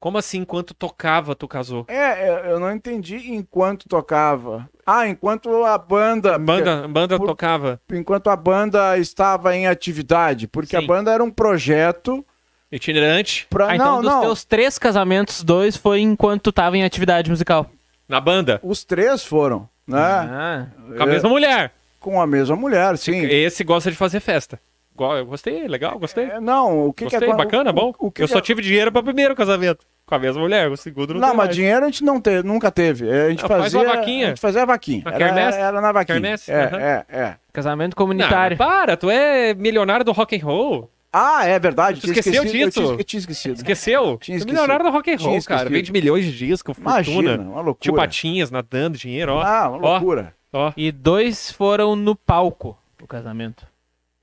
[0.00, 1.84] Como assim, enquanto tocava, tu casou?
[1.88, 4.68] É, eu não entendi enquanto tocava.
[4.86, 6.38] Ah, enquanto a banda.
[6.38, 7.80] Banda, banda por- tocava.
[7.92, 10.46] Enquanto a banda estava em atividade.
[10.46, 10.86] Porque a Sim.
[10.86, 12.24] banda era um projeto
[12.70, 13.70] Itinerante, pra.
[13.70, 14.20] Ah, então não, dos não.
[14.20, 17.68] teus três casamentos, dois foi enquanto tu tava em atividade musical.
[18.08, 18.58] Na banda.
[18.62, 19.98] Os três foram, né?
[20.00, 20.66] Ah,
[20.96, 21.72] Com a mesma mulher.
[22.00, 23.24] Com a mesma mulher, sim.
[23.26, 24.58] Esse gosta de fazer festa.
[24.98, 26.24] Eu gostei, legal, gostei.
[26.24, 27.92] É, não, o que gostei, que é bacana, o- bom.
[28.00, 29.86] O, que eu que só é- tive dinheiro para o primeiro casamento.
[30.04, 31.54] Com a mesma mulher, o segundo não, Não, mas mais.
[31.56, 33.08] dinheiro a gente não teve, nunca teve.
[33.08, 34.24] A gente faz fazia uma vaquinha.
[34.26, 35.02] A gente fazia a vaquinha.
[35.06, 35.58] Era, quermesse?
[35.58, 36.20] era, na vaquinha.
[36.20, 36.78] Quermesse, É, aham.
[36.80, 37.34] é, é.
[37.52, 38.56] casamento Não, comunitário.
[38.56, 40.90] para, tu é milionário do rock and roll.
[41.12, 42.00] Ah, é verdade.
[42.00, 42.82] Tu esqueceu eu disso?
[42.82, 43.54] Eu tinha esquecido.
[43.56, 44.18] Esqueceu?
[44.20, 44.46] Tinha é esquecido.
[44.60, 45.70] milionário do rock and roll, cara.
[45.70, 47.00] Vende milhões de discos, fortuna.
[47.00, 47.76] Imagina, uma loucura.
[47.80, 49.40] Tio Patinhas nadando dinheiro, ó.
[49.42, 49.92] Ah, uma Ó.
[49.92, 50.34] loucura.
[50.52, 50.72] ó.
[50.76, 53.66] E dois foram no palco do casamento.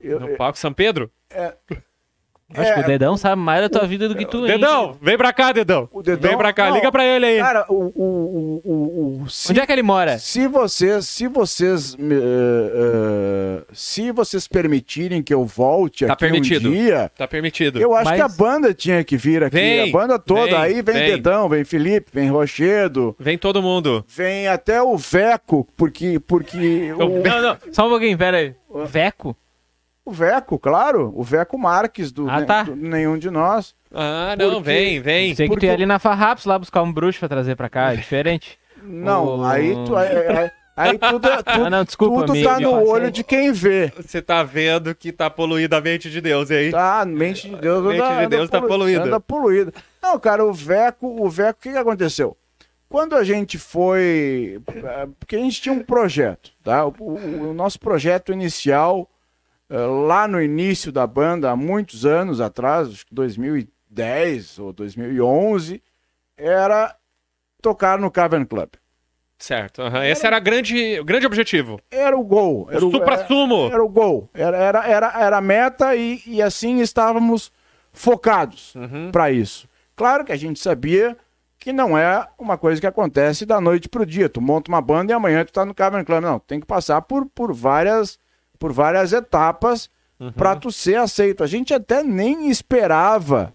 [0.00, 1.10] Eu- No palco São Pedro.
[2.54, 4.52] Acho que o é, Dedão sabe mais da tua vida do que tu, hein?
[4.52, 5.88] Dedão, vem pra cá, Dedão.
[5.92, 6.76] O Dedão- Vem pra cá, não.
[6.76, 7.38] liga pra ele aí.
[7.38, 10.16] Cara, o, o, o, o, se, Onde é que ele mora?
[10.18, 12.02] se vocês, se vocês, eh,
[12.74, 16.68] eh, se vocês permitirem que eu volte Tá aqui permitido.
[16.68, 17.80] um dia, Tá permitido.
[17.80, 20.44] eu acho Mas- que a banda tinha que vir aqui, Vem, a banda toda.
[20.44, 21.10] vem, Aí vem, vem.
[21.16, 24.04] Dedão, vem Felipe, vem Rochedo, Vem todo mundo.
[24.08, 28.54] vem até o Veco, porque, porque o, Não, não, só um pouquinho, pera aí.
[28.86, 29.36] Veco?
[30.06, 32.62] O Veco, claro, o Veco Marques do, Ah, tá.
[32.62, 33.74] do Nenhum de Nós.
[33.92, 35.34] Ah, não, Porque- vem, vem.
[35.34, 37.92] Tem que Porque- ter ali na Farrapos lá buscar um bruxo pra trazer pra cá,
[37.92, 38.58] é diferente.
[38.82, 39.96] Não, O- aí tu.
[39.96, 42.86] aí- aí- Aí tudo, é- Ah, tudo, não, desculpa, tudo tá me no passei.
[42.88, 43.90] olho de quem vê.
[43.96, 46.70] Você tá vendo que tá poluída a mente de Deus aí.
[46.70, 49.02] Tá, mente de Deus, Mente anda, de Deus anda tá poluída.
[49.04, 49.72] Anda poluída.
[50.02, 52.36] Não, cara, o Veco, o Veco, o que, que aconteceu?
[52.90, 54.60] Quando a gente foi.
[55.18, 56.84] Porque a gente tinha um projeto, tá?
[56.86, 59.08] O, o- o nosso projeto inicial,
[59.70, 65.82] lá no início da banda, há muitos anos atrás, acho que 2010 ou 2011,
[66.36, 66.94] era
[67.62, 68.70] tocar no Cavern Club.
[69.38, 69.82] Certo.
[69.82, 70.04] aham.
[70.06, 71.78] Esse era grande, o grande objetivo.
[71.90, 72.68] Era o gol.
[72.70, 73.66] Era O supra-sumo.
[73.70, 74.30] Era o gol.
[74.32, 77.52] Era, era, era, era a meta e, e assim estávamos
[77.92, 79.10] focados Uhum.
[79.10, 79.68] para isso.
[79.94, 81.16] Claro que a gente sabia
[81.58, 84.28] que não é uma coisa que acontece da noite pro dia.
[84.28, 86.22] Tu monta uma banda e amanhã tu tá no Cavern Club.
[86.22, 88.18] Não, tem que passar por, por, várias,
[88.58, 89.88] por várias etapas
[90.34, 91.44] para tu ser aceito.
[91.44, 93.52] A gente até nem esperava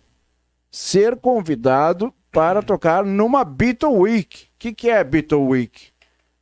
[0.70, 4.46] ser convidado para tocar numa Beatle Week.
[4.46, 5.90] O que, que é Beatle Week?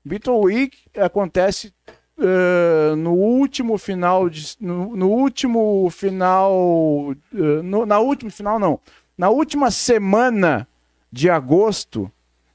[0.05, 1.73] Beatle Week acontece
[2.19, 8.79] eh, no último final de, no, no último final eh, no- na última final não
[9.17, 10.67] na última semana
[11.11, 12.11] de agosto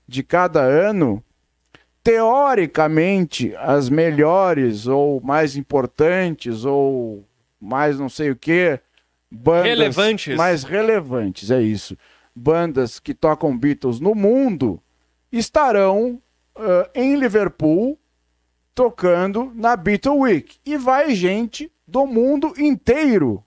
[0.06, 1.22] de cada ano
[2.04, 7.26] teoricamente as melhores ou mais importantes ou
[7.60, 8.78] mais não sei o que
[9.30, 10.36] bandas Relevantes.
[10.36, 11.96] mais relevantes é isso
[12.34, 14.82] bandas que tocam Beatles no mundo
[15.30, 16.20] estarão
[16.56, 17.98] eh, em Liverpool
[18.74, 20.58] tocando na Beatle Week.
[20.66, 23.44] E vai gente do mundo inteiro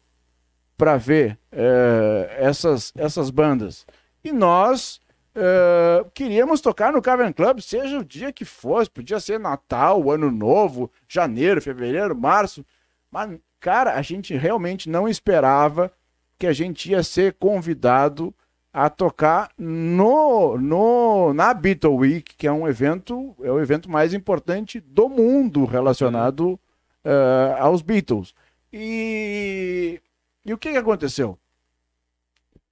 [0.77, 3.85] para ver eh, essas, essas bandas.
[4.23, 5.01] E nós
[5.39, 10.31] eh, queríamos tocar no Cavern Club, seja o dia que fosse, podia ser Natal, Ano
[10.31, 12.65] Novo, janeiro, fevereiro, março.
[13.11, 15.91] Mas, cara, a gente realmente não esperava
[16.39, 18.33] que a gente ia ser convidado
[18.73, 24.15] a tocar no, no na Beatle Week, que é um evento, é o evento mais
[24.15, 26.59] importante do mundo relacionado
[27.03, 28.33] eh, aos Beatles.
[28.73, 30.01] E,
[30.43, 31.37] e o que, que aconteceu?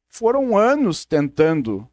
[0.09, 1.87] Foram anos tentando.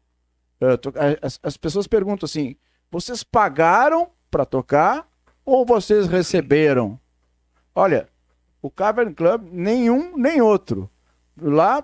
[0.77, 2.55] To- as, as pessoas perguntam assim:
[2.91, 5.07] vocês pagaram para tocar
[5.45, 6.99] ou vocês receberam?
[7.75, 8.07] Olha,
[8.61, 10.89] o Cavern Club, nenhum nem outro.
[11.39, 11.83] Lá,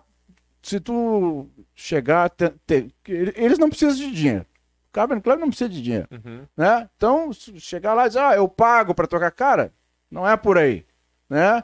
[0.61, 2.29] se tu chegar.
[2.29, 4.45] te- te- eles não precisam de dinheiro.
[4.89, 6.07] O Cavern Club não precisa de dinheiro.
[6.11, 6.45] Uhum.
[6.57, 6.89] Né?
[6.95, 9.71] Então, chegar lá e dizer, ah, eu pago para tocar, cara,
[10.09, 10.85] não é por aí.
[11.29, 11.63] Né?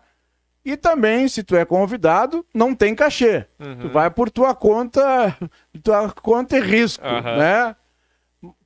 [0.66, 3.46] E também, se tu é convidado, não tem cachê.
[3.60, 3.90] Tu Uhum.
[3.94, 5.38] vai por tua conta,
[5.84, 7.38] tua conta e risco, Aham.
[7.38, 7.76] né?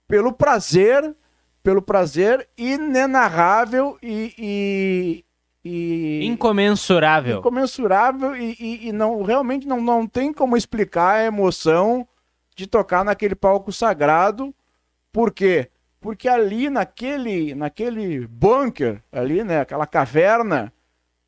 [0.07, 1.13] Pelo prazer,
[1.61, 5.25] pelo prazer inenarrável e, e,
[6.21, 7.39] e Incomensurável.
[7.39, 12.07] incomensurável e, e- e não realmente não, não tem como explicar a emoção
[12.55, 14.53] de tocar naquele palco sagrado.
[15.11, 15.69] Por quê?
[15.99, 20.71] Porque ali naquele naquele bunker ali, né, aquela caverna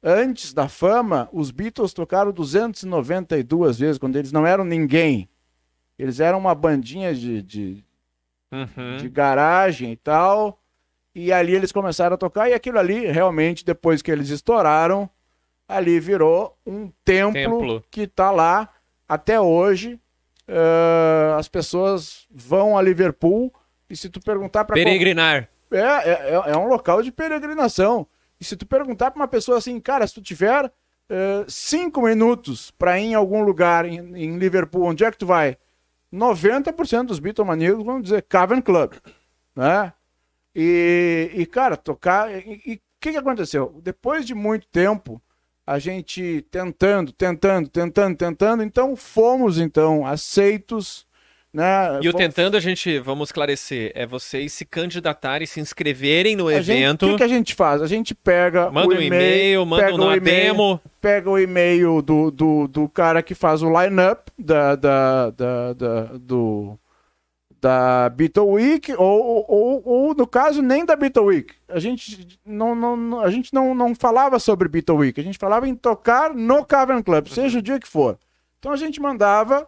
[0.03, 5.29] antes da fama, os Beatles tocaram 292 vezes quando eles não eram ninguém.
[5.97, 7.85] Eles eram uma bandinha de, de,
[8.51, 8.97] Uhum.
[8.97, 10.59] de garagem e tal.
[11.13, 15.09] E ali eles começaram a tocar, e aquilo ali, realmente, depois que eles estouraram,
[15.67, 17.83] ali virou um templo, Templo.
[17.91, 18.69] que tá lá
[19.07, 19.99] até hoje.
[20.47, 23.53] Eh, as pessoas vão a Liverpool,
[23.89, 25.49] e se tu perguntar para Peregrinar.
[25.71, 28.07] é, é, é- é um local de peregrinação.
[28.41, 30.73] E se tu perguntar para uma pessoa assim, cara, se tu tiver
[31.07, 35.27] eh, cinco minutos para ir em algum lugar em, em Liverpool, onde é que tu
[35.27, 35.59] vai?
[36.11, 38.93] 90% dos Beatlemaníacos vão dizer Cavern Club,
[39.55, 39.93] né?
[40.55, 42.31] E, e, cara, tocar...
[42.31, 43.79] E o que, que aconteceu?
[43.83, 45.21] Depois de muito tempo,
[45.65, 51.05] a gente tentando, tentando, tentando, tentando, então fomos, então, aceitos,
[51.53, 51.99] né?
[52.01, 56.53] E o tentando, a gente, vamos esclarecer, é vocês se candidatarem, se inscreverem no A
[56.55, 57.05] evento.
[57.05, 57.81] O que, que a gente faz?
[57.81, 60.81] A gente pega Manda o um e-mail, manda um e-mail, demo.
[61.01, 66.03] pega o e-mail do, do, do cara que faz o line-up da, da, da, da-
[66.19, 66.77] do,
[67.61, 71.53] da Beatle Week, ou, ou, ou, no caso, nem da Beatle Week.
[71.69, 75.67] A gente não, não- a gente não, não falava sobre Beatle Week, a gente falava
[75.67, 78.17] em tocar no Cavern Club, seja o dia que for.
[78.57, 79.67] Então a gente mandava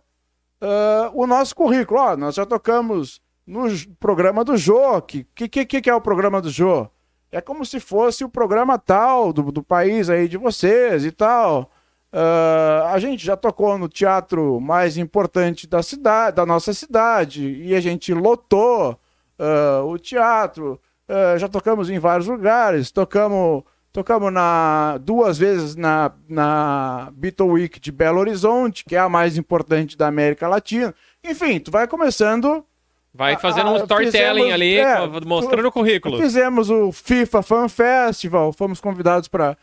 [0.64, 2.00] ah, o nosso currículo.
[2.00, 3.68] Ó, nós já tocamos no
[4.00, 4.98] programa do Jô.
[4.98, 6.88] O que, que, que, é o programa do Jô?
[7.32, 11.70] É como se fosse o programa tal do, do país aí de vocês e tal.
[12.14, 17.76] Ah, a gente já tocou no teatro mais importante da cidade, da nossa cidade, e
[17.76, 18.98] a gente lotou
[19.38, 20.80] ah, o teatro.
[21.10, 27.80] Ah, já tocamos em vários lugares, tocamos, tocamos na, duas vezes na, na Beatle Week
[27.80, 30.94] de Belo Horizonte, que é a mais importante da América Latina.
[31.24, 32.66] Enfim, tu vai começando
[33.14, 36.18] Vai fazendo um storytelling fizemos- ali, é, mostrando o currículo.
[36.18, 39.56] Fizemos o FIFA Fan Festival, fomos convidados para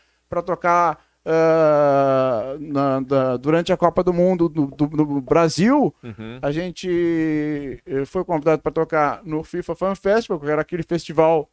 [0.45, 5.93] tocar ah, na- da- durante a Copa do Mundo do, do- do Brasil.
[6.01, 6.39] Uhum.
[6.41, 11.49] A gente eh, foi convidado para tocar no FIFA Fan Festival, que era aquele festival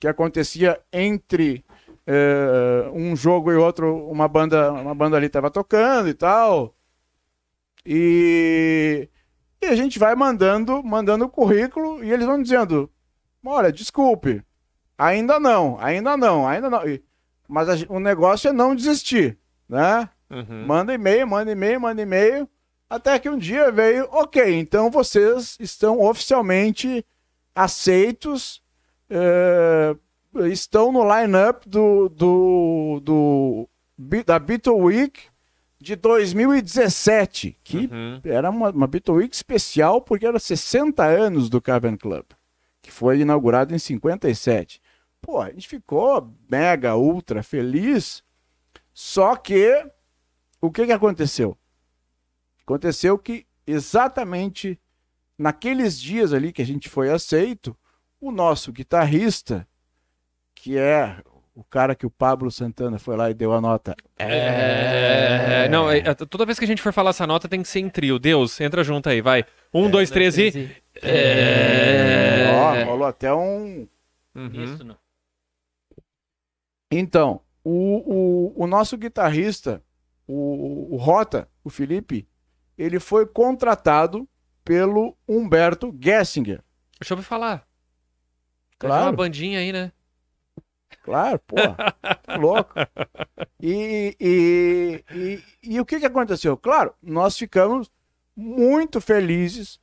[0.00, 1.62] que acontecia entre
[2.06, 6.74] eh, um jogo e outro, uma banda, uma banda ali estava tocando e tal.
[7.84, 9.08] E,
[9.62, 12.90] e a gente vai mandando, mandando o currículo e eles vão dizendo:
[13.44, 14.42] olha, desculpe,
[14.98, 16.86] ainda não, ainda não, ainda não.
[16.86, 17.02] E-
[17.48, 20.08] mas a o negócio é não desistir, né?
[20.30, 20.66] Uhum.
[20.66, 22.48] Manda e-mail, manda e-mail, manda e-mail.
[22.88, 27.04] Até que um dia veio, ok, então vocês estão oficialmente
[27.54, 28.62] aceitos,
[29.08, 29.96] eh,
[30.50, 33.68] estão no line-up do, do, do,
[34.24, 35.22] da Beatle Week
[35.80, 38.20] de 2017, que Uhum.
[38.24, 42.26] era uma, uma Beatle Week especial porque era 60 anos do Cavern Club,
[42.82, 44.80] que foi inaugurado em 57.
[45.22, 48.22] Pô, a gente ficou mega, ultra feliz,
[48.92, 49.86] só que
[50.60, 51.56] o que, que aconteceu?
[52.62, 54.78] Aconteceu que exatamente
[55.38, 57.74] naqueles dias ali que a gente foi aceito,
[58.20, 59.66] o nosso guitarrista,
[60.62, 61.16] que é
[61.54, 63.94] o cara que o Pablo Santana foi lá e deu a nota.
[64.18, 67.68] É, Não, é- é- toda vez que a gente for falar essa nota tem que
[67.68, 68.18] ser em trio.
[68.18, 69.44] Deus, entra junto aí, vai.
[69.72, 70.70] Um, dois, três e.
[71.02, 72.50] É.
[72.54, 73.88] Ó, rolou até um.
[74.34, 74.50] Uhum.
[74.64, 74.96] Isso, não.
[76.90, 79.82] Então, o, o, o nosso guitarrista,
[80.26, 82.28] o, o Rota, o Felipe,
[82.76, 84.28] ele foi contratado
[84.64, 86.62] pelo Humberto Gessinger.
[87.00, 87.66] Deixa eu ouvir falar.
[88.78, 89.04] Claro.
[89.06, 89.92] Uma bandinha aí, né?
[91.02, 92.74] Claro, pô, tá louco.
[93.60, 96.56] E, e, e, e o que, que aconteceu?
[96.56, 97.90] Claro, nós ficamos
[98.36, 99.80] muito felizes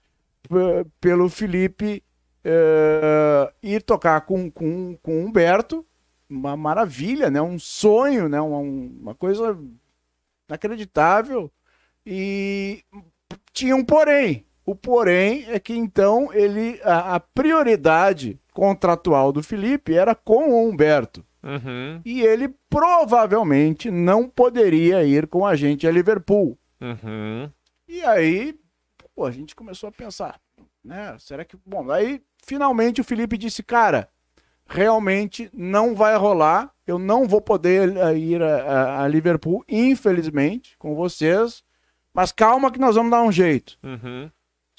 [1.02, 2.04] pelo Felipe
[2.44, 5.86] eh, ir tocar com, com, com Humberto,
[6.30, 7.42] uma maravilha, né?
[7.42, 8.40] um sonho, né?
[8.40, 9.58] uma, uma coisa
[10.48, 11.52] inacreditável.
[12.06, 12.86] E
[13.52, 14.47] tinha um porém.
[14.68, 20.68] O porém é que então ele a, a prioridade contratual do Felipe era com o
[20.69, 21.26] Humberto.
[21.41, 22.02] Uhum.
[22.03, 26.57] E ele provavelmente não poderia ir com a gente a Liverpool.
[26.81, 27.49] Uhum.
[27.88, 28.56] E aí,
[29.15, 30.39] pô, a gente começou a pensar,
[30.84, 31.15] né?
[31.19, 31.56] Será que.
[31.65, 34.10] Bom, aí finalmente o Felipe disse, cara,
[34.68, 36.72] realmente não vai rolar.
[36.85, 41.64] Eu não vou poder eh, ir a, a- a Liverpool, infelizmente, com vocês.
[42.14, 43.77] Mas calma que nós vamos dar um jeito.
[43.84, 44.30] Uhum.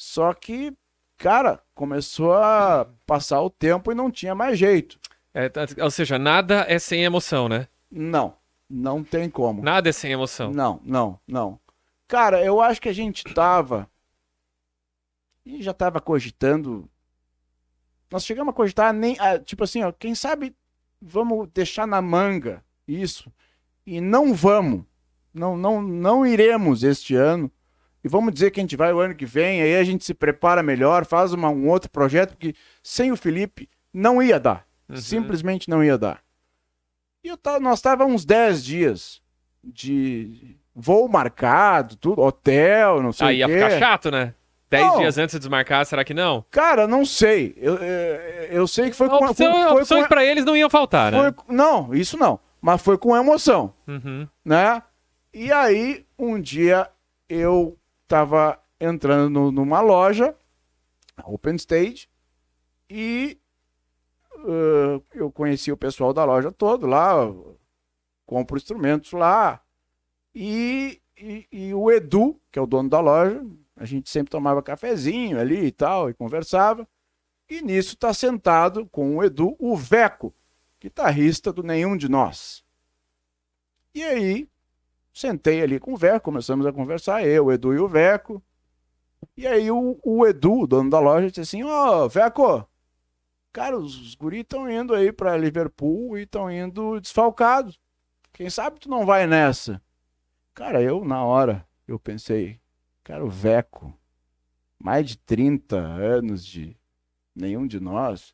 [0.00, 0.72] Só que,
[1.16, 4.96] cara, começou a passar o tempo e não tinha mais jeito.
[5.34, 7.66] É, tá- ou seja, nada é sem emoção, né?
[7.90, 8.36] Não,
[8.70, 9.60] não tem como.
[9.60, 10.52] Nada é sem emoção.
[10.52, 11.58] Não, não, não.
[12.06, 13.90] Cara, eu acho que a gente tava.
[15.44, 16.88] E já tava cogitando.
[18.10, 19.16] Nós chegamos a cogitar nem.
[19.18, 20.54] ah, tipo assim, ó, quem sabe
[21.02, 23.32] vamos deixar na manga isso.
[23.84, 24.84] E não vamos.
[25.34, 27.50] Não, não, não iremos este ano.
[28.02, 30.14] E vamos dizer que a gente vai o ano que vem, aí a gente se
[30.14, 34.64] prepara melhor, faz uma- um outro projeto, porque sem o Felipe não ia dar.
[34.88, 34.96] Uhum.
[34.96, 36.20] Simplesmente não ia dar.
[37.24, 39.20] E tava, nós estávamos uns 10 dias
[39.64, 43.54] de voo marcado, tudo, hotel, não sei Aí o ia quê.
[43.54, 44.34] ficar chato, né?
[44.70, 44.98] Dez Não.
[44.98, 46.44] dias antes de desmarcar, será que não?
[46.50, 47.54] Cara, não sei.
[47.56, 48.20] Eu, eu,
[48.50, 51.10] eu sei que foi com, Opção- foi, foi opções com pra eles não iam faltar,
[51.10, 51.18] né?
[51.34, 52.38] foi- Não, isso não.
[52.60, 54.28] Mas foi com emoção, Uhum.
[54.44, 54.82] né?
[55.32, 56.88] E aí, um dia,
[57.28, 57.76] eu
[58.08, 60.34] tava entrando numa loja,
[61.24, 62.08] Open Stage,
[62.88, 63.38] e
[64.36, 67.14] uh, eu conheci o pessoal da loja todo lá,
[68.24, 69.62] compro instrumentos lá,
[70.34, 73.44] e, e, e o Edu, que é o dono da loja,
[73.76, 76.88] a gente sempre tomava cafezinho ali e tal, e conversava,
[77.48, 80.34] e nisso tá sentado com o Edu, o Veco,
[80.80, 82.64] guitarrista do Nenhum de Nós.
[83.94, 84.48] E aí,
[85.18, 88.42] sentei ali com o Veco, começamos a conversar, eu, o Edu e o Veco.
[89.36, 92.68] E aí o, o Edu, o dono da loja, disse assim, ó, Veco,
[93.52, 97.80] cara, os, guris estão indo aí pra Liverpool e estão indo desfalcados.
[98.32, 99.82] Quem sabe tu não vai nessa?
[100.54, 102.60] Cara, eu, na hora, eu pensei,
[103.02, 103.92] cara, o Veco,
[104.78, 106.76] mais de 30 anos de
[107.34, 108.32] nenhum de nós,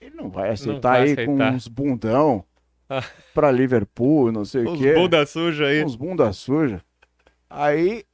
[0.00, 1.26] ele não vai aceitar vai aí aceitar.
[1.26, 2.44] com uns bundão
[3.34, 4.94] Pra Liverpool, não sei o Os quê.
[4.94, 5.84] bunda suja aí.
[5.84, 6.82] Uns bunda suja.
[7.48, 8.04] Aí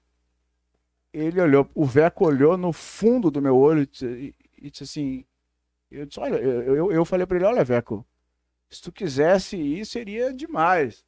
[1.13, 5.25] ele olhou, o Veco olhou no fundo do meu olho e disse, e disse assim:
[5.91, 8.07] eu disse, olha, eu, eu, eu falei pra ele, olha, Veco,
[8.69, 11.05] se tu quisesse ir, seria demais.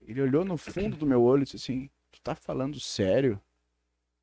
[0.00, 3.40] Ele olhou no fundo do meu olho e disse assim: Tu tá falando sério?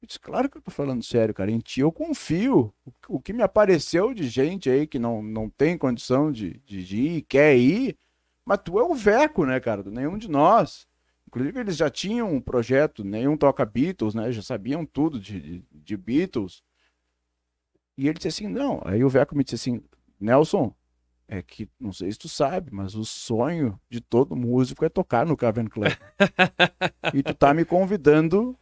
[0.02, 1.52] Eu disse, claro que eu tô falando sério, cara.
[1.52, 2.73] Em ti eu confio.
[2.86, 6.84] O, o que me apareceu de gente aí que não, não tem condição de, de,
[6.84, 7.98] de ir, quer ir,
[8.45, 9.84] mas tu é o Veco, né, cara?
[9.89, 10.88] Nenhum de nós.
[11.27, 14.31] Inclusive, eles já tinham um projeto, nenhum toca Beatles, né?
[14.31, 16.61] Já sabiam tudo de, de, de Beatles.
[17.97, 18.81] E ele disse assim, não.
[18.84, 19.84] Aí o Veco me disse assim,
[20.19, 20.73] Nelson,
[21.27, 25.26] é que, não sei se tu sabe, mas o sonho de todo músico é tocar
[25.26, 25.91] no Cavern Club.
[27.13, 28.57] e tu tá me convidando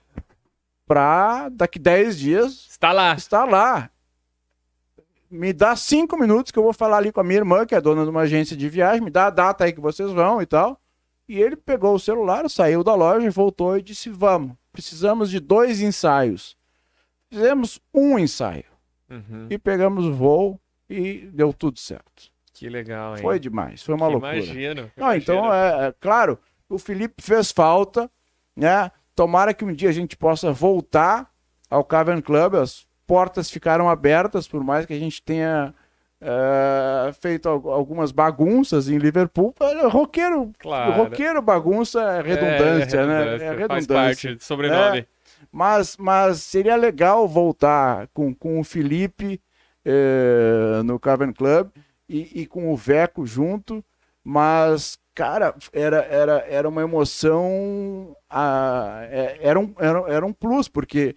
[0.85, 3.15] pra daqui 10 dias Está lá.
[3.15, 3.89] estar lá.
[5.29, 7.81] Me dá cinco minutos que eu vou falar ali com a minha irmã, que é
[7.81, 10.45] dona de uma agência de viagem, me dá a data aí que vocês vão e
[10.45, 10.79] tal.
[11.27, 15.81] E ele pegou o celular, saiu da loja, voltou e disse: Vamos, precisamos de dois
[15.81, 16.57] ensaios.
[17.31, 18.65] Fizemos um ensaio
[19.09, 19.47] Uhum.
[19.49, 22.31] e pegamos o voo e deu tudo certo.
[22.53, 23.21] Que legal, hein?
[23.21, 24.35] Foi demais, foi uma loucura.
[24.35, 24.91] Imagino.
[24.97, 26.37] Não, então, é, é claro,
[26.67, 28.09] o Felipe fez falta,
[28.55, 28.91] né?
[29.15, 31.31] Tomara que um dia a gente possa voltar
[31.69, 32.55] ao Cavern Club.
[32.55, 35.73] As portas ficaram abertas, por mais que a gente tenha
[36.21, 39.53] é, feito al- algumas bagunças em Liverpool.
[39.59, 40.91] É, Roqueiro, Claro.
[40.93, 43.19] roqueiro bagunça é redundância, é, né?
[43.19, 43.95] redundância, É Faz redundância.
[43.95, 45.07] parte do sobrenome.
[45.51, 49.41] Mas, mas seria legal voltar com, com o Felipe
[49.85, 51.69] eh, no Cavern Club
[52.07, 53.83] e, e com o Veco junto.
[54.23, 58.15] Mas, cara, era, era, era uma emoção.
[58.29, 61.15] ah, é- era, um, era, era um plus, porque,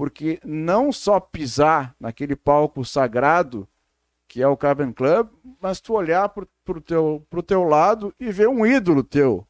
[0.00, 3.68] porque não só pisar naquele palco sagrado
[4.26, 5.28] que é o Cavern Club,
[5.60, 9.46] mas tu olhar pro, pro, teu, pro teu lado e ver um ídolo teu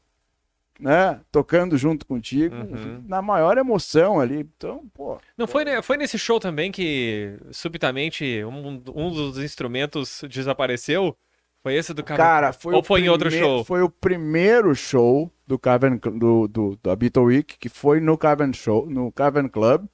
[0.77, 3.01] né, tocando junto contigo, Uhum.
[3.07, 4.39] na maior emoção ali.
[4.39, 10.21] Então, pô, Não foi, ne- foi nesse show também que subitamente um, um dos instrumentos
[10.27, 11.15] desapareceu?
[11.63, 12.17] Foi esse do cara?
[12.21, 13.63] cara, foi Ou o foi em outro show?
[13.63, 18.51] Foi o primeiro show do Cavern do, do da Beatle Week, que foi no Cavern
[18.53, 19.85] Show, no Cavern Club.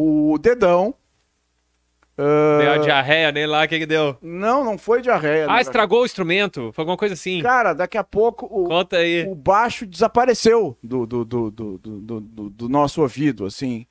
[0.00, 0.94] O Dedão
[2.16, 4.16] ah, Deu a diarreia nele lá, o que que deu?
[4.22, 5.46] Não, não foi diarreia.
[5.48, 5.60] Ah, né?
[5.60, 6.72] estragou o instrumento?
[6.72, 7.40] Foi alguma coisa assim?
[7.40, 9.24] Cara, daqui a pouco o, Conta aí.
[9.28, 13.86] o baixo desapareceu do, do, do, do, do, do- do- nosso ouvido, assim.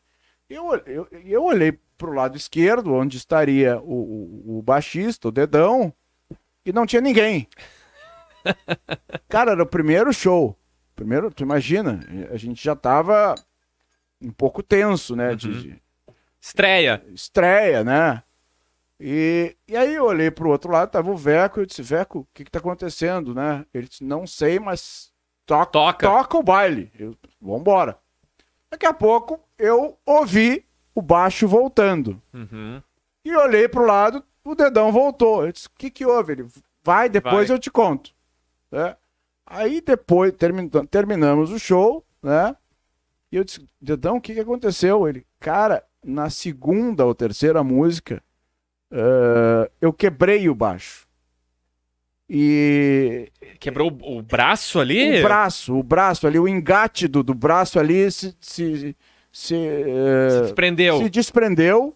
[0.50, 5.94] Eu, eu, eu olhei pro lado esquerdo, onde estaria o, o, o baixista, o dedão,
[6.66, 7.48] e não tinha ninguém.
[9.28, 10.58] Cara, era o primeiro show.
[10.96, 13.36] Primeiro, tu imagina, a gente já tava
[14.22, 15.30] um pouco tenso, né?
[15.30, 15.36] Uhum.
[15.36, 15.82] de,
[16.42, 17.04] Estreia.
[17.14, 18.24] estreia, né?
[19.00, 22.28] E, e aí eu olhei pro outro lado, tava o Veco, eu disse, Veco, o
[22.34, 23.66] que que tá acontecendo, né?
[23.74, 25.12] Ele disse, não sei, mas
[25.46, 26.08] toca, Toca.
[26.08, 26.92] toca o baile.
[26.98, 27.98] Eu, vambora.
[28.72, 30.66] Daqui a pouco eu ouvi
[30.96, 32.20] o baixo voltando.
[32.34, 32.82] Uhum.
[33.24, 35.46] E olhei pro lado, o dedão voltou.
[35.46, 36.34] Eu disse, o que que houve?
[36.34, 36.48] Ele,
[36.84, 37.56] vai, depois Vai.
[37.56, 38.12] eu te conto.
[38.72, 38.96] Né?
[39.46, 42.56] Aí depois, termin- terminamos o show, né?
[43.32, 45.08] E eu disse, dedão, o que que aconteceu?
[45.08, 48.24] Ele, cara, na segunda ou terceira música,
[48.92, 51.06] eh, eu quebrei o baixo.
[52.30, 53.30] E
[53.60, 55.20] Quebrou o, braço ali?
[55.20, 58.96] o braço, o braço ali, o engate do, do braço ali se, se,
[59.32, 60.98] se, eh, Se desprendeu.
[60.98, 61.96] se desprendeu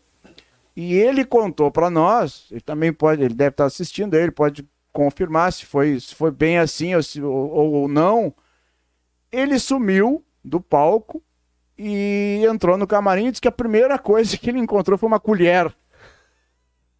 [0.75, 2.47] e ele contou para nós.
[2.49, 6.57] Ele também pode, ele deve estar assistindo, ele pode confirmar se foi, se foi bem
[6.57, 8.33] assim ou, se- ou, ou não.
[9.31, 11.21] Ele sumiu do palco
[11.77, 15.19] e entrou no camarim e disse que a primeira coisa que ele encontrou foi uma
[15.19, 15.73] colher.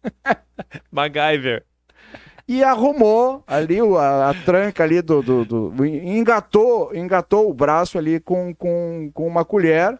[0.90, 1.64] MacGyver.
[2.48, 7.96] e arrumou ali o- a, a tranca ali do, do, do- engatou engatou o braço
[7.98, 9.98] ali com, com, com uma colher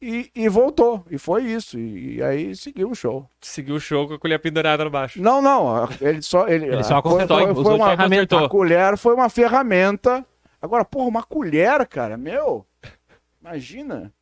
[0.00, 1.04] e, e voltou.
[1.10, 1.78] E foi isso.
[1.78, 3.28] E, e aí seguiu o show.
[3.40, 5.20] Seguiu o show com a colher pendurada no baixo.
[5.20, 5.88] não não.
[6.00, 8.44] Ele só ele, Ele só foi, consertou, foi, foi de uma ferramenta.
[8.44, 10.24] a colher foi uma ferramenta.
[10.60, 12.66] Agora porra uma colher cara meu
[13.46, 14.12] imagina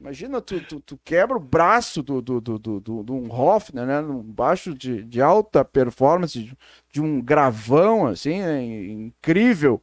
[0.00, 3.84] Imagina, tu, tu, tu quebra o braço do, do, do, do, do, do um Hofner,
[3.84, 4.00] né?
[4.00, 6.56] Um baixo de, de alta performance, de,
[6.92, 8.62] de um gravão, assim, né?
[8.62, 9.82] incrível.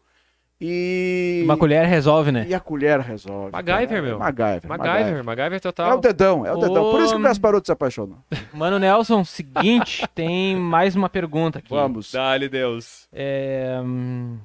[0.60, 1.42] E.
[1.44, 2.46] Uma colher resolve, né?
[2.48, 3.52] E a colher resolve.
[3.52, 4.02] MacGyver, cara.
[4.02, 4.20] meu.
[4.20, 4.70] MacGyver.
[4.70, 5.98] MacGyver, MacGyver É total.
[5.98, 6.92] o dedão, é o dedão.
[6.92, 8.18] Por isso que o Gasparuto se apaixonou.
[8.54, 11.70] Mano Nelson, seguinte, tem mais uma pergunta aqui.
[11.70, 12.14] Vamos.
[12.14, 13.10] Dá-lhe Deus.
[13.12, 14.40] É, hum,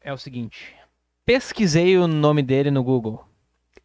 [0.00, 0.74] é o seguinte.
[1.26, 3.27] Pesquisei o nome dele no Google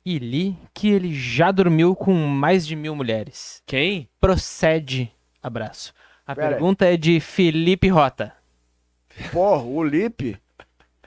[0.05, 3.61] e li que ele já dormiu com mais de mil mulheres.
[3.65, 4.09] Quem?
[4.19, 5.11] Procede.
[5.41, 5.93] Abraço.
[6.25, 6.53] A Pera aí.
[6.53, 8.33] pergunta é de Felipe Rota.
[9.31, 10.37] Porra, o Lipe.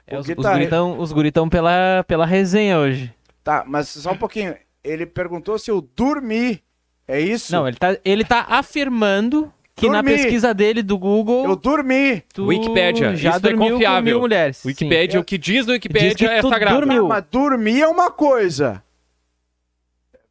[0.05, 3.13] É, O os, os guitarra- guritão, os guritão pela, pela resenha hoje.
[3.43, 4.55] Tá, mas só um pouquinho.
[4.83, 6.61] Ele perguntou se eu dormi.
[7.07, 7.51] É isso?
[7.51, 10.11] Não, ele tá, ele tá afirmando que na Dormi.
[10.17, 11.45] pesquisa dele do Google.
[11.45, 12.21] Eu dormi.
[12.33, 14.03] tu Wikipédia, já isso é dormiu com confiável.
[14.03, 14.63] mil mulheres.
[14.65, 15.17] Wikipedia, Sim.
[15.19, 16.77] o que diz no Diz que Wikipedia é sagrado.
[16.79, 17.07] dormiu.
[17.07, 18.81] Mas dormir é uma coisa.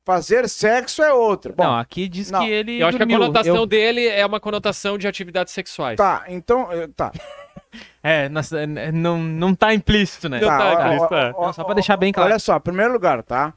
[0.07, 1.53] Fazer sexo é outra.
[1.53, 3.19] Bom, não, aqui diz não, que ele Eu acho que a dormiu.
[3.27, 5.97] conotação Eu- dele é uma conotação de atividades sexuais.
[5.97, 7.11] tá, então, eh, tá.
[8.03, 10.39] É, é, não, não tá implícito, né?
[10.41, 11.33] Não tá, tá, ó, Cris, ó, tá.
[11.37, 12.31] ó, Não, só ó, pra deixar bem claro.
[12.31, 13.53] Olha só, em primeiro lugar, tá?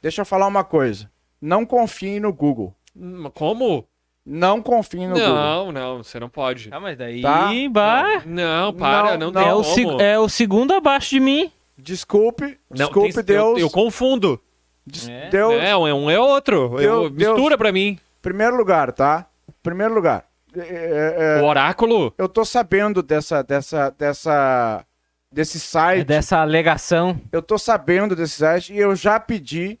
[0.00, 1.10] Deixa eu falar uma coisa.
[1.42, 2.72] Não confie no Google.
[2.96, 3.84] Hum, Como?
[4.24, 5.28] Não confie no Google.
[5.34, 6.68] Não, não, você não pode.
[6.70, 7.50] Ah, mas daí Tá.
[7.72, 8.22] vai.
[8.24, 9.42] Não, para, Não, não, não.
[9.42, 11.50] tem É o, é o segundo abaixo de mim.
[11.76, 13.58] Desculpe, Não, desculpe, tem- Deus.
[13.58, 14.40] Eu, eu confundo.
[14.86, 15.28] Des- É.
[15.30, 16.70] Deus, É, um é um é outro.
[16.76, 17.98] Deus- Eu- mistura pra mim.
[18.22, 19.26] primeiro lugar, tá?
[19.62, 20.24] Primeiro lugar.
[20.56, 22.12] É, é, é, O oráculo.
[22.18, 24.84] eu tô sabendo dessa, dessa, dessa,
[25.30, 26.04] desse É site.
[26.06, 27.20] dessa alegação.
[27.30, 29.78] Eu tô sabendo desse site e eu já pedi,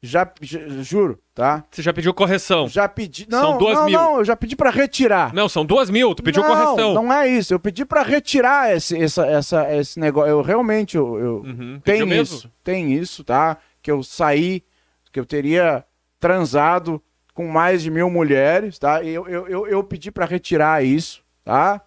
[0.00, 1.64] já, ju- juro, tá?
[1.68, 2.68] Você já pediu correção.
[2.68, 3.26] Já pedi.
[3.28, 3.98] São Não, duas não, mil.
[3.98, 5.32] não, eu já pedi pra retirar.
[5.34, 6.14] Não, são duas mil.
[6.14, 6.94] Tu pediu não, correção.
[6.94, 7.52] Não é isso.
[7.52, 10.30] Eu pedi pra retirar esse, essa, essa, esse negócio.
[10.30, 11.80] Eu realmente eu, eu- Uhum.
[11.82, 13.56] tem isso, tem isso, tá?
[13.84, 14.64] Que eu saí,
[15.12, 15.84] que eu teria
[16.18, 17.00] transado
[17.34, 19.04] com mais de mil mulheres, tá?
[19.04, 21.82] Eu, eu, eu, eu pedi pra retirar isso, tá?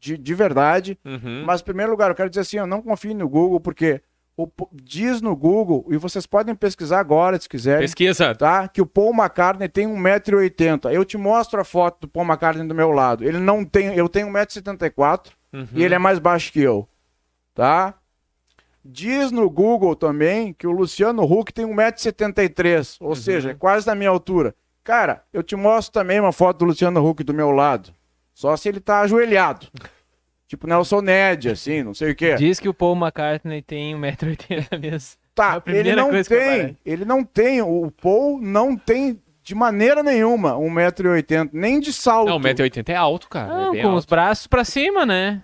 [0.00, 0.98] De, de verdade.
[1.04, 1.44] Uhum.
[1.46, 4.00] Mas, em primeiro lugar, eu quero dizer assim, eu não confio no Google, porque
[4.34, 8.34] o, diz no Google, e vocês podem pesquisar agora, se quiserem, Pesquisa.
[8.34, 8.66] tá?
[8.66, 10.90] Que o Paul McCartney tem 1,80m.
[10.90, 13.22] Eu te mostro a foto do Paul McCartney do meu lado.
[13.24, 13.94] Ele não tem.
[13.94, 15.66] Eu tenho 1,74m Uhum.
[15.74, 16.88] e ele é mais baixo que eu.
[17.54, 17.94] Tá?
[18.84, 22.96] Diz no Google também que o Luciano Huck tem 1,73m.
[23.00, 24.54] Ou seja, é quase da minha altura.
[24.82, 27.94] Cara, eu te mostro também uma foto do Luciano Huck do meu lado.
[28.34, 29.68] Só se ele tá ajoelhado.
[30.48, 32.34] Tipo Nelson Ned, assim, não sei o quê.
[32.34, 35.16] Diz que o Paul McCartney tem 1,80m mesmo.
[35.16, 36.78] É Tá, a primeira ele não tem.
[36.84, 37.62] Ele não tem.
[37.62, 42.28] O Paul não tem de maneira nenhuma 1,80m, nem de salto.
[42.28, 43.48] Não, 1,80m é alto, cara.
[43.48, 43.98] Não, é bem com alto.
[43.98, 45.42] os braços pra cima, né?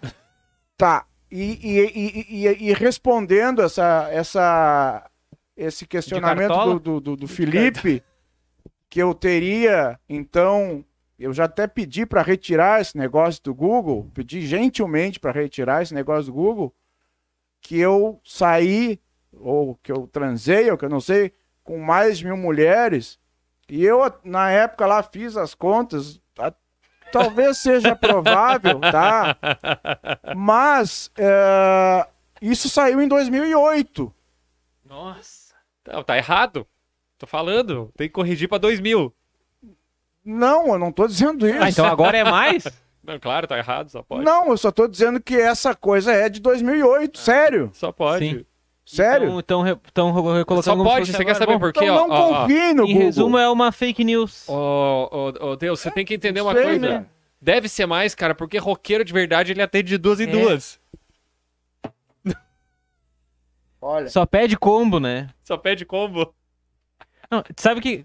[0.77, 1.06] Tá.
[1.30, 5.10] E, e, e, e- respondendo essa, essa,
[5.56, 6.48] esse questionamento
[6.78, 8.02] do, do, do- Felipe,
[8.88, 10.82] que eu teria, então,
[11.18, 15.92] eu já até pedi para retirar esse negócio do Google, pedi gentilmente para retirar esse
[15.92, 16.74] negócio do Google,
[17.60, 18.98] que eu saí,
[19.32, 21.32] ou que eu transei, ou que eu não sei,
[21.62, 23.18] com mais de mil mulheres,
[23.68, 26.18] e eu, na época lá, fiz as contas,
[27.12, 29.36] talvez seja provável, tá?
[30.36, 32.06] Mas é,
[32.40, 34.14] isso saiu em 2008.
[34.85, 35.55] Nossa.
[35.86, 36.66] Não, tá errado.
[37.18, 37.93] Tô falando.
[37.97, 39.12] Tem que corrigir pra 2000.
[40.24, 41.62] Não, eu não tô dizendo isso.
[41.62, 42.64] Ah, então agora é mais?
[43.02, 43.89] Não, claro, tá errado.
[43.89, 44.22] Só pode.
[44.22, 47.18] Não, eu só tô dizendo que essa coisa é de 2008.
[47.18, 47.70] Sério.
[47.72, 48.28] Só pode.
[48.28, 48.44] Sim.
[48.97, 49.39] Sério.
[49.39, 51.12] Então, estão recolocando Só como se pode.
[51.12, 51.85] Você quer saber por quê?
[51.85, 52.40] Então ó, não ó, ó.
[52.43, 53.02] confie no Em Google.
[53.02, 54.48] resumo, é uma fake news.
[54.48, 54.52] Ô,
[55.40, 56.89] ô, ô, Deus, você tem que entender uma Sei, coisa.
[56.89, 57.06] né?
[57.40, 60.27] Deve ser mais, cara, porque roqueiro de verdade ele atende de duas em É.
[60.27, 60.81] duas.
[63.81, 65.28] Olha, Só pede combo, né?
[65.44, 66.35] Só pede combo.
[67.31, 68.05] Não, sabe que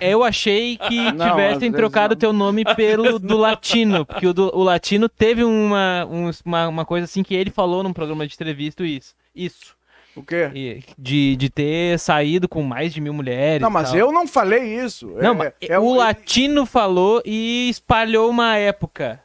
[0.00, 2.18] eu achei que Não, tivessem trocado não.
[2.18, 6.84] teu nome pelo do latino, porque o, do- o latino teve uma, um- uma, uma
[6.86, 9.14] coisa assim que ele falou num programa de entrevista isso.
[9.34, 9.76] Isso.
[10.16, 10.82] O quê?
[10.98, 13.60] De, de ter saído com mais de mil mulheres.
[13.60, 15.08] Não, mas eu não falei isso.
[15.20, 19.20] Não, É- é o um- latino falou e espalhou uma época.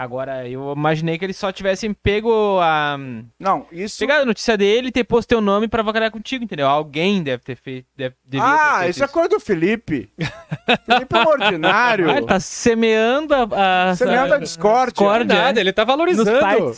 [0.00, 2.96] Agora, eu imaginei que eles só tivessem pego a.
[3.36, 3.98] Não, isso.
[3.98, 6.68] Pegado a notícia dele e ter posto teu nome pra avacalhar contigo, entendeu?
[6.68, 7.86] Alguém deve ter feito.
[7.96, 10.08] Deve, devia ter Ah, feito isso é coisa do Felipe.
[10.86, 12.08] Felipe é um ordinário.
[12.08, 13.90] Ah, ele tá semeando a.
[13.90, 14.92] a Semeando a discórdia.
[14.92, 15.34] discórdia.
[15.34, 15.62] Nada, é.
[15.62, 16.30] ele tá valorizando.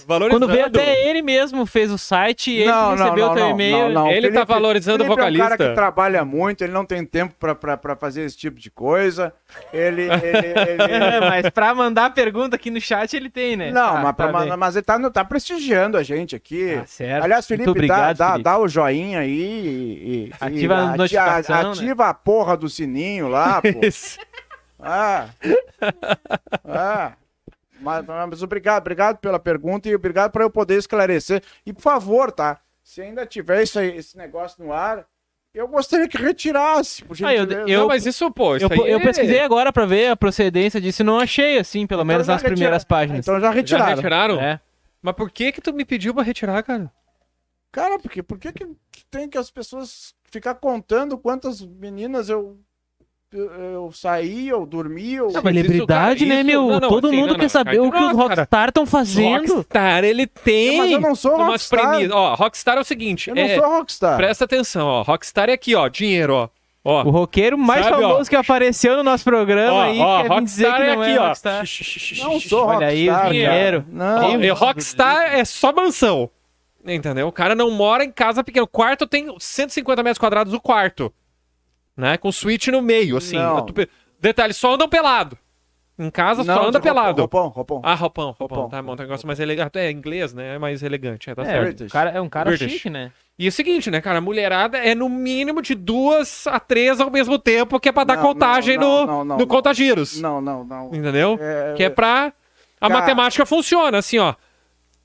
[0.07, 0.31] valorizando.
[0.31, 3.51] Quando veio até ele mesmo fez o site e ele Não, recebeu não, teu não,
[3.51, 3.77] e-mail.
[3.89, 4.11] não, não.
[4.11, 5.69] Ele tá valorizando o Felipe É um cara vocalista.
[5.69, 9.33] que trabalha muito, ele não tem tempo pra, pra, pra fazer esse tipo de coisa.
[9.75, 10.03] Ele.
[10.03, 10.09] ele,
[10.81, 13.71] ele- É, mas pra mandar pergunta aqui no chat ele tem, né?
[13.71, 16.77] Não, Tá, mas, tá mas, mas ele tá, tá prestigiando a gente aqui.
[16.77, 17.25] Tá certo.
[17.25, 18.45] Aliás, Felipe, Muito obrigado, dá, dá, Felipe.
[18.45, 20.27] dá o joinha aí e.
[20.29, 21.71] e- Ativa e a notificação, né?
[21.71, 23.69] Ativa a porra do sininho lá, pô.
[23.87, 24.19] Isso.
[24.79, 25.29] Ah.
[26.65, 27.13] Ah.
[27.81, 31.43] Mas, mas obrigado, obrigado pela pergunta e obrigado por eu poder esclarecer.
[31.65, 32.59] E por favor, tá?
[32.85, 35.07] Se ainda tiver isso aí- esse negócio no ar,
[35.55, 37.71] eu gostaria que retirasse, por Ah, eu- gentileza.
[37.71, 40.17] eu- Não, mas isso, pô, isso Eu, aí eu é- pesquisei agora pra ver a
[40.17, 43.25] procedência disso e não achei, assim, pelo Então menos já nas retira- primeiras páginas.
[43.27, 43.97] Então já Já retiraram.
[43.97, 44.41] retiraram?
[44.41, 44.61] É.
[45.03, 46.91] Mas por que que tu me pediu pra retirar, cara?
[47.73, 48.67] Cara, porque, por que, que
[49.11, 52.59] tem que as pessoas ficar contando quantas meninas eu,
[53.33, 55.31] eu, saí, eu dormi, eu...
[55.31, 56.63] Não, Celebridade, cara, né, meu?
[56.63, 58.13] não, não, Todo assim, mundo não, quer não, saber cara, o que os.
[58.13, 59.55] Rockstar estão fazendo.
[59.55, 61.89] Rockstar, ele tem Mas eu não sou umas rockstar.
[61.91, 62.13] premissas.
[62.13, 64.17] Ó, Rockstar é o seguinte, Eu não é, sou rockstar.
[64.17, 66.49] presta atenção, ó, Rockstar é aqui, ó, dinheiro, ó.
[66.83, 68.09] Ó, O roqueiro mais Sabe, ó.
[68.09, 70.89] famoso que apareceu no nosso programa ó, aí ó, quer dizer que Rockstar não é
[70.89, 71.27] é aqui, ó.
[71.27, 71.65] Rockstar.
[72.25, 73.83] Não sou Olha aí, o dinheiro.
[73.83, 73.87] cara.
[73.93, 74.31] Não.
[74.31, 76.31] Ó, e Rockstar é só mansão.
[76.85, 77.29] Entendeu?
[77.29, 78.65] O cara não mora em casa pequena.
[78.65, 81.13] O quarto tem 150 metros quadrados o quarto.
[82.01, 82.17] Né?
[82.17, 83.37] Com switch no meio, assim.
[83.37, 83.65] Não.
[83.67, 83.75] Tu
[84.21, 85.39] Detalhe, só andam pelado.
[85.99, 87.21] Em casa só Não, anda de roupão, pelado.
[87.21, 87.81] Roupão, roupão.
[87.85, 88.47] Ah, roupão, roupão.
[88.49, 88.69] Roupão.
[88.71, 89.79] Tá bom, tem um negócio mais elegante.
[89.79, 90.55] É inglês, né?
[90.55, 91.65] É mais elegante, é, tá É, certo.
[91.67, 91.93] British.
[91.93, 92.73] cara, é um cara British.
[92.73, 93.13] chique, né?
[93.39, 94.17] E é o seguinte, né, cara?
[94.17, 98.05] A mulherada é no mínimo de duas a três ao mesmo tempo, que é pra
[98.05, 99.47] dar Não, contagem não, no, não, não, no não.
[99.47, 100.19] contagiros.
[100.23, 100.87] Não, não, não.
[100.89, 101.39] Entendeu?
[101.41, 102.33] É, Que é pra.
[102.81, 104.35] A Cara- matemática funciona, assim, ó.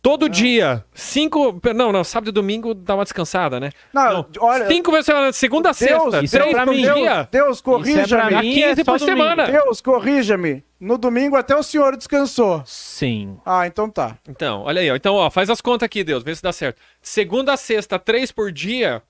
[0.06, 1.60] Todo dia, cinco.
[1.76, 3.72] Não, não, sábado e domingo dá uma descansada, né?
[3.92, 6.76] Não, olha, Cinco vezes por semana, segunda a Deus, sexta, isso é três pra por
[6.76, 6.82] mim.
[6.84, 7.28] dia.
[7.32, 8.54] Deus, Isso é corrija-me.
[8.54, 9.18] 15 é só por domingo.
[9.18, 9.46] semana.
[9.48, 10.64] Deus, corrija-me.
[10.80, 12.62] No domingo até o senhor descansou.
[12.68, 13.40] Sim.
[13.44, 14.16] Ah, então tá.
[14.30, 14.96] Então, olha aí, ó.
[14.96, 16.80] Então, ó, faz as contas aqui, Deus, vê se dá certo.
[17.02, 19.02] Segunda a sexta, três por dia,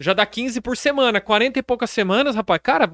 [0.00, 1.20] já dá 15 por semana.
[1.20, 2.58] 40 e poucas semanas, rapaz.
[2.62, 2.90] Cara,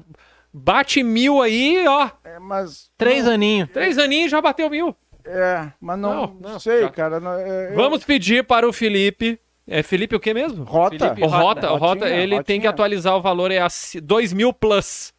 [0.53, 2.09] bate mil aí, ó.
[2.25, 2.91] É, mas.
[2.97, 3.69] Três aninhos.
[3.71, 4.93] Três aninhos já bateu mil.
[5.25, 6.89] É, mas não, Não, não, sei, já.
[6.89, 7.19] cara.
[7.19, 9.39] não, é, eu- Vamos pedir para o Felipe.
[9.65, 10.63] É Felipe o quê mesmo?
[10.65, 10.97] Rota.
[11.15, 12.69] Felipe O Rota, o Rota, Rotinha, ele tem que Rotinha.
[12.71, 13.67] atualizar o valor, é a
[14.01, 15.13] 2 mil plus.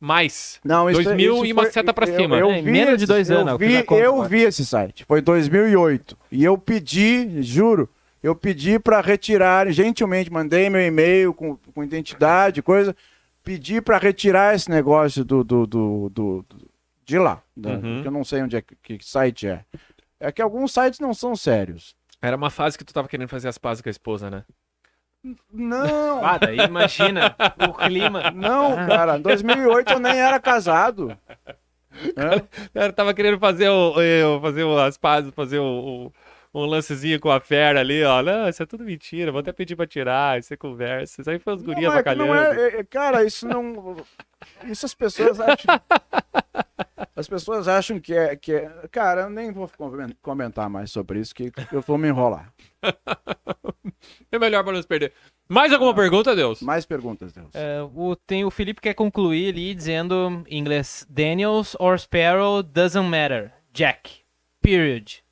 [0.00, 0.60] Mais.
[0.64, 2.36] Não, isso, 2000 isso e uma foi- seta pra eu- cima.
[2.38, 4.64] Eu, É, vi menos de esse- dois anos, Eu eu vi, conta eu vi esse
[4.66, 5.04] site.
[5.06, 6.16] Foi 2008.
[6.30, 7.88] E eu pedi, juro,
[8.22, 12.94] eu pedi para retirar, gentilmente mandei meu e-mail com, com identidade, coisa,
[13.42, 16.66] pedi para retirar esse negócio do, do, do, do- do-
[17.04, 18.02] de lá, da- Uhum.
[18.02, 19.64] que eu não sei onde é que, que site é.
[20.20, 21.94] É que alguns sites não são sérios.
[22.22, 24.44] Era uma fase que tu tava querendo fazer as pazes com a esposa, né?
[25.52, 27.34] Não, Ah, daí imagina
[27.68, 28.30] o clima.
[28.30, 29.16] não, cara.
[29.18, 31.16] Em 2008 eu nem era casado.
[32.74, 36.12] Cara, tava querendo fazer o, eu, fazer o- as pazes, fazer o,
[36.52, 38.22] o- um lancezinho com a fera ali, ó.
[38.22, 41.20] Não, isso é tudo mentira, vou até pedir pra tirar, isso é conversa.
[41.20, 42.26] Isso aí foi os gurias é que bacalhando.
[42.26, 43.96] não é, é- cara, isso não.
[44.64, 45.80] Isso as pessoas acham.
[47.16, 48.88] As pessoas acham que é, que é.
[48.90, 52.52] Cara, eu nem vou comen- comentar mais sobre isso, que eu vou me enrolar.
[54.30, 55.12] É melhor pra não se perder.
[55.48, 56.60] Mais alguma pergunta, Deus?
[56.60, 57.54] Mais perguntas, Deus.
[57.54, 62.62] É, o, tem o Felipe que quer concluir ali dizendo em inglês: Daniels or Sparrow
[62.62, 63.52] doesn't matter.
[63.72, 64.22] Jack.
[64.60, 65.22] Period.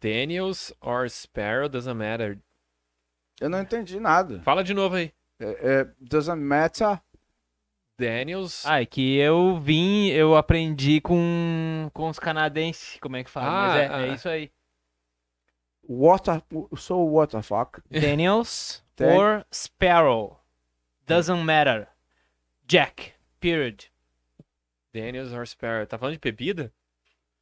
[0.00, 2.38] Daniels or Sparrow doesn't matter.
[3.40, 4.40] Eu não entendi nada.
[4.42, 5.12] Fala de novo aí.
[5.40, 7.00] É, é, doesn't matter.
[7.98, 8.64] Daniels.
[8.66, 13.50] Ah, é que eu vim, eu aprendi com, com os canadenses, como é que fala?
[13.50, 14.14] Mas é, Ah, é ah.
[14.14, 14.50] isso aí.
[15.88, 16.42] Water.
[16.76, 17.80] So what the fuck?
[17.90, 20.38] Daniels or Sparrow.
[21.06, 21.88] Doesn't matter.
[22.66, 23.12] Jack.
[23.40, 23.86] Period.
[24.94, 25.86] Daniels or Sparrow.
[25.86, 26.72] Tá falando de bebida?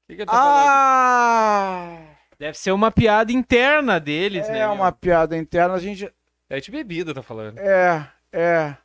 [0.05, 0.67] O que, que ele tá falando?
[0.67, 1.99] Ah!
[2.39, 4.61] Deve ser uma piada interna deles, né?
[4.61, 4.73] É meu?
[4.73, 6.11] uma piada interna, a gente.
[6.49, 7.59] É de bebida, tá falando.
[7.59, 8.77] É, é.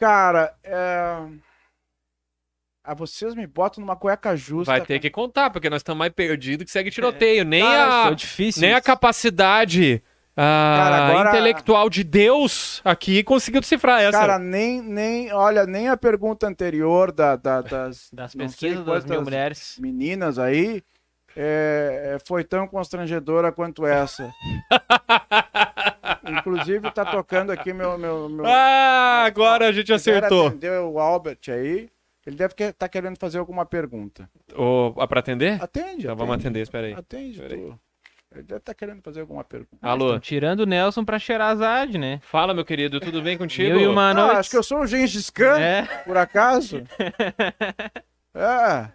[0.00, 1.16] Cara, é.
[2.82, 4.72] Ah, vocês me botam numa cueca justa.
[4.72, 7.44] Vai ter que contar, porque nós estamos mais perdidos que segue tiroteio.
[7.44, 8.16] Nem, Cara, a,
[8.56, 10.02] nem a capacidade
[10.34, 14.18] ah, Cara, agora- intelectual de Deus aqui conseguiu decifrar essa.
[14.18, 19.20] Cara, nem, nem, olha, nem a pergunta anterior da, da- das, Das pesquisas das mil
[19.22, 19.76] mulheres.
[19.78, 20.82] meninas aí
[21.36, 24.32] é, é, foi tão constrangedora quanto essa.
[26.38, 27.96] Inclusive, tá tocando aqui meu.
[27.98, 30.48] meu, meu ah, agora a gente acertou.
[30.48, 31.88] atender o Albert aí.
[32.26, 34.28] Ele deve estar querendo fazer alguma pergunta.
[34.54, 35.60] Ô, ah, pra atender?
[35.62, 36.02] Atende.
[36.04, 36.92] Então vamos atender, espera aí.
[36.92, 37.32] Atende.
[37.32, 37.60] Espera aí.
[37.60, 37.80] tu.
[38.32, 39.78] Ele deve estar querendo fazer alguma pergunta.
[39.82, 42.20] Alô, Tirando o Nelson pra Xerazade, né?
[42.22, 43.70] fala, meu querido, tudo bem contigo?
[43.70, 44.36] Eu e uma Ah, noite.
[44.36, 45.82] acho que eu sou o Gengis Khan, É.
[46.04, 46.84] por acaso.
[48.34, 48.88] é.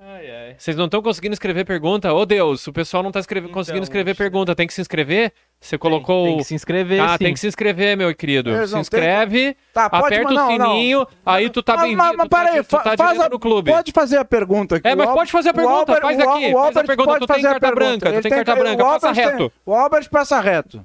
[0.00, 0.54] Ai, ai.
[0.56, 2.12] Vocês não estão conseguindo escrever pergunta?
[2.14, 4.54] Ô Deus, o pessoal não tá escreve- Então, conseguindo escrever pergunta.
[4.54, 5.32] Tem que se inscrever?
[5.60, 6.22] Você colocou.
[6.22, 7.24] Tem, tem que se inscrever, Ah, sim.
[7.24, 8.50] tem que se inscrever, meu querido.
[8.50, 10.66] Eles Se não inscreve, Tá, pode aperta não, o não.
[10.72, 12.02] sininho, aí tu tá Mas- bem-vindo.
[12.04, 13.72] mas- mas tu tá, peraí, tá fa- faz a- no clube.
[13.72, 14.86] Pode fazer a pergunta aqui.
[14.86, 17.18] É, mas pode fazer a o pergunta, Albert- faz aqui, o faz a Albert pergunta,
[17.18, 17.74] tu tem carta pergunta.
[17.74, 19.52] branca, tu tem carta branca, passa Albert reto.
[19.66, 20.80] O Albert passa reto.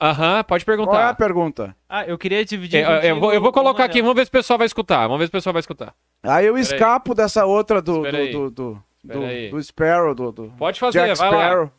[0.00, 1.14] Aham, pode Qual é a perguntar.
[1.14, 1.76] pergunta?
[1.88, 2.82] Ah, eu queria dividir.
[2.82, 5.02] É, eu, eu vou, eu vou colocar aqui, vamos ver se o pessoal vai escutar.
[5.06, 5.94] Vamos ver se o pessoal vai escutar.
[6.22, 6.62] Aí eu Peraí.
[6.62, 8.32] escapo dessa outra do, Espera aí.
[8.32, 9.50] do, do, do, aí.
[9.50, 11.36] do, do Sparrow, do, do Pode fazer, Jack vai lá.
[11.48, 11.72] Sparrow.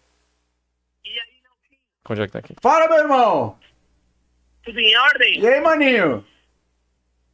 [2.10, 2.56] Onde é que tá aqui?
[2.61, 3.57] Fala, meu irmão.
[4.64, 5.39] Tudo em ordem?
[5.39, 6.26] E aí, maninho?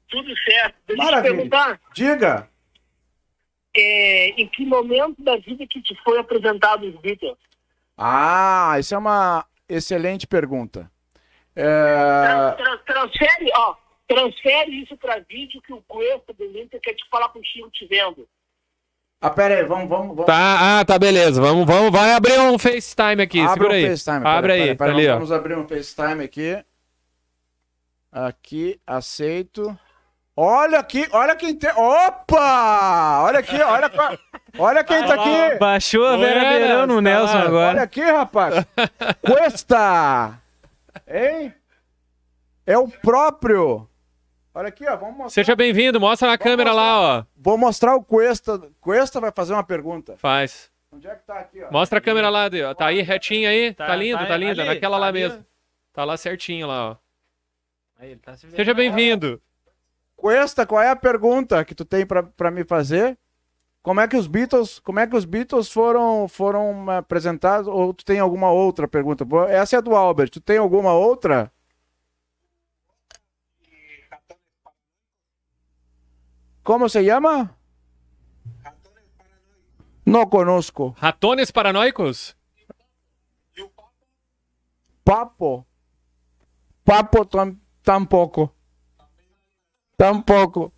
[0.10, 0.76] Tudo certo.
[0.88, 1.30] Deixa Maravilha.
[1.30, 2.50] eu te perguntar, Diga.
[3.76, 7.36] é, em que momento da vida que te foi apresentado os Beatles?
[7.98, 10.92] Ah, isso é uma excelente pergunta.
[11.56, 11.64] É...
[12.56, 13.76] tra- transfere, ó,
[14.08, 18.28] transfere isso para vídeo que o Cuesta do Inter quer te falar contigo te vendo.
[19.20, 20.26] Ah, pera aí, vamos, vamos, vamos.
[20.28, 21.42] Tá, ah, tá, beleza.
[21.42, 23.90] Vamos, vamos, vai abrir um FaceTime aqui, Abre segura um aí.
[23.90, 24.28] FaceTime.
[24.28, 25.14] Abre pera, aí, pera, pera, tá ali, ó.
[25.16, 26.64] Vamos abrir um FaceTime aqui.
[28.12, 29.78] Aqui, aceito.
[30.36, 31.72] Olha aqui, olha quem tem.
[31.72, 33.24] Opa!
[33.24, 33.90] Olha aqui, olha,
[34.60, 35.58] olha quem tá aqui.
[35.60, 37.40] Baixou a Vera Buenas, Verão no tá Nelson lá.
[37.40, 37.82] Olha agora.
[37.84, 38.56] aqui, rapaz.
[39.26, 40.40] Cuesta!
[41.08, 41.54] Hein?
[42.66, 43.88] É o próprio.
[44.54, 44.96] Olha aqui, ó.
[44.98, 45.30] Vamos mostrar.
[45.44, 47.24] Seja bem-vindo, mostra na câmera lá, ó.
[47.36, 48.60] Vou mostrar o Cuesta.
[48.82, 50.16] Cuesta vai fazer uma pergunta.
[50.18, 50.70] Faz.
[50.92, 51.72] Onde é que tá aqui, ó?
[51.72, 52.74] Mostra a câmera lá, ó.
[52.74, 53.74] Tá aí, retinho aí.
[53.74, 54.60] Tá, Tá- lindo, tá tá, lindo.
[54.62, 55.46] ali, Naquela tá lá ali, mesmo.
[55.94, 56.96] Tá lá certinho lá, ó.
[58.00, 58.50] Aí, ele tá se.
[58.52, 59.42] Seja bem-vindo.
[60.16, 63.18] Cuesta, qual é a pergunta que tu tem pra, pra me fazer?
[63.88, 68.04] Como é que os Beatles, como é que os Beatles foram foram apresentados ou tu
[68.04, 69.26] tem alguma outra pergunta?
[69.48, 70.30] Essa é do Albert.
[70.30, 71.50] Tu tem alguma outra?
[76.66, 77.58] Como se chama?
[80.06, 80.94] Não conosco.
[80.98, 82.36] Ratones paranoicos?
[85.06, 85.66] Papo.
[86.84, 88.54] Papo tam, tampoco.
[89.96, 90.74] Tampoco.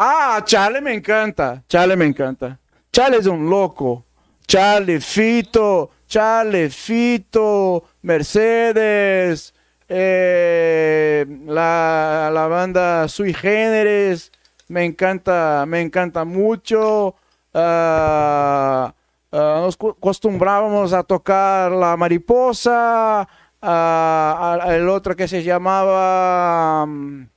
[0.00, 1.64] Ah, Charlie me encanta.
[1.68, 2.56] Charlie me encanta.
[2.92, 4.04] Charlie es un loco.
[4.46, 9.52] Charlie, Fito, Charlie, Fito, Mercedes,
[9.88, 14.32] eh, la, la banda Sui Generis,
[14.68, 17.14] me encanta, me encanta mucho.
[17.52, 18.94] Ah,
[19.32, 23.28] ah, nos acostumbrábamos a tocar la mariposa,
[23.60, 27.28] ah, el otro que se llamaba mm,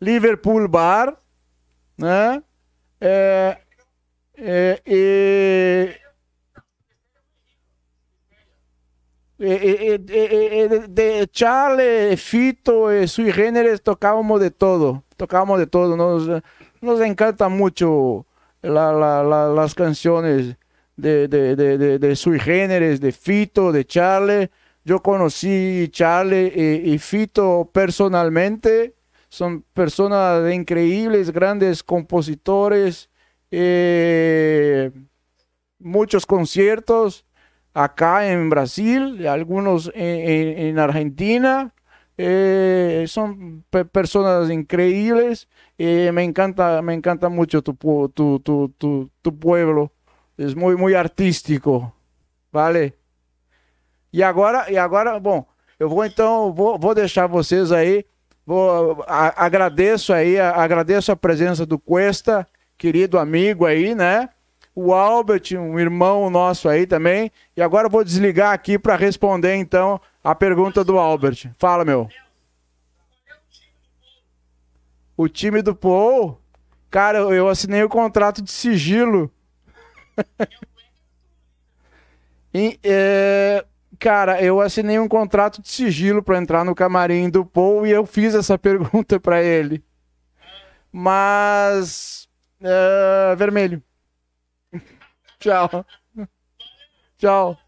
[0.00, 1.23] Liverpool Bar,
[3.00, 3.60] eh,
[4.36, 6.00] eh, eh,
[10.08, 16.28] eh, de Charlie, Fito, eh, Sui Generis, tocábamos de todo, tocábamos de todo, nos,
[16.80, 18.26] nos encanta mucho
[18.62, 20.56] la- la- la- las canciones
[20.96, 24.50] de, de, de, de Sui Generis, de Fito, de Charlie.
[24.84, 28.94] Yo conocí Charlie y, y Fito personalmente,
[29.34, 33.10] son personas increíbles, grandes compositores,
[33.50, 34.90] eh,
[35.78, 37.24] muchos conciertos
[37.74, 41.74] acá en Brasil, algunos en, en- en Argentina.
[42.18, 45.48] Eh, son pe- personas increíbles.
[45.78, 47.74] Eh, me encanta, me encanta mucho tu,
[48.14, 49.92] tu, tu, tu pueblo.
[50.36, 51.94] Es muy, muy artístico.
[52.52, 52.94] Vale?
[54.12, 55.44] E agora, e agora, bom,
[55.78, 58.04] eu vou então, vou, vou deixar vocês aí.
[58.46, 62.46] Vou, a- agradeço aí, a- agradeço a presença do Cuesta,
[62.76, 64.28] querido amigo aí, né?
[64.76, 67.30] o Albert, um irmão nosso aí também.
[67.56, 71.48] E agora eu vou desligar aqui para responder então a pergunta do Albert.
[71.60, 72.08] Fala, meu.
[75.16, 76.40] O time do Paul,
[76.90, 79.30] cara, eu- assinei o contrato de sigilo.
[82.56, 83.64] E, é,
[83.98, 88.06] cara, eu assinei um contrato de sigilo para entrar no camarim do Paul e eu
[88.06, 89.84] fiz essa pergunta para ele.
[90.92, 92.28] Mas
[92.60, 93.82] é, vermelho.
[95.38, 95.84] Tchau.
[97.18, 97.58] Tchau.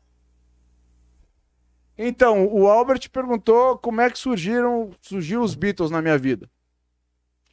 [1.99, 6.51] Então, o Albert perguntou como é que surgiram, surgiu os Beatles na minha vida.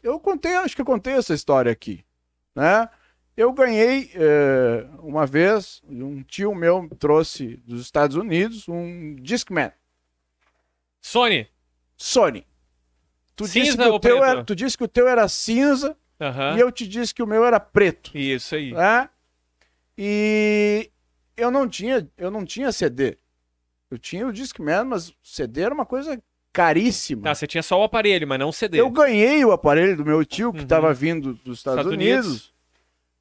[0.01, 2.03] Eu contei, acho que eu contei essa história aqui,
[2.53, 2.89] né?
[3.35, 9.71] Eu ganhei eh, uma vez, um tio meu trouxe dos Estados Unidos um Discman
[11.01, 11.47] Sony.
[11.97, 12.45] Sony.
[13.35, 14.29] Tu disse, Cinza que ou o teu preto?
[14.31, 16.55] era, tu disse que o teu era cinza Aham.
[16.55, 18.15] e eu te disse que o meu era preto.
[18.15, 18.71] Isso aí.
[18.71, 19.09] né?
[19.97, 20.91] E
[21.35, 23.17] eu não tinha, eu não tinha CD.
[23.89, 27.29] Eu tinha o Discman, mas o CD era uma coisa caríssima.
[27.29, 28.79] Ah, você tinha só o aparelho, mas não o CD.
[28.79, 30.63] Eu ganhei o aparelho do meu tio que Uhum.
[30.63, 32.52] estava vindo dos Estados, Unidos.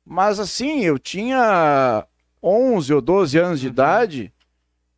[0.05, 2.07] Mas assim, eu tinha
[2.43, 3.73] 11 ou 12 anos de Uhum.
[3.73, 4.33] idade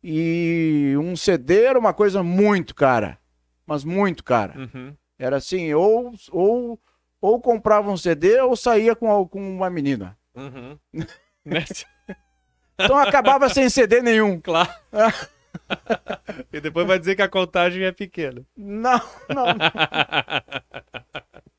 [0.03, 3.17] e um CD era uma coisa muito cara.
[3.65, 4.57] Mas muito cara.
[4.59, 4.95] Uhum.
[5.17, 6.79] Era assim, ou, ou,
[7.21, 10.17] ou comprava um CD ou saía com, com uma menina.
[10.35, 10.77] Uhum.
[12.77, 14.37] Então acabava sem CD nenhum.
[14.41, 14.69] claro.
[16.51, 18.45] e depois vai dizer que a contagem é pequena.
[18.57, 18.99] Não,
[19.29, 19.45] não.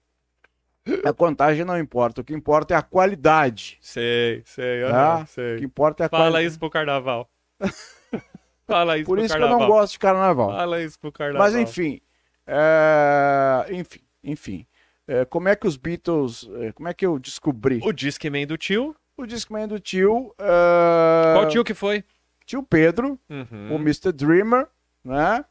[1.04, 2.20] A contagem não importa.
[2.20, 3.78] O que importa é a qualidade.
[3.80, 5.58] sei, sei, Ah, aham, O que sei.
[5.60, 6.46] importa é a Fala qualidade.
[6.46, 7.30] isso pro carnaval.
[8.66, 9.60] Fala isso Por isso que eu carnaval.
[9.60, 10.50] não gosto de carnaval.
[10.50, 11.42] Fala isso pro carnaval.
[11.46, 12.00] Mas enfim,
[12.46, 14.66] é, enfim, enfim.
[15.08, 17.80] É, como é que os Beatles, é, como é que eu descobri?
[17.84, 18.94] O Discman do tio.
[19.16, 22.04] O Discman do tio, é, Qual tio que foi?
[22.44, 23.72] tio Pedro, Uhum.
[23.72, 24.12] o Mr.
[24.12, 24.66] Dreamer,
[25.04, 25.44] né?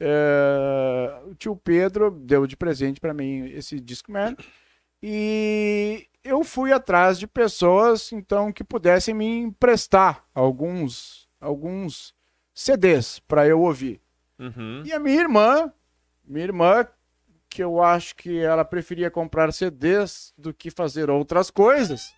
[0.00, 4.36] É, o tio Pedro deu de presente para mim esse Discman
[5.02, 12.14] e eu fui atrás de pessoas então que pudessem me emprestar alguns alguns
[12.54, 14.00] CDs para eu ouvir.
[14.38, 14.82] Uhum.
[14.84, 15.72] E a minha irmã,
[16.24, 16.86] minha irmã,
[17.48, 22.14] que eu acho que ela preferia comprar CDs do que fazer outras coisas,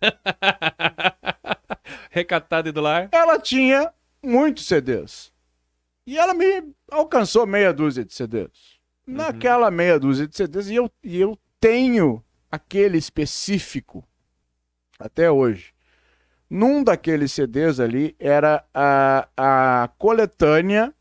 [2.10, 3.08] Recatado e do lar.
[3.12, 3.92] ela tinha
[4.22, 5.32] muitos CDs.
[6.06, 8.78] E ela me alcançou meia dúzia de CDs.
[9.06, 14.06] Naquela meia dúzia de CDs, e eu, e eu tenho aquele específico
[14.98, 15.72] até hoje.
[16.50, 20.94] Num daqueles CDs ali era a, a coletânea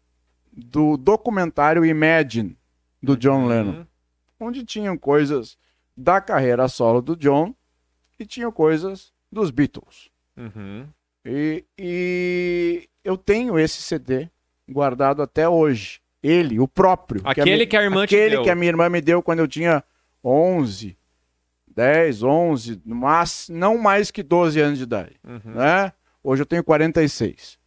[0.52, 2.58] do documentário Imagine,
[3.02, 3.88] do John Lennon, Uhum.
[4.40, 5.58] onde tinham coisas
[5.96, 7.54] da carreira solo do John
[8.20, 10.10] e tinham coisas dos Beatles.
[10.36, 10.88] Uhum.
[11.26, 14.30] E, e eu tenho esse CD
[14.70, 16.00] guardado até hoje.
[16.22, 17.22] Ele, o próprio.
[17.24, 18.44] Aquele mi- que a irmã te aquele deu.
[18.44, 19.84] que a minha irmã me deu quando eu tinha
[20.24, 20.98] 11,
[21.76, 25.16] 10, 11, no máximo, não mais que 12 anos de idade.
[25.24, 25.54] Uhum.
[25.54, 25.94] Né?
[26.24, 27.58] Hoje eu tenho 46.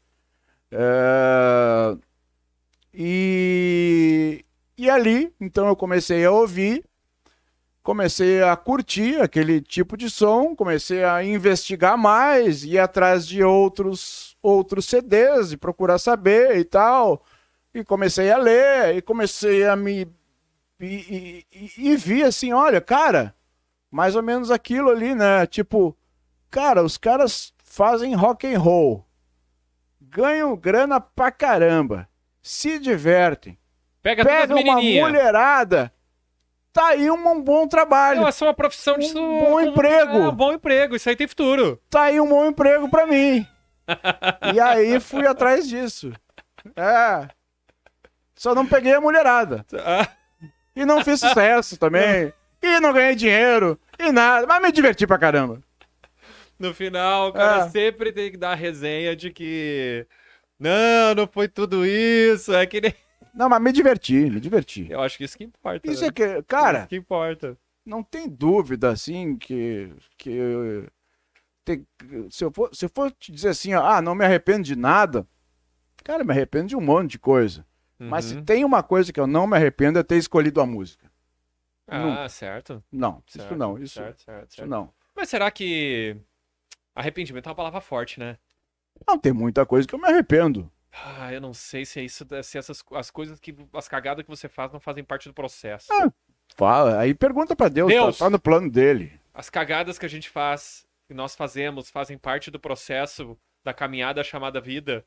[0.73, 1.97] É,
[2.93, 4.45] E...
[4.77, 6.85] e ali, então eu comecei a ouvir,
[7.83, 14.37] comecei a curtir aquele tipo de som, comecei a investigar mais, ir atrás de outros,
[14.43, 17.25] outros CDs e procurar saber e tal.
[17.73, 20.07] E comecei a ler, e comecei a me.
[20.81, 23.35] E, e, e- vi assim: olha, cara,
[23.91, 25.47] mais ou menos aquilo ali, né?
[25.47, 25.97] Tipo,
[26.51, 29.07] cara, os caras fazem rock and roll,
[30.01, 32.09] ganham grana pra caramba,
[32.43, 33.57] se divertem,
[34.03, 35.93] Pega, pega uma mulherada,
[36.73, 40.13] tá aí um, bom trabalho, Não, só uma profissão de Um su- bom emprego.
[40.19, 40.97] É, um bom emprego.
[40.97, 41.81] Isso aí tem futuro.
[41.91, 43.47] tá aí um bom emprego pra mim.
[44.55, 46.13] e aí fui atrás disso.
[46.77, 47.29] É.
[48.37, 49.65] Só não peguei a mulherada.
[50.75, 52.33] E não fiz sucesso também.
[52.63, 53.79] E não ganhei dinheiro.
[53.99, 54.47] E nada.
[54.47, 55.61] Mas me diverti pra caramba.
[56.59, 57.69] No final, o cara É.
[57.71, 60.07] sempre tem que dar a resenha de que.
[60.59, 62.55] Não, não foi tudo isso.
[62.55, 62.95] É que nem.
[63.35, 64.87] Não, mas me diverti, me diverti.
[64.91, 65.91] Eu acho que isso que importa.
[65.91, 66.09] Isso né?
[66.09, 67.57] é que, cara, Isso que importa.
[67.85, 70.89] não tem dúvida assim que que
[71.65, 71.87] tem-
[72.31, 74.75] se eu for se eu for te dizer assim, ó, ah, não me arrependo de
[74.77, 75.27] nada,
[76.05, 77.67] cara, me arrependo de um monte de coisa.
[77.99, 78.45] Mas se Uhum.
[78.45, 81.11] tem uma coisa que eu não me arrependo é ter escolhido a música.
[81.87, 82.29] Ah, nunca.
[82.31, 82.83] certo.
[82.91, 84.69] Não, isso certo, não, isso, Certo, certo, isso certo.
[84.71, 84.93] não.
[85.15, 86.17] Mas será que.
[86.95, 88.39] Arrependimento é uma palavra forte, né?
[89.07, 90.71] Não tem muita coisa que eu me arrependo.
[90.93, 94.31] Ah, eu não sei se é isso, se essas as coisas que as cagadas que
[94.31, 95.89] você faz não fazem parte do processo.
[95.93, 96.11] Ah,
[96.57, 98.19] Fala, aí pergunta pra Deus, Deus.
[98.19, 99.13] Tá, tá no plano dele.
[99.33, 104.23] As cagadas que a gente faz, que nós fazemos, fazem parte do processo da caminhada
[104.25, 105.05] chamada vida.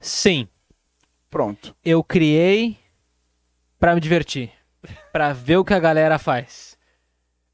[0.00, 0.48] Sim,
[1.28, 1.76] Pronto.
[1.84, 2.78] eu criei
[3.78, 4.52] pra me divertir,
[5.12, 6.78] Pra ver o que a galera faz.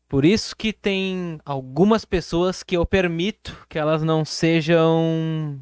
[0.07, 5.61] Por isso que tem algumas pessoas que eu permito que elas não sejam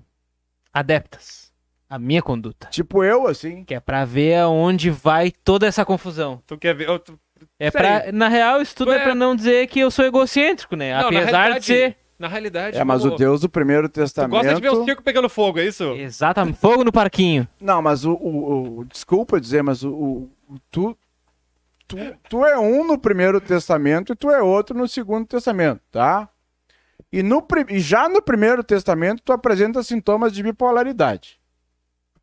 [0.73, 1.52] adeptas
[1.95, 3.65] à minha conduta, Tipo eu, assim.
[3.65, 6.43] que é pra ver aonde vai toda essa confusão.
[6.47, 6.89] Tu quer ver?
[6.89, 7.19] eu- tu-
[7.59, 8.99] É pra, na real, isso tudo Tu é...
[8.99, 10.93] é- pra não dizer que eu sou egocêntrico, né?
[10.95, 12.79] Não, na Apesar de realidade- ser Na realidade.
[12.79, 14.31] É, mas o o Deus do Primeiro Tu Testamento.
[14.31, 15.83] gosta de ver o circo pegando fogo, é isso?
[15.95, 17.49] exatamente fogo no parquinho.
[17.61, 19.91] Não, mas o, o- o- Desculpa dizer, mas o.
[19.93, 20.31] o-
[20.71, 20.97] tu,
[21.89, 21.97] tu.
[22.29, 26.29] Tu é um no Primeiro Testamento e tu é outro no Segundo Testamento, tá?
[27.13, 31.39] E, no, e já no Primeiro Testamento tu apresenta sintomas de bipolaridade.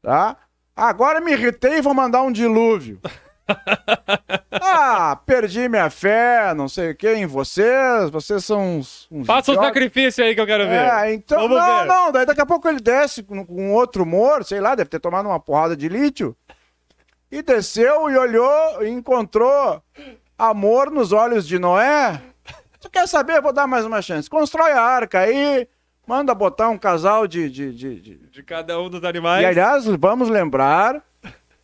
[0.02, 0.38] Tá?
[0.76, 3.00] Agora me irritei e vou mandar um dilúvio.
[4.52, 8.10] ah, perdi minha fé, não sei o que, em vocês.
[8.10, 9.08] Vocês são uns.
[9.12, 10.82] uns Faça o sacrifício aí que eu quero ver.
[10.82, 11.42] É, então.
[11.42, 11.86] Vamos não, ver.
[11.86, 15.00] não, daí daqui a pouco ele desce com, com outro humor, sei lá, deve ter
[15.00, 16.36] tomado uma porrada de lítio.
[17.32, 19.84] E desceu e olhou e encontrou
[20.38, 22.22] amor nos olhos de Noé.
[22.80, 23.42] Tu quer saber?
[23.42, 24.30] Vou dar mais uma chance.
[24.30, 25.68] Constrói a arca aí,
[26.10, 27.48] manda botar um casal de.
[27.50, 29.44] de, de, de- De cada um dos animais.
[29.44, 31.06] E aliás, vamos lembrar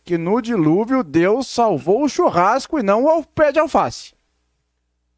[0.04, 4.14] que no dilúvio Deus salvou o churrasco e não o pé de alface.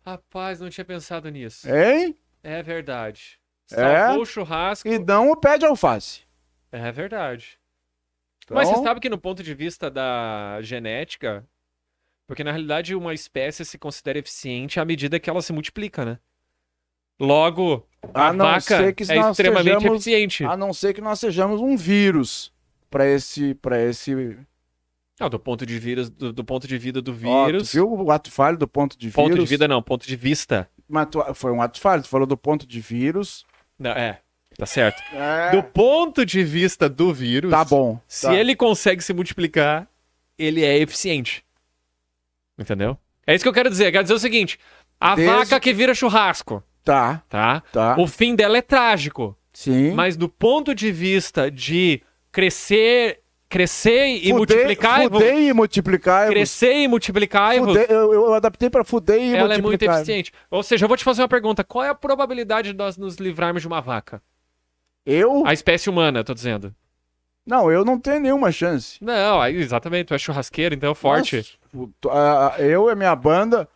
[0.04, 1.68] Rapaz, não tinha pensado nisso.
[1.68, 2.16] Hein?
[2.42, 3.38] É verdade.
[3.70, 3.76] É?
[4.06, 4.88] Salvou o churrasco.
[4.88, 6.22] E não o pé de alface.
[6.72, 7.58] É verdade.
[8.44, 11.46] Então, Mas você sabe que no ponto de vista da genética,
[12.26, 16.18] porque na realidade uma espécie se considera eficiente à medida que ela se multiplica, né?
[17.20, 20.44] Logo, a A não vaca ser que é nós extremamente sejamos- eficiente.
[20.44, 22.52] A não ser que nós sejamos um vírus
[22.90, 24.36] para esse, para esse.
[25.20, 27.72] Não, do ponto de vírus, do, do ponto de vida do vírus.
[27.72, 29.44] viu o ato falho do ponto de ponto vírus?
[29.44, 30.68] de vida não, ponto de vista.
[30.88, 32.02] Mas tu- foi um ato falho.
[32.02, 33.44] Tu falou do ponto de vírus.
[33.78, 34.20] Não, é,
[34.56, 35.02] tá certo.
[35.12, 35.50] É.
[35.50, 38.00] Do ponto de vista do vírus, Tá bom.
[38.06, 38.34] se tá.
[38.34, 39.88] ele consegue se multiplicar,
[40.38, 41.44] ele é eficiente.
[42.58, 42.96] Entendeu?
[43.26, 43.90] É isso que eu quero dizer.
[43.92, 44.58] Quero dizer o seguinte:
[45.00, 47.62] a Desde vaca que vira churrasco, Tá, tá?
[47.72, 47.96] tá.
[47.98, 49.36] O fim dela é trágico.
[49.52, 49.92] Sim.
[49.92, 52.00] Mas do ponto de vista de
[52.32, 56.28] crescer, crescer e multiplicar, Fudei e multiplicar.
[56.28, 59.96] crescer e multiplicar, Fudei- eu, eu adaptei para fudei e ela é muito multiplicar.
[59.96, 60.32] eficiente.
[60.50, 63.16] Ou seja, eu vou te fazer uma pergunta: qual é a probabilidade de nós nos
[63.16, 64.22] livrarmos de uma vaca?
[65.04, 65.44] Eu?
[65.46, 66.74] A espécie humana, tô dizendo.
[67.46, 69.02] Não, eu não tenho nenhuma chance.
[69.02, 71.58] Não, exatamente, tu é churrasqueiro, então é forte.
[72.58, 73.66] Eu e a minha banda,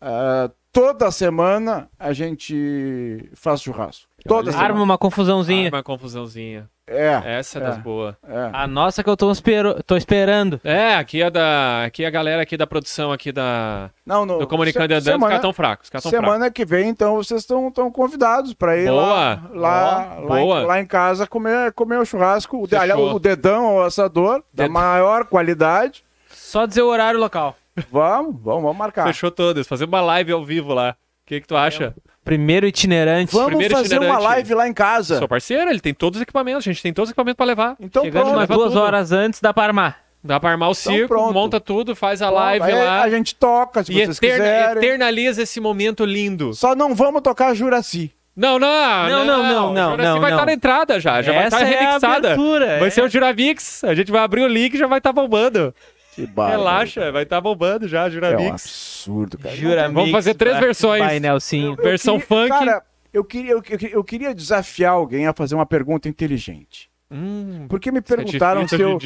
[0.00, 4.06] ah, toda semana a gente faz churrasco.
[4.26, 4.58] Toda Olha.
[4.60, 5.66] Arma uma confusãozinha.
[5.66, 6.68] Arma uma confusãozinha.
[6.86, 7.64] É, Essa é, É.
[7.66, 8.14] das boas.
[8.28, 8.50] é.
[8.52, 9.82] A nossa que eu tô, espero...
[9.84, 10.60] tô esperando.
[10.64, 11.84] É, aqui é da.
[11.84, 13.90] Aqui é a galera aqui da produção aqui da.
[14.04, 15.90] Não, no, Do Comunicando se- Andando, os semana, caras tão fracos.
[15.90, 16.18] Tão fracos.
[16.18, 19.60] semana que vem, então, vocês estão estão convidados para ir lá, Boa.
[19.60, 20.60] lá, Ó, lá, em, boa.
[20.66, 22.56] lá em casa comer, comer o churrasco.
[22.58, 26.04] O, aliás, o dedão, o assador, da maior qualidade.
[26.30, 27.56] Só dizer o horário local.
[27.90, 29.06] Vamos, vamos, vamos marcar.
[29.06, 29.66] Fechou todas.
[29.66, 30.96] Fazer uma live ao vivo lá.
[31.24, 31.94] O que, que tu acha?
[32.24, 33.32] Primeiro itinerante.
[33.32, 34.24] Vamos primeiro fazer uma itinerante.
[34.24, 35.18] live lá em casa.
[35.18, 36.66] Sou parceiro, ele tem todos os equipamentos.
[36.66, 37.76] A gente tem todos os equipamentos pra levar.
[37.80, 38.36] Então Chegando pronto.
[38.38, 38.80] umas duas tudo.
[38.80, 39.98] horas antes, dá pra armar.
[40.24, 41.32] Dá pra armar o circo, pronto.
[41.34, 42.38] monta tudo, faz a Pronto.
[42.40, 43.02] live Aí lá.
[43.02, 44.76] A gente toca, se E vocês eterna- quiserem.
[44.78, 46.54] eternaliza esse momento lindo.
[46.54, 48.12] Só não vamos tocar Juraci.
[48.36, 48.68] Não, não,
[49.10, 50.36] Não, não, não, não, O Juraci não, vai não.
[50.38, 51.20] estar na entrada já.
[51.22, 52.16] Já vai Essa estar é a remixada.
[52.16, 52.90] abertura, vai é.
[52.90, 53.82] ser o Juravix.
[53.84, 55.74] A gente vai abrir o link e já vai estar bombando.
[56.14, 56.58] Que bárbaro.
[56.60, 59.56] Relaxa, vai estar bombando já, É um absurdo, cara.
[59.56, 61.02] Jura Vamos fazer três versões.
[61.02, 61.72] Vai, Nelsinho.
[61.72, 62.48] Eu Versão queria- funk.
[62.50, 62.82] Cara,
[63.12, 63.62] eu queria, eu,
[63.92, 66.90] eu- queria desafiar alguém a fazer uma pergunta inteligente.
[67.10, 68.98] Hum, Porque me é perguntaram se eu,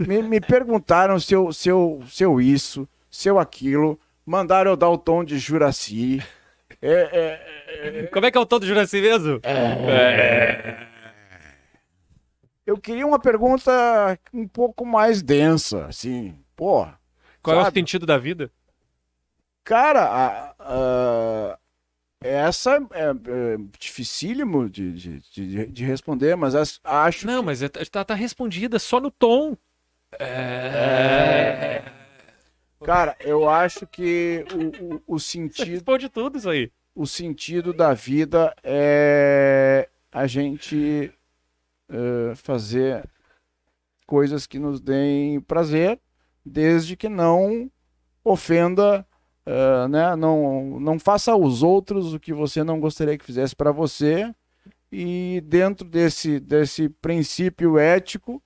[0.00, 4.76] me, me perguntaram se eu, se, eu, se eu isso, se eu aquilo, mandaram eu
[4.76, 6.20] dar o tom de Juraci.
[6.80, 9.40] É, é, Como é que é o tom do Juraci mesmo?
[9.44, 10.76] É.
[12.66, 16.34] eu queria uma pergunta um pouco mais densa, assim.
[16.56, 16.86] Pô,
[17.42, 17.78] Qual é o sabe?
[17.80, 18.50] sentido da vida?
[19.64, 21.58] Cara, a- a-
[22.22, 27.68] essa é, é dificílimo de, de, de, de responder, mas as- acho Não, mas é-
[27.68, 29.56] tá, tá respondida só no tom.
[30.20, 31.82] É.
[32.84, 36.70] Cara, eu acho que o, o, o sentido, Responde tudo isso aí.
[36.94, 41.12] o sentido da vida é a gente
[41.88, 43.08] eh, fazer
[44.06, 45.98] coisas que nos deem prazer,
[46.44, 47.70] desde que não
[48.24, 49.06] ofenda,
[49.46, 50.16] eh, né?
[50.16, 54.32] Não, não faça aos outros o que você não gostaria que fizesse para você.
[54.90, 58.42] E dentro desse, desse princípio ético,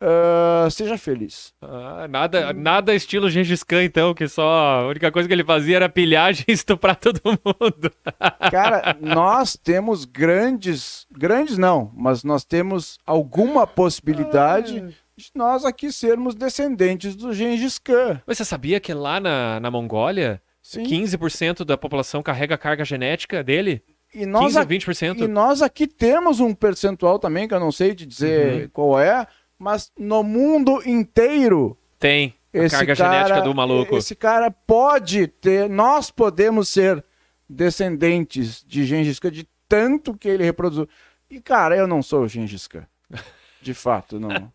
[0.00, 1.54] eh, seja feliz.
[1.62, 5.76] Ah, nada, nada estilo Gengis Khan, então, que só a única coisa que ele fazia
[5.76, 7.90] era pilhagem e estuprar todo mundo.
[8.50, 16.34] Cara, nós temos grandes, grandes não, mas nós temos alguma possibilidade de nós aqui sermos
[16.34, 18.20] descendentes do Gengis Khan.
[18.26, 20.82] Mas você sabia que lá na, na Mongólia, Sim.
[20.82, 23.82] 15% da população carrega a carga genética dele?
[24.14, 25.18] E nós, 15 a aqui, 20%?
[25.24, 28.68] e nós aqui temos um percentual também, que eu não sei te dizer Uhum.
[28.72, 29.26] qual é,
[29.58, 32.34] mas no mundo inteiro, Tem.
[32.54, 33.96] A carga cara, genética do maluco.
[33.96, 37.04] esse cara pode ter, nós podemos ser
[37.48, 40.88] descendentes de Gengis Khan, de tanto que ele reproduziu.
[41.28, 42.86] E, cara, eu não sou o Gengis Khan.
[43.64, 44.30] De fato, não.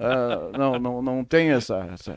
[0.00, 2.16] Ah, não, não, não tem essa, essa.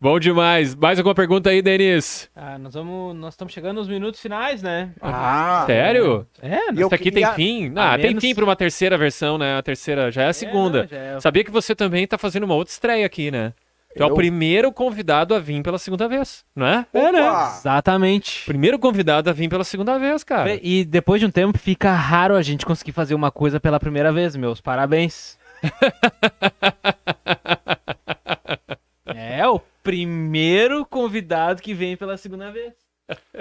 [0.00, 0.74] Bom demais.
[0.74, 2.28] Mais alguma pergunta aí, Denis?
[2.34, 3.14] Ah, nós vamos.
[3.14, 4.90] Nós estamos chegando nos minutos finais, né?
[5.00, 6.26] Ah, Sério?
[6.42, 7.34] É, Isso aqui queria- tem
[7.68, 7.72] fim?
[7.76, 9.58] Ah, tem menos- fim para uma terceira versão, né?
[9.58, 10.80] A terceira já é a segunda.
[10.82, 13.52] não, já é- Sabia que você também tá fazendo uma outra estreia aqui, né?
[13.96, 14.14] Tu é o Eu?
[14.14, 16.86] primeiro convidado a vir pela segunda vez, não é?
[16.94, 17.28] É, né?
[17.28, 17.54] Opa!
[17.58, 18.44] Exatamente.
[18.46, 20.58] Primeiro convidado a vir pela segunda vez, cara.
[20.62, 24.12] E depois de um tempo fica raro a gente conseguir fazer uma coisa pela primeira
[24.12, 25.38] vez, meus parabéns.
[29.06, 32.72] é o primeiro convidado que vem pela segunda vez.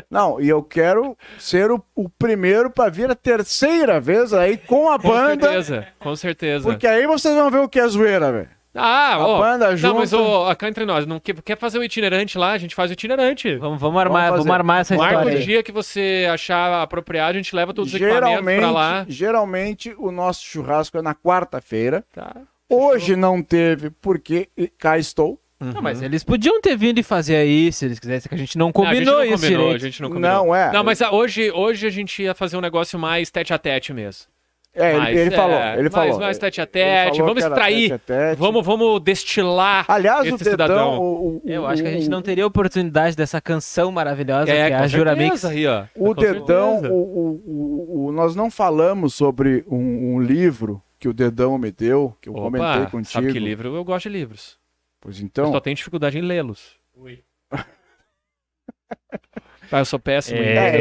[0.10, 4.90] Não, e eu quero ser o, o primeiro para vir a terceira vez aí com
[4.90, 5.48] a Com banda.
[5.48, 6.68] certeza, com certeza.
[6.68, 8.50] Porque aí vocês vão ver o que é zoeira, velho.
[8.76, 9.40] Ah, A ó.
[9.40, 10.24] banda Não, mas junto.
[10.24, 12.94] ó, cá entre nós, não quer, quer fazer o itinerante lá, a gente faz o
[12.94, 13.56] itinerante.
[13.56, 15.36] Vamos, vamos armar, Vamos vamos, armar essa Marca história.
[15.36, 15.44] o aí.
[15.46, 19.06] dia que você achar apropriado, a gente leva todos os equipamentos Geralmente, pra lá.
[19.08, 22.06] geralmente o nosso churrasco é na quarta-feira.
[22.14, 22.36] Tá.
[22.70, 25.40] Hoje não teve, porque cá estou.
[25.60, 28.58] Não, mas eles podiam ter vindo e fazer aí, se eles quisessem, que a gente
[28.58, 30.32] não Não, a gente combinou não isso combinou, a gente não combinou.
[30.46, 30.72] Não é.
[30.72, 33.92] Não, mas ah, hoje, hoje a gente ia fazer um negócio mais tete a tete
[33.92, 34.26] mesmo.
[34.80, 36.20] É, ele, Mais, ele é, falou, ele falou.
[36.20, 38.40] mais tete a tete, vamos extrair, tete a tete.
[38.40, 41.00] vamos, vamos destilar Aliás, esse o dedão, cidadão.
[41.00, 44.74] o, o- Eu acho que a gente não teria oportunidade dessa canção maravilhosa É, que
[44.74, 45.42] é a Jura Mix.
[45.42, 45.86] certeza aí, ó.
[45.96, 51.08] O Com dedão, o, o- o- o- nós não falamos sobre um, um livro que
[51.08, 53.12] o dedão me deu, que eu comentei Opa, contigo.
[53.12, 53.76] sabe que livro?
[53.76, 54.58] Eu gosto de livros.
[55.02, 56.78] Pois Eu então, só tenho dificuldade em lê-los.
[59.72, 60.72] Ah, eu sou péssimo em É,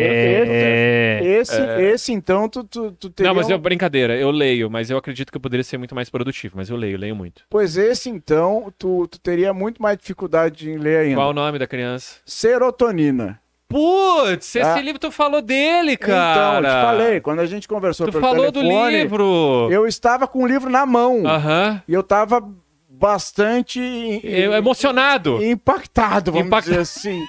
[1.21, 1.23] ler.
[1.41, 4.91] esse, esse então tu, tu, tu teria Não, mas um- é brincadeira, eu leio, mas
[4.91, 7.43] eu acredito que eu poderia ser muito mais produtivo, mas eu leio, leio muito.
[7.51, 11.17] Pois esse então, tu, tu teria muito mais dificuldade em ler ainda.
[11.17, 12.17] Qual o nome da criança?
[12.25, 13.41] Serotonina.
[13.69, 14.81] Putz, esse Ah.
[14.81, 16.61] livro tu falou dele, cara.
[16.63, 19.69] Então, eu te falei, quando a gente conversou Tu pelo falou telefone, do livro.
[19.71, 21.27] eu estava com o livro na mão.
[21.27, 21.83] Aham.
[21.87, 22.43] E eu estava
[22.89, 23.79] bastante
[24.25, 25.43] Eu- Emocionado.
[25.45, 27.23] impactado, vamos Impacta- dizer assim.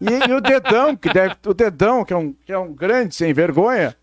[0.00, 3.14] E, e o Dedão, que deve, o Dedão, que é um, que é um grande
[3.14, 3.96] sem vergonha,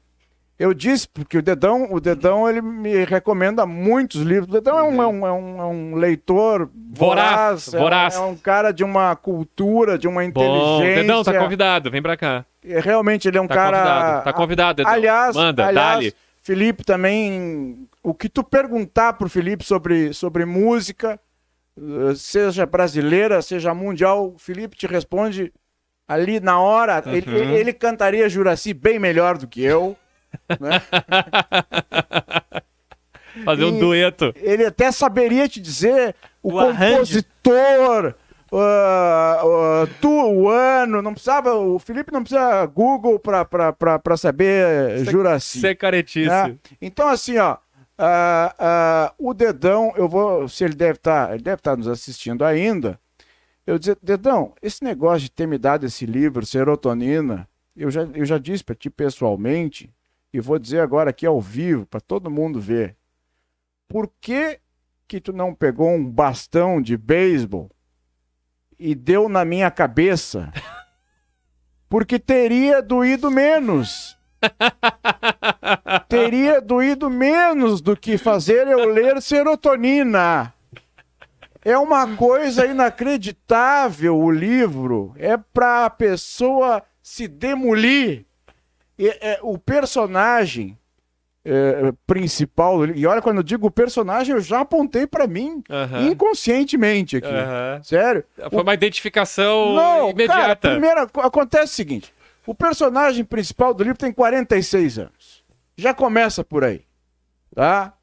[0.57, 4.47] eu disse, porque o Dedão, o Dedão, ele me recomenda muitos livros.
[4.49, 7.81] O Dedão é um, é um, é um, é um leitor Voraz, voraz, é um-
[7.81, 8.15] voraz.
[8.15, 11.01] É, um cara de uma cultura, de uma Bom, inteligência.
[11.01, 12.45] Dedão, tá convidado, vem pra cá.
[12.63, 13.77] É, Realmente ele é um Tá cara.
[13.77, 14.91] convidado, tá convidado, Dedão.
[14.93, 16.13] Aliás, Manda, aliás.
[16.41, 21.19] Felipe também, o que tu perguntar pro Felipe sobre, sobre música,
[21.77, 25.51] eh, seja brasileira, seja mundial, o Felipe te responde
[26.07, 27.03] ali na hora.
[27.05, 27.53] Ele, Uhum.
[27.55, 29.95] ele cantaria Juraci bem melhor do que eu.
[30.59, 30.81] né?
[33.43, 34.33] Fazer um E- dueto.
[34.37, 38.13] Ele até saberia te dizer o, O compositor,
[38.53, 45.59] ah, ah, tu, o ano, não precisava, o Felipe não precisa Google para saber Juraci.
[45.59, 46.29] Você é caretice.
[46.29, 46.55] né?
[46.81, 47.57] Então, assim, ó,
[47.97, 52.97] ah, o Dedão, eu vou, se ele deve estar, ele deve estar nos assistindo ainda,
[53.65, 58.25] eu dizer, Dedão, esse negócio de ter me dado esse livro, Serotonina, eu já, eu
[58.25, 59.93] já disse para ti pessoalmente,
[60.31, 62.95] e vou dizer agora aqui ao vivo, para todo mundo ver.
[63.87, 64.59] Por que
[65.07, 67.71] que tu não pegou um bastão de beisebol
[68.77, 70.51] e deu na minha cabeça?
[71.87, 74.17] Porque teria doído menos.
[76.09, 80.54] Teria doído menos do que fazer eu ler serotonina.
[81.65, 85.13] É uma coisa inacreditável o livro.
[85.17, 88.25] É para a pessoa se demolir.
[88.97, 90.77] E, é, o personagem
[91.43, 96.07] é, principal, e olha, quando eu digo personagem, eu já apontei para mim Aham.
[96.07, 97.27] inconscientemente aqui.
[97.27, 97.81] Aham.
[97.83, 98.23] Sério?
[98.49, 100.71] Foi uma identificação Não, cara, imediata.
[100.71, 102.13] primeiro ac- acontece o seguinte:
[102.47, 105.43] o personagem principal do livro tem 46 anos.
[105.77, 106.83] Já começa por aí.
[107.53, 107.93] Tá?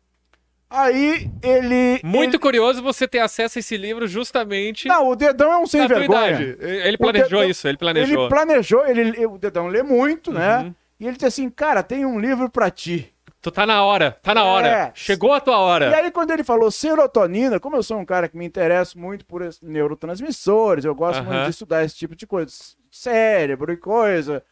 [0.73, 2.01] Aí ele.
[2.03, 5.67] Muito ele- curioso você ter acesso a esse livro justamente Não, o dedão é um
[5.67, 6.31] sem vergonha.
[6.31, 6.57] idade.
[6.61, 8.21] Ele planejou Dedão- isso, ele planejou.
[8.23, 10.59] Ele planejou, ele, o dedão lê muito, né?
[10.59, 10.75] Uhum.
[11.01, 13.13] E ele disse assim: cara, tem um livro pra ti.
[13.41, 14.69] Tu tá na hora, tá na hora.
[14.69, 14.93] É.
[14.95, 15.97] Chegou a tua E hora.
[15.97, 19.43] aí, quando ele falou serotonina, como eu sou um cara que me interesso muito por
[19.61, 21.29] neurotransmissores, eu gosto Aham.
[21.33, 22.53] muito de estudar esse tipo de coisa,
[22.91, 24.45] cérebro e coisa.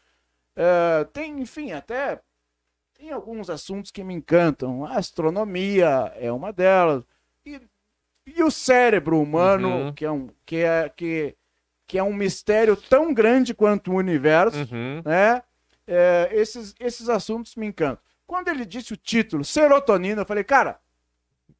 [0.56, 2.18] é, tem, enfim, até
[3.01, 4.85] tem alguns assuntos que me encantam.
[4.85, 7.02] A astronomia é uma delas.
[7.47, 7.59] E,
[8.27, 9.93] e o cérebro humano, Uhum.
[9.94, 11.35] que, é um, que, é, que,
[11.86, 15.01] que é um mistério tão grande quanto o universo Uhum.
[15.05, 15.43] né?
[15.86, 17.98] É, esses, esses assuntos me encantam.
[18.27, 20.78] Quando ele disse o título, serotonina, eu falei, cara.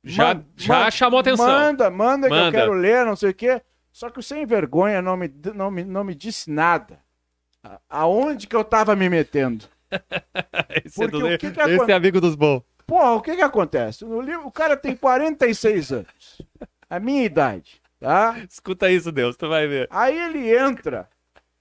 [0.05, 1.47] Já- man- já man- chamou atenção.
[1.47, 2.59] Manda, manda, que eu Manda.
[2.59, 3.62] quero ler, não sei o quê.
[3.91, 7.01] Só que o sem vergonha não me, não me, não me disse nada.
[7.89, 9.65] Aonde que eu tava me metendo?
[10.85, 12.62] Esse, é Porque do- o que que esse é amigo dos bons.
[12.87, 14.05] Porra, o que que acontece?
[14.05, 16.43] No livro, o cara tem 46 anos.
[16.89, 18.37] A minha idade, tá?
[18.49, 19.87] Escuta isso, Deus, tu vai ver.
[19.91, 21.09] Aí ele entra,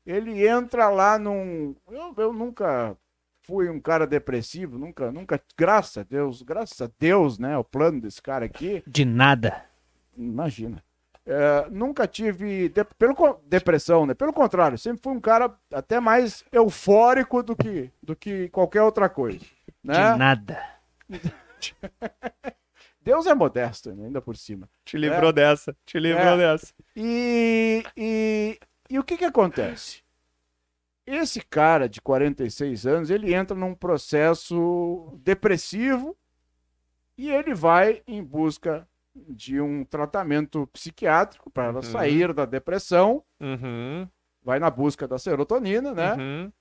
[0.05, 1.75] ele entra lá num.
[1.89, 2.95] Eu, eu nunca
[3.43, 7.55] fui um cara depressivo, nunca, nunca, graças a Deus, graças a Deus, né?
[7.57, 9.63] O plano desse cara aqui, De nada.
[10.17, 10.83] imagina.
[11.31, 14.15] É, nunca tive de- pelo, depressão, né?
[14.15, 19.07] Pelo contrário, sempre fui um cara até mais eufórico do que, do que qualquer outra
[19.07, 19.45] coisa.
[19.83, 19.93] Né?
[20.13, 20.59] De nada.
[22.99, 24.07] Deus é modesto, né?
[24.07, 24.67] ainda por cima.
[24.83, 26.37] Te livrou dessa, te livrou É.
[26.37, 26.73] dessa.
[26.95, 30.01] E, e, e o que que acontece?
[31.05, 36.17] Esse cara de 46 anos, ele entra num processo depressivo
[37.15, 41.81] e ele vai em busca de um tratamento psiquiátrico para Uhum.
[41.81, 44.07] sair da depressão, Uhum,
[44.43, 46.13] vai na busca da serotonina, né?
[46.15, 46.51] uhum.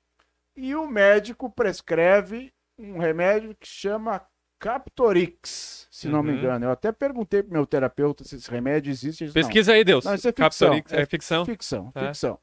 [0.57, 4.21] E o médico prescreve um remédio que chama
[4.59, 6.37] Captorix, se não me Uhum.
[6.39, 6.65] engano.
[6.67, 9.25] Eu até perguntei pro meu terapeuta se esse remédio existe.
[9.27, 10.05] disse, "Não, Pesquisa aí, Deus.
[10.05, 10.69] não, isso é ficção.
[10.71, 11.45] Captorix, é ficção.
[11.45, 12.07] Ficção, É.
[12.09, 12.39] ficção.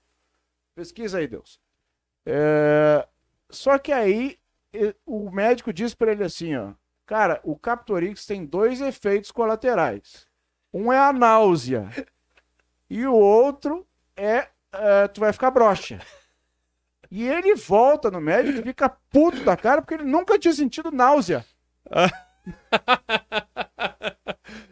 [0.75, 1.59] Pesquisa aí, Deus.
[2.25, 3.07] É,
[3.49, 4.37] Só que aí
[5.05, 6.73] o médico diz pra ele assim, ó,
[7.05, 10.25] cara, o Captorix tem dois efeitos colaterais.
[10.73, 11.89] Um é a náusea
[12.89, 15.99] e o outro é, é, tu vai ficar broxa.
[17.09, 20.91] E ele volta no médico e fica puto da cara porque ele nunca tinha sentido
[20.91, 21.45] náusea.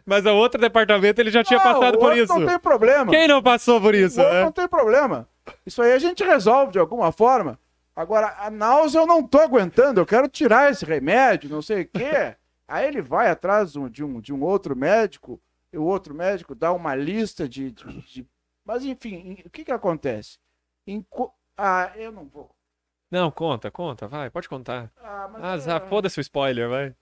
[0.04, 2.38] Mas o outro departamento ele já tinha Não, passado por isso.
[2.38, 3.10] Não tem problema.
[3.10, 4.18] Quem não passou por isso?
[4.18, 4.42] Né?
[4.42, 5.26] não tem problema.
[5.64, 7.58] Isso aí a gente resolve de alguma forma.
[7.96, 11.88] Agora, a náusea eu não tô aguentando, eu quero tirar esse remédio, não sei o
[11.88, 12.36] quê.
[12.66, 15.40] Aí ele vai atrás de um, de um outro médico,
[15.72, 17.70] e o outro médico dá uma lista de.
[17.70, 18.28] de- de-
[18.64, 20.38] Mas, enfim, o que que acontece?
[21.56, 22.50] Ah, eu não vou.
[23.10, 24.90] Não, conta, conta, vai, pode contar.
[24.96, 26.96] Ah, mas Ah, é- foda-se o spoiler, vai.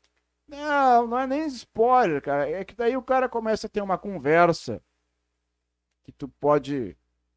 [0.47, 2.51] Não, não é nem spoiler, cara.
[2.51, 4.82] É que daí o cara começa a ter uma conversa
[6.05, 6.97] que tu pode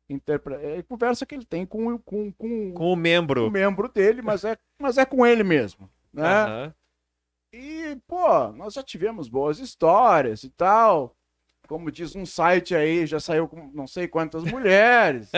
[0.09, 0.63] interpretar.
[0.63, 3.49] É conversa que ele tem com, com, com, Com o o membro.
[3.51, 6.23] membro dele, mas é, mas é com ele mesmo, né?
[6.23, 6.73] Aham.
[7.53, 11.15] E, pô, nós já tivemos boas histórias e tal.
[11.67, 15.31] Como diz um site aí, já saiu com não sei quantas mulheres.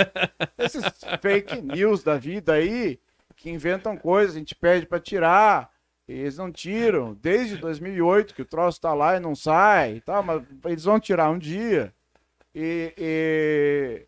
[0.58, 0.84] Esses
[1.22, 3.00] fake news da vida aí,
[3.36, 5.72] que inventam coisas, a gente pede pra tirar.
[6.08, 7.14] E eles não tiram.
[7.14, 11.00] Desde 2008 que o troço tá lá e não sai e tal, mas eles vão
[11.00, 11.94] tirar um dia.
[12.56, 14.07] E, e,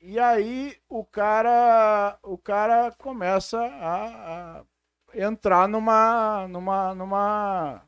[0.00, 4.62] e aí o cara, o cara começa a-
[5.12, 7.82] a entrar numa numa numa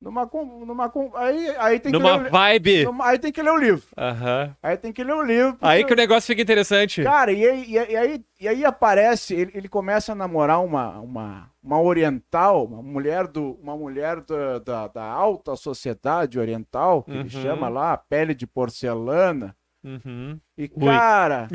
[0.00, 0.24] numa
[0.64, 2.84] numa aí aí tem que Numa ler o, vibe.
[2.84, 4.54] numa- aí tem que ler o livro Aham.
[4.62, 7.02] aí tem que ler o livro Aí porque- que o negócio fica interessante.
[7.02, 11.00] cara e aí, e aí- e aí, aí aparece ele, ele começa a namorar uma,
[11.00, 17.10] uma uma oriental uma mulher do uma mulher da, da, da alta sociedade oriental que
[17.10, 17.28] ele Uhum.
[17.30, 19.54] chama lá pele de porcelana
[19.88, 20.38] Uhum.
[20.56, 20.84] e Ui.
[20.84, 21.48] cara,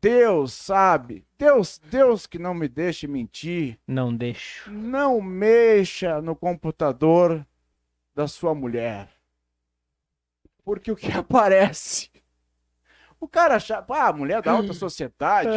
[0.00, 4.70] Deus sabe, Deus, Deus que não me deixe mentir, Não deixo.
[4.70, 7.46] não mexa no computador
[8.14, 9.08] da sua mulher.
[10.64, 12.09] Porque o que aparece?
[13.20, 15.50] O cara acha, ah, mulher da alta sociedade,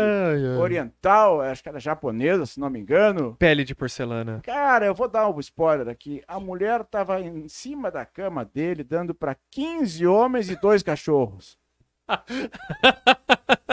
[0.59, 3.37] oriental, acho que era japonesa, se não me engano.
[3.39, 4.41] Pele de porcelana.
[4.43, 6.21] Cara, eu vou dar um spoiler aqui.
[6.27, 11.57] A mulher tava em cima da cama dele, dando para 15 homens e dois cachorros.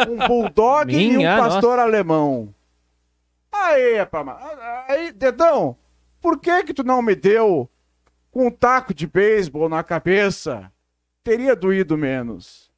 [0.08, 2.54] Um bulldog e um Minha pastor alemão.
[3.52, 4.38] Aí, Pama,
[4.86, 5.76] aí, dedão,
[6.20, 7.68] por que que tu não me deu
[8.30, 10.72] com um taco de beisebol na cabeça?
[11.24, 12.69] Teria doído menos.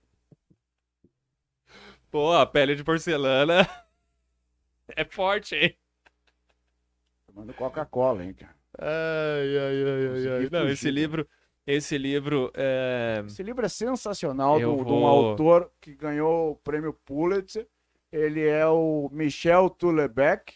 [2.12, 3.68] Pô, a pele de porcelana
[4.97, 5.76] é forte, hein?
[7.26, 8.55] Tomando Coca-Cola, hein, cara.
[8.78, 10.48] Ai, ai, ai, ai, ai.
[10.51, 10.90] Não, fugir, esse cara.
[10.90, 11.28] livro,
[11.66, 13.22] esse livro é...
[13.26, 17.66] Esse livro é sensacional, do- de um vou- autor que ganhou o prêmio Pulitzer.
[18.10, 20.55] Ele é o Michel Houellebecq.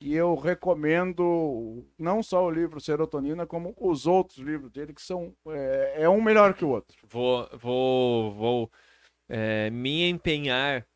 [0.00, 5.32] E eu recomendo não só o livro Serotonina, como os outros livros dele, que são.
[5.46, 6.96] É, é um melhor que o outro.
[7.08, 8.72] Vou, vou, vou
[9.32, 10.86] é, me empenhar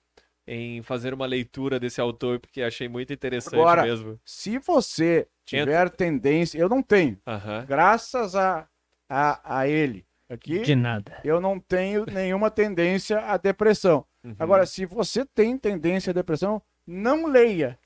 [0.47, 4.21] em fazer uma leitura desse autor, porque achei muito interessante Agora- mesmo.
[4.25, 6.59] Se você tiver tendência.
[6.59, 7.19] Eu não tenho.
[7.67, 8.69] Graças a,
[9.09, 11.21] a, a ele aqui, De nada.
[11.25, 14.05] eu não tenho nenhuma tendência à depressão.
[14.25, 14.37] Uhum.
[14.39, 17.79] Agora, se você tem tendência à depressão, não leia.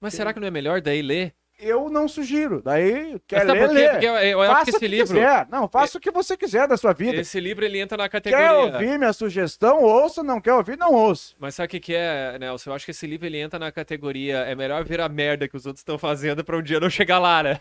[0.00, 1.34] Mas será que não é melhor daí ler?
[1.58, 2.62] Eu não sugiro.
[2.62, 3.88] Daí, quer Mas ler, lê.
[3.90, 5.46] Porque eu, eu acho faça que o esse que livro, quiser.
[5.50, 7.16] Não, faça o que você quiser da sua vida.
[7.20, 8.52] esse livro ele entra na Quer categoria.
[8.74, 9.82] ouvir minha sugestão?
[9.82, 10.22] Ouça.
[10.22, 10.78] Não quer ouvir?
[10.78, 11.34] Não ouça.
[11.38, 12.70] Mas sabe o que, que é, Nelson?
[12.70, 15.56] Eu acho que esse livro ele entra na categoria é melhor ver a merda que
[15.56, 17.60] os outros estão fazendo pra um dia não chegar lá, né?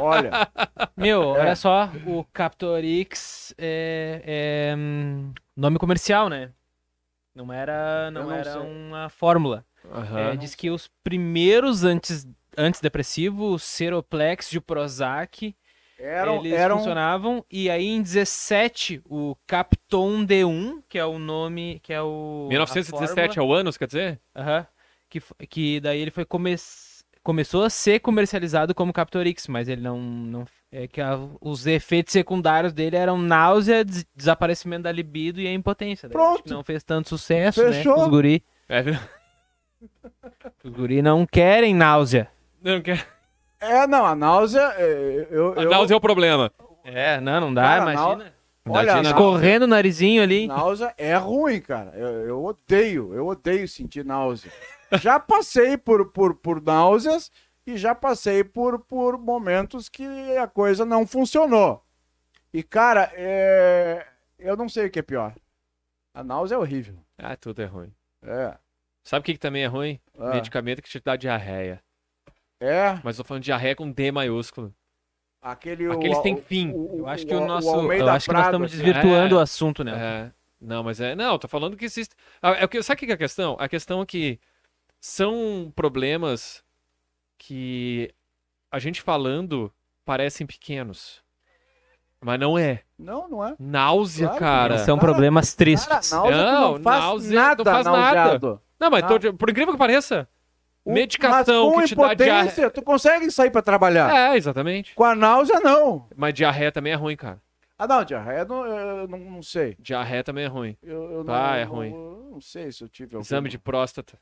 [0.00, 0.30] Olha,
[0.96, 1.40] Meu, É.
[1.40, 6.50] olha só, o Captor X é, é, hum, nome comercial, né?
[7.34, 8.60] Não era, não não era sei.
[8.60, 9.64] uma fórmula.
[10.32, 12.26] É, diz que os primeiros antes,
[12.56, 15.54] antidepressivos, Seroplex de Prozac,
[15.98, 17.44] eram, eles eram funcionavam.
[17.50, 22.44] E aí em 17, o Capton D1, que é o nome, que é o...
[22.46, 24.20] a 1917 é o ano, você quer dizer?
[24.36, 24.66] Aham.
[25.08, 26.54] Que, fo- que daí ele foi come...
[27.22, 29.98] começou a ser comercializado como Captor X, mas ele não.
[30.00, 35.46] não é que a- os efeitos secundários dele eram náusea, des- desaparecimento da libido e
[35.46, 36.08] a impotência.
[36.08, 36.34] Pronto.
[36.36, 37.96] acho que Não fez tanto sucesso, Fechou.
[37.98, 38.02] né?
[38.02, 38.42] Os guri.
[38.68, 38.82] É,
[40.64, 42.28] Os guri não querem náusea.
[42.62, 43.06] Não quer.
[43.60, 44.74] É, não, a náusea.
[44.76, 46.50] é, Eu, A eu, náusea é o problema.
[46.84, 48.34] É, não, não dá, Cara, imagina.
[48.64, 50.46] Olha, Imagina- Escorrendo o narizinho ali.
[50.46, 51.92] náusea é ruim, cara.
[51.96, 54.52] Eu, eu odeio, eu odeio sentir náusea.
[55.00, 57.30] Já passei por, por, por náuseas
[57.66, 60.04] e já passei por, por momentos que
[60.36, 61.82] a coisa não funcionou.
[62.52, 64.06] E, cara, é...
[64.38, 65.34] eu não sei o que é pior.
[66.14, 66.94] A náusea é horrível.
[67.18, 67.92] Ah, tudo é ruim.
[68.24, 68.54] É.
[69.04, 69.98] Sabe o que, que também é ruim?
[70.18, 70.30] Ah.
[70.34, 71.82] Medicamento que te dá diarreia.
[72.64, 73.00] É.
[73.02, 74.72] Mas tô falando de diarreia com D maiúsculo.
[75.40, 75.90] Aquele.
[75.90, 76.70] Aqueles o- têm o- fim.
[76.72, 77.92] o- Eu acho o- que o o nosso.
[77.92, 79.38] Eu acho que nós estamos assim, desvirtuando É.
[79.38, 79.92] o assunto, né?
[79.96, 80.30] É,
[80.60, 81.16] não, mas é.
[81.16, 82.14] Não, tô falando que existe.
[82.40, 83.56] Ah, É o que, sabe o que é a questão?
[83.58, 84.38] A questão é que
[85.00, 86.62] são problemas
[87.36, 88.14] que
[88.70, 89.72] a gente falando
[90.04, 91.20] parecem pequenos.
[92.24, 92.82] Mas não é.
[92.96, 93.56] Não, não é.
[93.58, 94.78] Náusea, Claro cara.
[94.78, 95.88] São Cara, problemas tristes.
[95.88, 97.98] Cara, náusea tu Não, não, faz náusea nada não faz nada.
[98.00, 98.62] nauseado.
[98.78, 100.28] Não, mas tô- por incrível que pareça.
[100.84, 102.70] O- Medicação mas com que te dá diarreia.
[102.70, 104.12] tu consegue sair pra trabalhar.
[104.32, 104.94] É, exatamente.
[104.94, 106.06] Com a náusea, não.
[106.16, 107.40] Mas diarreia também é ruim, cara.
[107.78, 109.76] Ah, não, diarreia eu não, eu não, não sei.
[109.78, 110.76] Diarreia também é ruim.
[110.82, 111.90] Eu, eu não, Ah, é eu ruim.
[111.90, 113.22] Não, não sei se eu tive alguma.
[113.22, 114.18] Exame de próstata.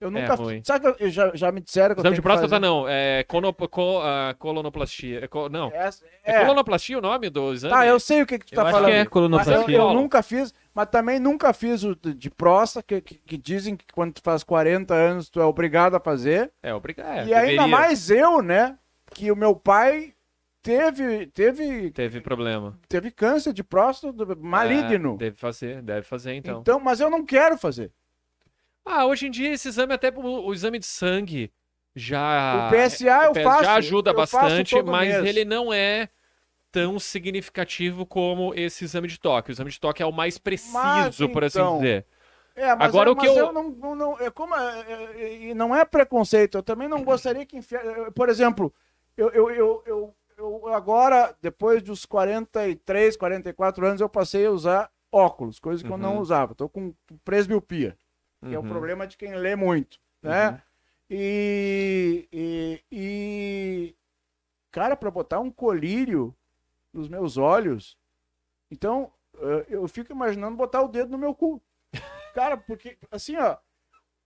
[0.00, 0.60] Eu é nunca ruim.
[0.64, 2.86] Sabe que eu, eu já, já me disseram que eu Exame tenho de próstata não,
[2.88, 5.24] é conopo- co- ah, colonoplastia.
[5.24, 7.72] É co- não, Essa- é, É, colonoplastia o nome do exame?
[7.74, 8.86] Tá, eu sei o que, que tu Eu tá falando.
[8.86, 9.76] que é Mas eu, colonoplastia.
[9.78, 13.84] eu nunca fiz, mas também nunca fiz o de próstata, que, que, que dizem que
[13.92, 16.52] quando tu faz 40 anos tu é obrigado a fazer.
[16.62, 17.28] É, obrigado.
[17.28, 18.76] e ainda mais eu, né?
[19.12, 20.14] Que o meu pai
[20.60, 22.76] teve, teve, Teve problema.
[22.88, 25.14] teve câncer de próstata maligno.
[25.14, 26.60] É, deve fazer, deve fazer então.
[26.60, 26.80] então.
[26.80, 27.92] mas eu não quero fazer.
[28.84, 31.52] Ah, hoje em dia esse exame, até o, o exame de sangue,
[31.94, 32.68] já.
[32.68, 35.24] O PSA eu o PSA faço, Já ajuda eu bastante, mas mês.
[35.24, 36.08] ele não é
[36.74, 39.50] tão significativo como esse exame de toque.
[39.50, 42.04] O exame de toque é o mais preciso, Mas, por assim então, dizer.
[42.56, 44.80] É, mas, Agora, eu, o que mas eu- não, não, não- é como é,
[45.16, 46.58] é, e não é preconceito.
[46.58, 47.80] Eu também não gostaria que enfia...
[48.14, 48.74] Por exemplo,
[49.16, 54.90] eu, eu, eu, eu, eu agora, depois dos 43, 44 anos, eu passei a usar
[55.12, 56.20] óculos, coisa que eu não Uhum.
[56.20, 56.52] usava.
[56.52, 56.92] Estou com
[57.24, 57.96] presbiopia,
[58.48, 58.68] que é o Uhum.
[58.68, 60.50] problema de quem lê muito, né?
[60.50, 60.58] Uhum.
[61.10, 63.94] E, e, e,
[64.72, 66.34] cara, para botar um colírio
[66.94, 67.98] nos meus olhos,
[68.70, 71.60] então eh, eu fico imaginando botar o dedo no meu cu.
[72.34, 73.56] Cara, porque assim, ó,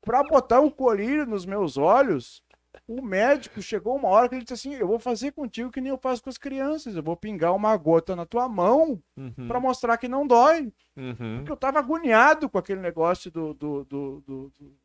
[0.02, 2.42] para botar um colírio nos meus olhos,
[2.86, 5.90] o médico chegou uma hora que ele disse assim: Eu vou fazer contigo que nem
[5.90, 9.48] eu faço com as crianças, eu vou pingar uma gota na tua mão Uhum.
[9.48, 10.72] para mostrar que não dói.
[10.96, 11.38] Uhum.
[11.38, 13.52] Porque eu tava agoniado com aquele negócio do.
[13.54, 14.78] do, do, do- do-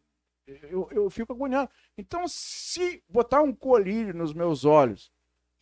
[0.69, 1.69] Eu, eu fico agoniado.
[1.97, 5.09] Então, se botar um colírio nos meus olhos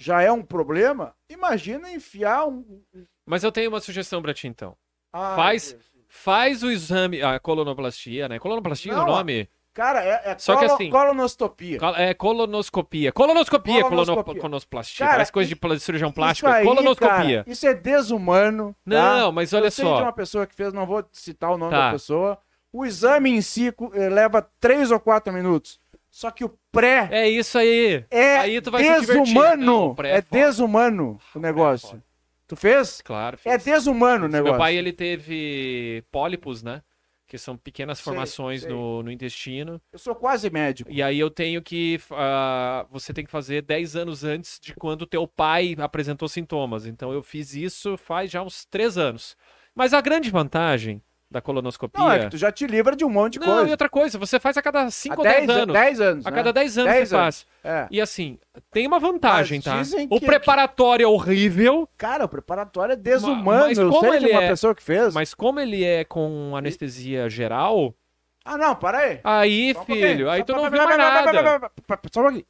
[0.01, 2.81] já é um problema, imagina enfiar um.
[3.25, 4.75] Mas eu tenho uma sugestão pra ti, então.
[5.13, 5.91] Ai, Faz- Deus.
[6.13, 8.37] Faz o exame, a colonoplastia, né?
[8.39, 9.47] Colonoplastia é Não, o nome?
[9.73, 11.79] Cara, é, é Só que colo- assim- colonoscopia.
[11.79, 13.11] Col- É colonoscopia.
[13.13, 14.23] Colonoscopia, Colonoscopia.
[14.23, 15.05] colono- colonosplastia.
[15.05, 16.49] Cara, Parece coisa de cirurgião plástico.
[16.49, 17.07] aí, é colonoscopia.
[17.07, 18.73] cara, isso é desumano.
[18.73, 18.75] tá?
[18.85, 19.95] Não, mas olha eu sei só.
[19.97, 21.85] de uma pessoa que fez, não vou citar o nome Tá.
[21.85, 22.37] da pessoa.
[22.73, 25.79] O exame em si eh, leva três ou quatro minutos.
[26.09, 28.05] Só que o pré É isso aí.
[28.09, 28.61] é Aí.
[28.61, 29.85] Não, desumano.
[29.89, 31.89] o pré é é desumano o negócio.
[31.89, 32.03] foda.
[32.47, 33.01] Tu fez?
[33.01, 33.37] Claro.
[33.45, 33.65] É fiz.
[33.65, 34.57] desumano o Meu negócio.
[34.57, 36.81] pai, ele teve pólipos, né?
[37.25, 38.69] Que são pequenas Sei, formações sei.
[38.69, 39.81] No, no intestino.
[39.93, 40.91] Eu sou quase médico.
[40.91, 41.97] E aí eu tenho que.
[42.11, 46.85] ah, você tem que fazer 10 anos antes de quando teu pai apresentou sintomas.
[46.85, 49.37] Então eu fiz isso faz já uns 3 anos.
[49.73, 52.03] Mas a grande vantagem da colonoscopia.
[52.03, 53.71] Não, é que tu já te livra de um monte de Não, e coisa.
[53.71, 55.73] outra coisa, você faz a cada 5 Há ou 10 10 anos.
[55.73, 56.25] 10 anos.
[56.25, 56.35] A né?
[56.35, 57.47] cada 10 anos 10 você faz.
[57.63, 57.87] É.
[57.89, 58.37] E assim,
[58.69, 59.97] tem uma vantagem, Mas tá?
[60.09, 63.43] O que- preparatório é horrível, Cara, o preparatório é desumano.
[63.45, 65.13] mas eu como sei de ele uma é- pessoa que fez.
[65.13, 67.95] mas como ele é com anestesia geral,
[68.43, 69.19] Ah, não, para aí.
[69.23, 71.69] aí, Só filho, aí Só tu não viu mais nada.
[72.11, 72.45] Só um pouquinho.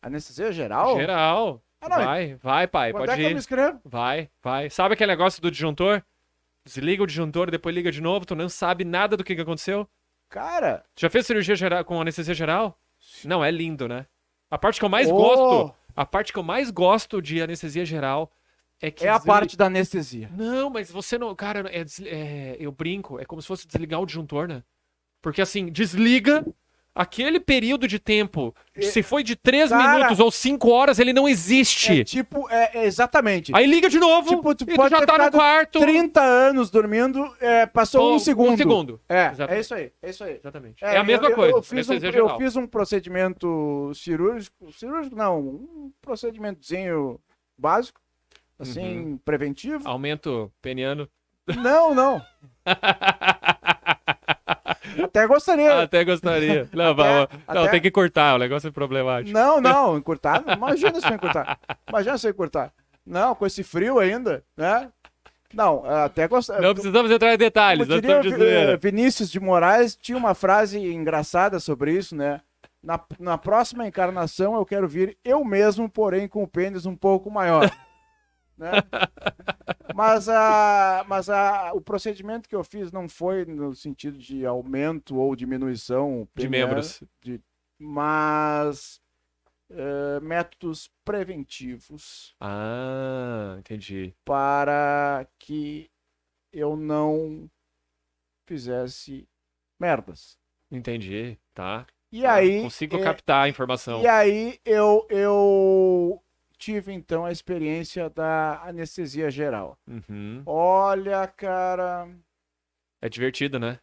[0.00, 0.96] Anestesia geral?
[0.96, 1.60] Geral.
[1.80, 3.38] Ah, não, Vai, vai, pai, Quando pode é que eu me ir.
[3.38, 3.80] inscrevo?
[3.84, 4.68] Vai, vai.
[4.70, 6.02] Sabe aquele negócio do disjuntor?
[6.68, 9.88] Desliga o disjuntor, depois liga de novo, tu não sabe nada do que, que aconteceu.
[10.28, 12.78] Cara, já fez cirurgia geral com anestesia geral?
[13.24, 14.04] Não, é lindo, né?
[14.50, 15.14] A parte que eu mais Oh!
[15.16, 18.30] gosto, a parte que eu mais gosto de anestesia geral
[18.82, 20.28] é que é a desli- parte da anestesia.
[20.36, 24.00] Não, mas você não, cara, é des- é- eu brinco, é como se fosse desligar
[24.00, 24.62] o disjuntor, né?
[25.22, 26.44] Porque assim, desliga
[26.98, 31.26] aquele período de tempo, se foi de 3 Cara, minutos ou 5 horas, ele não
[31.26, 32.04] É existe.
[32.04, 33.52] tipo, é, é exatamente.
[33.54, 35.78] Aí liga de novo Tipo, tu e tu já tá no quarto.
[35.80, 38.52] 30 anos dormindo, é, passou Pô, um segundo.
[38.52, 39.00] Um segundo.
[39.08, 39.56] É, Exatamente.
[39.56, 40.34] é isso aí, é isso aí.
[40.34, 40.84] Exatamente.
[40.84, 41.52] É, a mesma eu- eu- coisa.
[41.56, 47.20] Eu fiz, um, eu fiz um procedimento cirúrgico, cirúrgico não, um procedimentozinho
[47.56, 48.00] básico,
[48.58, 49.18] assim, Uhum.
[49.24, 49.88] preventivo.
[49.88, 51.08] Aumento peniano.
[51.62, 52.20] Não, não.
[55.02, 55.82] Até gostaria.
[55.82, 56.68] Até gostaria.
[56.72, 59.36] Não, Até- não até- tem que cortar, o negócio é problemático.
[59.36, 60.42] Não, não, encurtar.
[60.46, 61.58] Imagina se eu encurtar.
[61.88, 62.72] Imagina se eu encurtar.
[63.06, 64.88] Não, com esse frio ainda, né?
[65.52, 66.66] Não, até gostaria.
[66.66, 68.76] Não precisamos entrar em detalhes, Como diria de zoeira.
[68.76, 72.40] Vinícius de Moraes tinha uma frase engraçada sobre isso, né?
[72.82, 77.30] Na, na próxima encarnação eu quero vir eu mesmo, porém com o pênis um pouco
[77.30, 77.70] maior.
[78.58, 78.82] Né?
[79.94, 85.16] Mas, a, mas a, o procedimento que eu fiz não foi no sentido de aumento
[85.16, 87.02] ou diminuição De membros.
[87.78, 89.00] mas
[89.70, 94.14] eh, métodos preventivos Ah, entendi.
[94.24, 95.90] para que
[96.52, 97.50] eu não
[98.46, 99.28] fizesse
[99.80, 100.38] merdas.
[100.70, 101.86] Entendi, tá.
[102.12, 104.02] E Tá, aí, Consigo é, captar a informação.
[104.02, 106.22] e aí eu, eu
[106.58, 109.78] tive então a experiência da anestesia geral.
[109.86, 110.42] Uhum.
[110.44, 112.08] Olha, cara,
[113.00, 113.78] É divertido, né?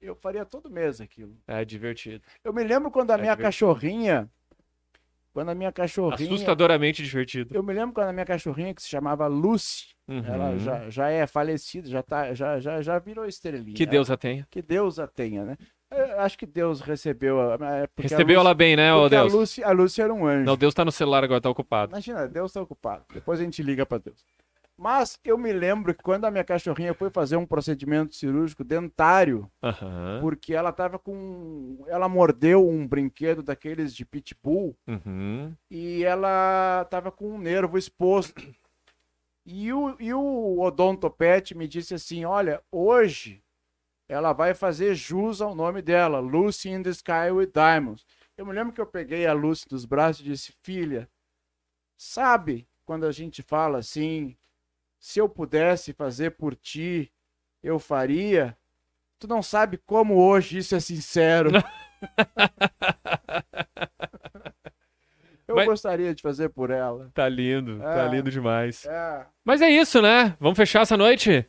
[0.00, 1.36] eu faria todo mês aquilo.
[1.46, 2.22] É divertido.
[2.44, 3.42] Eu me lembro quando a É minha divertido.
[3.42, 4.30] cachorrinha,
[5.32, 6.34] quando a minha cachorrinha.
[6.34, 7.54] Assustadoramente divertido.
[7.54, 10.24] Eu me lembro quando a minha cachorrinha, que se chamava Lucy, Uhum.
[10.24, 13.76] ela já, já é falecida, já, tá, já, já, já virou estrelinha.
[13.76, 14.46] Que Deus a tenha.
[14.50, 15.56] Que Deus a tenha, né?
[16.18, 17.40] Acho que Deus recebeu.
[17.40, 19.32] a- é a Recebeu Lucy- ela bem, né, ô Deus?
[19.32, 20.44] A Lucy, a Lucy era um anjo.
[20.44, 21.92] Não, Deus tá no celular agora, tá ocupado.
[21.92, 23.04] Imagina, Deus está ocupado.
[23.12, 24.22] Depois a gente liga para Deus.
[24.80, 29.50] Mas eu me lembro que quando a minha cachorrinha foi fazer um procedimento cirúrgico dentário,
[29.60, 30.18] Aham.
[30.20, 31.84] porque ela tava com.
[31.88, 35.52] Ela mordeu um brinquedo daqueles de pitbull Uhum.
[35.68, 38.40] e ela tava com um nervo exposto.
[39.44, 43.42] E o, e o odontopete me disse assim: olha, hoje
[44.08, 48.06] ela vai fazer jus ao nome dela, Lucy in the Sky with Diamonds.
[48.36, 51.08] Eu me lembro que eu peguei a Lucy dos braços e disse: filha,
[51.96, 54.36] sabe quando a gente fala assim,
[54.98, 57.12] se eu pudesse fazer por ti,
[57.62, 58.56] eu faria?
[59.18, 61.50] Tu não sabe como hoje isso é sincero.
[65.46, 67.10] eu Mas- gostaria de fazer por ela.
[67.14, 68.08] Tá lindo, tá É.
[68.08, 68.84] lindo demais.
[68.86, 69.26] É.
[69.44, 70.36] Mas é isso, né?
[70.38, 71.44] Vamos fechar essa noite?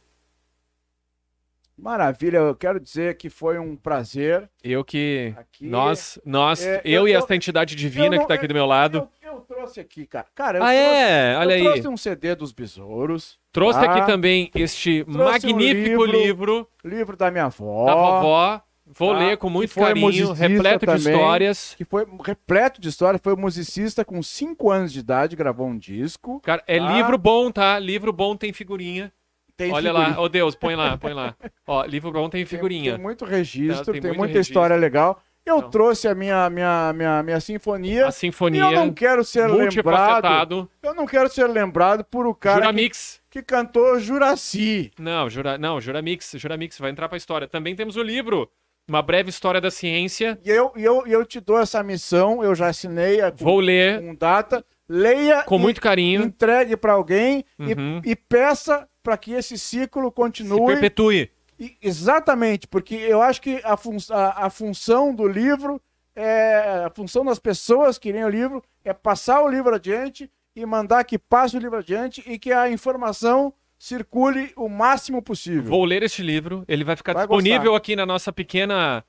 [1.82, 5.33] Maravilha, eu quero dizer que foi um prazer Eu que.
[5.38, 5.66] aqui.
[5.67, 8.53] Nós, nós, É, eu, eu- e essa entidade divina eu que tá não- aqui do
[8.53, 9.08] meu lado.
[9.24, 10.25] Eu, eu trouxe aqui, cara.
[10.35, 11.35] Cara, eu Ah, trouxe, é?
[11.38, 11.64] Olha eu aí.
[11.64, 13.91] trouxe um CD dos Besouros, Trouxe Ah.
[13.91, 18.61] aqui também este um magnífico livro livro, livro da minha avó, da vovó.
[18.91, 19.19] Vou Tá.
[19.19, 21.14] ler com muito carinho, repleto de também.
[21.14, 21.75] histórias.
[21.77, 26.40] que foi repleto de história, foi musicista com 5 anos de idade, gravou um disco.
[26.41, 26.91] Cara, é Tá.
[26.93, 27.77] livro bom, tá?
[27.77, 29.11] Livro bom tem figurinha.
[29.59, 30.15] Tem Olha figurinha.
[30.15, 31.35] lá, ô Deus, põe lá, põe lá.
[31.67, 32.93] Ó, livro bom tem Tem- figurinha.
[32.93, 34.53] Tem, muito registro, Tá, tem, tem muito muita registro.
[34.53, 35.21] história legal.
[35.45, 35.69] Eu Então.
[35.69, 38.05] trouxe a minha, minha, minha, minha sinfonia.
[38.05, 40.69] A E sinfonia, eu não quero ser lembrado.
[40.81, 43.21] Eu não quero ser lembrado por o cara que, Juramix.
[43.29, 44.91] que cantou Juraci.
[44.99, 47.47] Não, Jura, não, Juramix, Juramix vai entrar pra história.
[47.47, 48.49] Também temos o livro,
[48.88, 50.39] Uma Breve História da Ciência.
[50.43, 53.43] E eu, e eu, e eu te dou essa missão, eu já assinei a, com,
[53.43, 54.63] Vou ler com data.
[54.91, 56.23] Leia com e muito carinho.
[56.23, 58.01] entregue para alguém e- Uhum.
[58.03, 60.65] e, peça para que esse ciclo Se continue.
[60.67, 61.31] perpetue.
[61.59, 65.81] E- exatamente, porque eu acho que a, fun a, a função do livro,
[66.15, 70.63] é, a função das pessoas que leem o livro é passar o livro adiante e
[70.65, 75.63] mandar que passe o livro adiante e que a informação circule o máximo possível.
[75.63, 76.63] Vou ler este livro.
[76.67, 77.77] Ele vai ficar Vai disponível gostar.
[77.77, 79.03] aqui na nossa pequena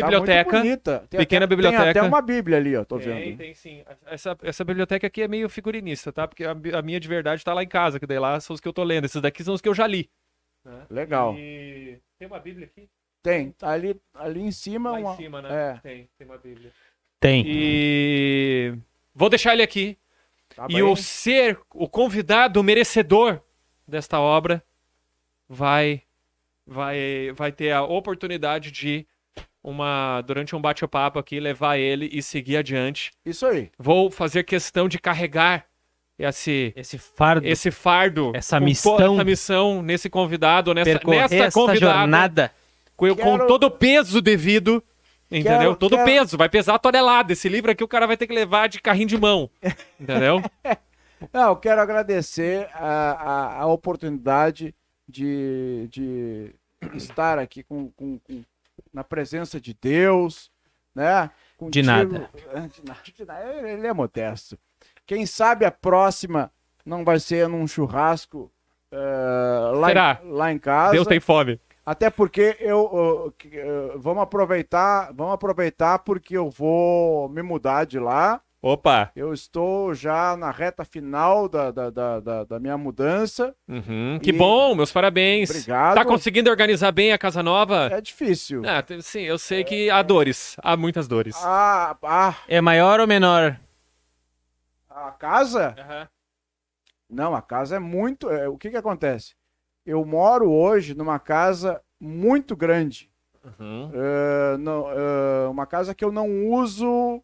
[0.00, 0.58] Tá muito biblioteca.
[0.58, 1.06] bonita.
[1.10, 1.82] Tem Pequena até, biblioteca.
[1.82, 3.36] Tem até uma bíblia ali, ó, tô Tem, vendo.
[3.38, 3.84] tem sim.
[4.06, 6.26] Essa, essa biblioteca aqui é meio figurinista, tá?
[6.26, 8.60] Porque a, a minha de verdade tá lá em casa, que daí lá são os
[8.60, 9.04] que eu tô lendo.
[9.04, 10.08] Esses daqui são os que eu já li.
[10.88, 11.34] Legal.
[11.36, 11.98] E...
[12.18, 12.88] Tem uma bíblia aqui?
[13.22, 14.92] Tem, tá ali, ali em cima.
[14.92, 15.12] Lá uma...
[15.12, 15.48] em cima, né?
[15.52, 16.72] É, Tem, tem uma bíblia.
[17.20, 17.44] Tem.
[17.46, 18.74] E
[19.14, 19.96] vou deixar ele aqui.
[20.54, 20.82] tá e bem.
[20.82, 23.40] o ser, o convidado, o merecedor
[23.86, 24.62] desta obra,
[25.48, 26.02] vai,
[26.66, 29.06] vai, vai ter a oportunidade de
[29.62, 33.10] uma durante um bate-papo aqui levar ele e seguir adiante.
[33.24, 33.70] Isso aí.
[33.78, 35.64] Vou fazer questão de carregar
[36.18, 38.96] esse Esse fardo, esse fardo, Essa com missão.
[39.14, 42.52] essa missão nesse convidado, nessa, nessa essa convidada, jornada.
[42.96, 44.82] com, com Quero- todo o peso devido,
[45.30, 45.58] entendeu?
[45.58, 47.32] Quero- todo o quero- peso, vai pesar a tonelada.
[47.32, 49.50] Esse livro aqui o cara vai ter que levar de carrinho de mão,
[49.98, 50.42] entendeu?
[51.32, 54.74] Não, eu quero agradecer a, a, a oportunidade
[55.08, 56.54] de, de
[56.94, 58.42] estar aqui com, com- com-
[58.92, 60.50] na presença de Deus,
[60.94, 61.30] né?
[61.70, 62.30] De nada.
[62.34, 63.68] De nada, de nada.
[63.68, 64.58] Ele é modesto.
[65.06, 66.52] Quem sabe a próxima
[66.84, 68.52] não vai ser num churrasco
[68.90, 70.20] eh, lá, Será?
[70.22, 70.92] em, lá em casa.
[70.92, 71.60] Deus tem fome.
[71.84, 77.98] Até porque eu, uh, uh, vamos aproveitar, vamos aproveitar porque eu vou me mudar de
[77.98, 78.40] lá.
[78.64, 79.10] Opa!
[79.16, 83.52] Eu estou já na reta final da, da, da, da- da minha mudança.
[83.66, 85.50] Uhum, que E- bom, meus parabéns.
[85.50, 85.96] Obrigado.
[85.96, 87.88] Tá conseguindo organizar bem a casa nova?
[87.90, 88.62] É difícil.
[88.64, 91.34] Ah, tem- sim, eu sei que há dores, há muitas dores.
[91.44, 93.58] Ah, ah, É maior ou menor?
[94.88, 95.74] a casa?
[95.78, 96.08] Aham.
[97.10, 98.30] Não, a casa é muito.
[98.30, 99.34] é, o que que acontece?
[99.84, 103.10] Eu moro hoje numa casa muito grande.
[103.44, 103.90] Uhum.
[103.92, 107.20] É, não, é, uma casa que eu não uso.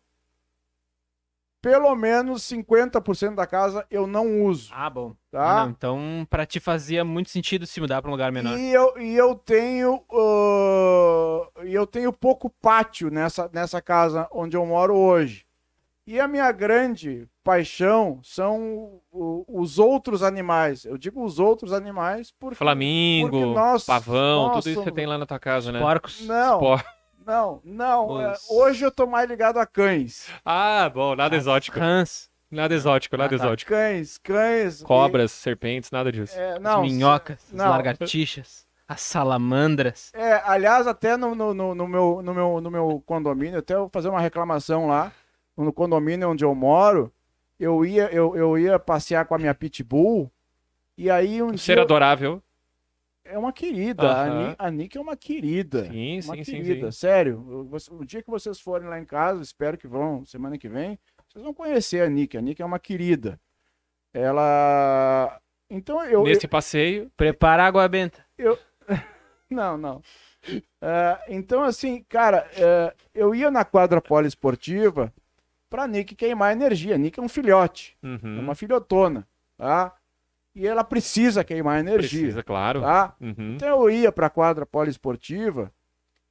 [1.60, 5.14] Pelo menos 50% da casa eu não uso, Ah, bom.
[5.30, 5.64] tá?
[5.64, 8.56] Não, então, pra ti fazia muito sentido se mudar pra um lugar menor.
[8.56, 14.56] E eu, e eu tenho ah, e eu tenho pouco pátio nessa, nessa casa onde
[14.56, 15.44] eu moro hoje.
[16.06, 20.84] E a minha grande paixão são os outros animais.
[20.86, 24.84] Eu digo os outros animais porque porque Flamingo, nós- pavão, nós tudo isso que você
[24.84, 25.80] somos- tem lá na tua casa, né?
[25.80, 26.26] Porcos.
[26.26, 26.82] não, Por-
[27.28, 28.20] não, não.
[28.20, 30.28] é, Os- hoje eu tô mais ligado a cães.
[30.44, 31.78] Ah, bom, nada exótico.
[31.78, 33.44] Rãs, Nada exótico, nada Ah, tá.
[33.44, 33.70] exótico.
[33.70, 34.82] Cães, cães.
[34.82, 36.34] Cobras, serpentes, nada disso.
[36.34, 40.10] e- é, as não, minhocas, as lagartixas, as salamandras.
[40.14, 43.80] É, aliás, até no, no, no, no meu, no, meu, no meu condomínio, até eu
[43.80, 45.12] vou fazer uma reclamação lá.
[45.54, 47.12] no condomínio onde eu moro,
[47.60, 50.30] eu ia, eu, eu ia passear com a minha pitbull,
[50.96, 51.82] e aí um Ser dia...
[51.82, 52.42] adorável.
[53.30, 54.26] É uma querida, a.
[54.28, 55.84] Ni- a Nick é uma querida.
[55.90, 56.98] Sim, uma sim, sim, querida, sim.
[56.98, 57.46] sério.
[57.50, 60.68] eu- você- O dia que vocês forem lá em casa, espero que vão, semana que
[60.68, 60.98] vem,
[61.28, 62.36] vocês vão conhecer a Nick.
[62.36, 63.38] A Nick é uma querida.
[64.14, 65.40] Ela.
[65.70, 66.22] Então eu.
[66.24, 67.10] Nesse passeio.
[67.16, 68.24] Prepara a água benta.
[69.50, 70.02] Não, não.
[70.82, 75.10] É, então, assim, cara, é, eu ia na quadra poliesportiva
[75.70, 76.94] pra Nick queimar energia.
[76.94, 78.40] A Nick é um filhote, é Uhum.
[78.40, 79.26] uma filhotona,
[79.56, 79.94] tá?
[80.58, 82.80] E ela precisa queimar energia, Precisa, claro.
[82.80, 83.14] tá?
[83.20, 83.54] Uhum.
[83.54, 85.72] Então eu ia pra quadra poliesportiva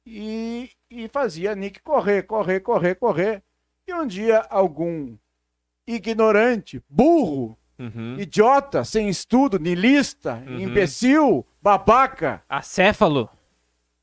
[0.06, 3.42] e, e fazia a Nick correr, correr, correr, correr.
[3.86, 5.16] E um dia algum
[5.86, 8.16] ignorante, burro, Uhum.
[8.18, 10.58] idiota, sem estudo, nilista, Uhum.
[10.58, 13.30] imbecil, babaca, Acéfalo.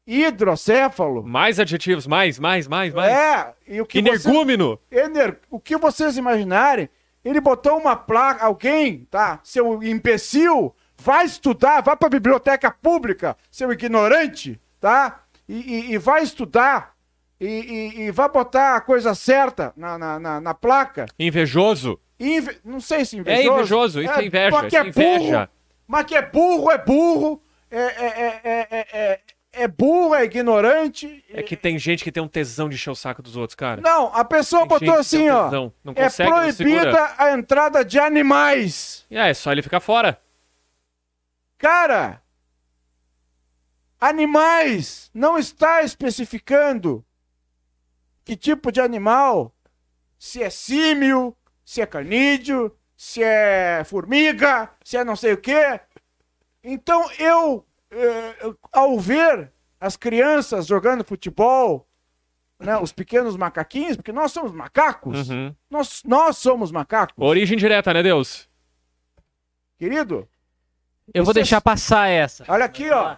[0.07, 1.23] hidrocéfalo.
[1.23, 3.11] Mais adjetivos, mais, mais, mais, mais.
[3.13, 4.79] É, e o que, você, Energúmeno.
[4.89, 6.89] ener, o que vocês imaginarem,
[7.25, 9.39] ele botou uma placa, alguém, tá?
[9.43, 15.21] Seu imbecil, vai estudar, vai pra biblioteca pública, seu ignorante, tá?
[15.49, 16.93] E, e- e vai estudar,
[17.39, 21.05] e, e- e vai botar a coisa certa na, na, na- na placa.
[21.19, 21.99] Invejoso.
[22.19, 23.49] Inve- Não sei se É invejoso.
[23.57, 24.51] invejoso, isso é, inveja.
[24.51, 25.37] Mas que é isso é inveja.
[25.39, 25.49] burro,
[25.87, 29.19] mas que é burro, é burro, é, é, é, é,
[29.55, 31.23] é, é- é burro, é ignorante.
[31.29, 33.81] É que tem gente que tem um tesão de encher o saco dos outros, cara.
[33.81, 35.45] Não, a pessoa Tem botou assim, ó.
[35.45, 36.79] tesão, Não É consegue, não segura.
[36.81, 39.05] proibida a entrada de animais.
[39.09, 40.19] E é, é só ele ficar fora.
[41.57, 42.21] Cara,
[43.99, 47.03] animais não está especificando
[48.23, 49.53] que tipo de animal,
[50.17, 55.79] se é símio, se é canídeo, se é formiga, se é não sei o quê.
[56.63, 57.65] Então eu,
[58.71, 61.87] ao ver as crianças jogando futebol,
[62.59, 65.53] né, os pequenos macaquinhos, porque nós somos macacos, Uhum.
[65.69, 68.49] nós, nós somos macacos, Origem direta, né, Deus?
[69.77, 70.27] querido.
[71.13, 72.45] Eu vou Isso é- deixar passar essa.
[72.47, 73.17] Olha aqui, ó.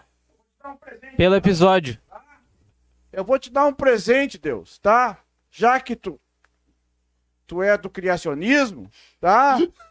[1.15, 1.97] Pelo episódio.
[3.13, 5.17] Eu vou te dar um presente, Deus, tá?
[5.49, 6.19] Já que tu
[7.45, 8.91] tu é do criacionismo,
[9.21, 9.57] tá?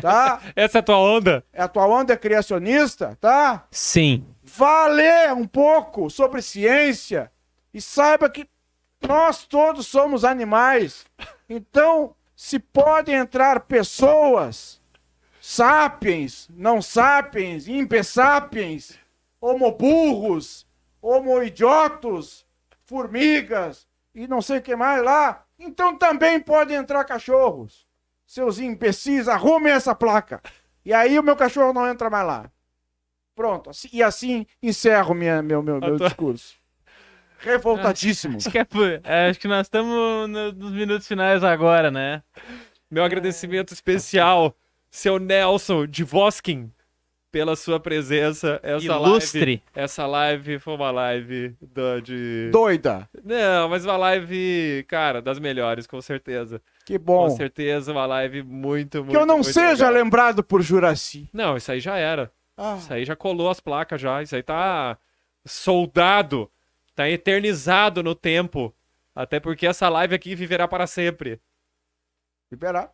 [0.00, 0.40] Tá?
[0.54, 1.44] Essa é a tua onda?
[1.52, 3.66] É a tua onda é criacionista, tá?
[3.70, 4.26] Sim.
[4.42, 7.30] Vá ler um pouco sobre ciência
[7.72, 8.48] e saiba que
[9.06, 11.06] nós todos somos animais.
[11.48, 14.80] Então, se podem entrar pessoas,
[15.40, 18.98] sapiens, não sapiens, impesapiens,
[19.40, 20.66] homoburros,
[21.00, 22.46] homoidiotos,
[22.84, 27.87] formigas e não sei o que mais lá, então também podem entrar cachorros.
[28.28, 30.42] Seus imbecis, arrumem essa placa.
[30.84, 32.50] E aí o meu cachorro não entra mais lá.
[33.34, 33.70] Pronto.
[33.70, 36.54] assim- E assim encerro minha, meu, meu, meu tua- discurso.
[37.38, 38.36] Revoltadíssimo.
[38.36, 42.22] Acho que, é por- é, acho que nós estamos no- nos minutos finais agora, né?
[42.90, 44.54] Meu agradecimento especial,
[44.90, 46.70] seu Nelson de Voskin,
[47.30, 48.58] pela sua presença.
[48.62, 49.40] Essa Ilustre.
[49.40, 49.62] live.
[49.74, 52.50] Essa live foi uma live do, de.
[52.52, 53.08] Doida.
[53.24, 56.60] Não, mas uma live, cara, das melhores, com certeza.
[56.88, 57.30] Que Com bom.
[57.30, 60.02] certeza, uma live muito, muito Que eu não seja legal.
[60.02, 61.28] lembrado por Juraci.
[61.32, 62.32] Não, isso aí já era.
[62.56, 64.22] Ah, Isso aí já colou as placas já.
[64.22, 64.96] Isso aí tá
[65.46, 66.50] soldado,
[66.94, 68.74] tá eternizado no tempo.
[69.14, 71.40] Até porque essa live aqui viverá para sempre.
[72.50, 72.90] liberar.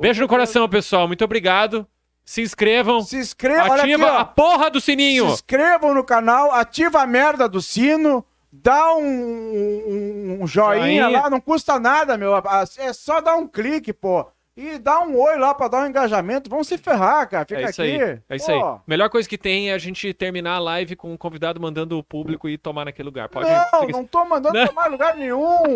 [0.00, 1.06] Beijo no coração, pessoal.
[1.06, 1.86] Muito obrigado.
[2.24, 3.02] Se inscrevam.
[3.02, 4.16] Se inscreva, olha aqui, Ativa ó.
[4.18, 5.26] a porra do Se sininho.
[5.26, 8.24] inscrevam no canal, ativa a merda do sino,
[8.62, 11.08] dá um, um- um joinha, Joinha.
[11.08, 12.32] lá, não custa nada, meu.
[12.78, 14.26] É só dar um clique, pô.
[14.56, 16.48] E dá um oi lá pra dar um engajamento.
[16.48, 17.44] Vamos se ferrar, cara.
[17.44, 18.00] Fica É isso aqui.
[18.02, 18.18] aí.
[18.30, 18.78] É isso Pô, aí.
[18.86, 22.04] Melhor coisa que tem é a gente terminar a live com um convidado mandando o
[22.04, 23.28] público ir tomar naquele lugar.
[23.28, 24.66] Pode Não, não tô mandando Não.
[24.68, 25.74] tomar lugar nenhum.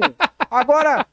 [0.49, 1.05] Agora,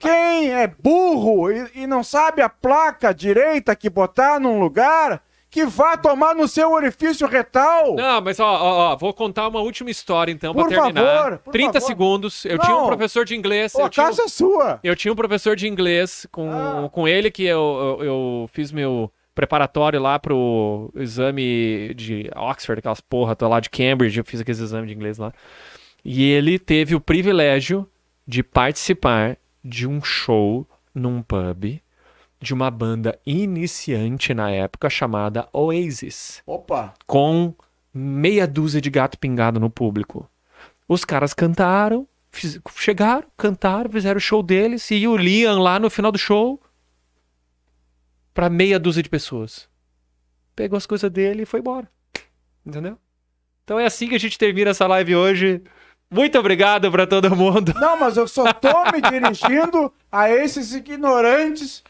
[0.00, 5.66] quem é burro e, e não sabe a placa direita que botar num lugar, que
[5.66, 7.94] vá tomar no seu orifício retal.
[7.94, 11.16] Não, mas ó, ó, ó, vou contar uma última história então Por pra terminar.
[11.24, 11.86] favor, por 30 favor.
[11.86, 12.44] segundos.
[12.46, 12.64] Eu Não.
[12.64, 13.74] tinha um professor de inglês.
[13.74, 14.80] Ô, eu tinha um- é sua.
[14.82, 16.88] Eu tinha um professor de inglês com, Ah.
[16.90, 23.00] com ele que eu, eu, eu fiz meu preparatório lá pro exame de Oxford, aquelas
[23.02, 25.32] porra, tô lá de Cambridge, eu fiz aqueles exames de inglês lá.
[26.02, 27.86] E ele teve o privilégio
[28.26, 31.78] de participar de um show num pub
[32.42, 36.92] de uma banda iniciante na época chamada Oasis Opa.
[37.06, 37.54] com
[37.94, 40.28] meia dúzia de gato pingado no público.
[40.88, 45.88] Os caras cantaram, fiz- chegaram, cantaram, fizeram o show deles e o Liam lá no
[45.88, 46.60] final do show
[48.34, 49.68] pra meia dúzia de pessoas.
[50.56, 51.88] Pegou as coisas dele e foi embora.
[52.66, 52.98] Entendeu?
[53.64, 55.62] Então é assim que a gente termina essa live hoje.
[56.10, 57.72] Muito obrigado pra todo mundo.
[57.80, 61.82] Não, mas eu só tô me dirigindo a esses ignorantes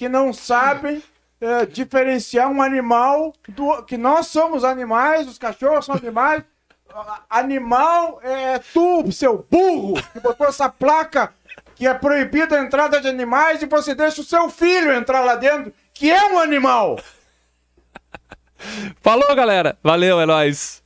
[0.00, 1.02] que não sabem
[1.42, 6.42] eh, diferenciar um animal do que nós somos animais, os cachorros são animais.
[7.28, 11.34] Animal é tu, seu burro, que botou essa placa
[11.74, 15.34] que é proibida a entrada de animais e você deixa o seu filho entrar lá
[15.34, 16.98] dentro, que é um animal.
[19.02, 19.78] Falou, galera.
[19.82, 20.79] Valeu, é nóis.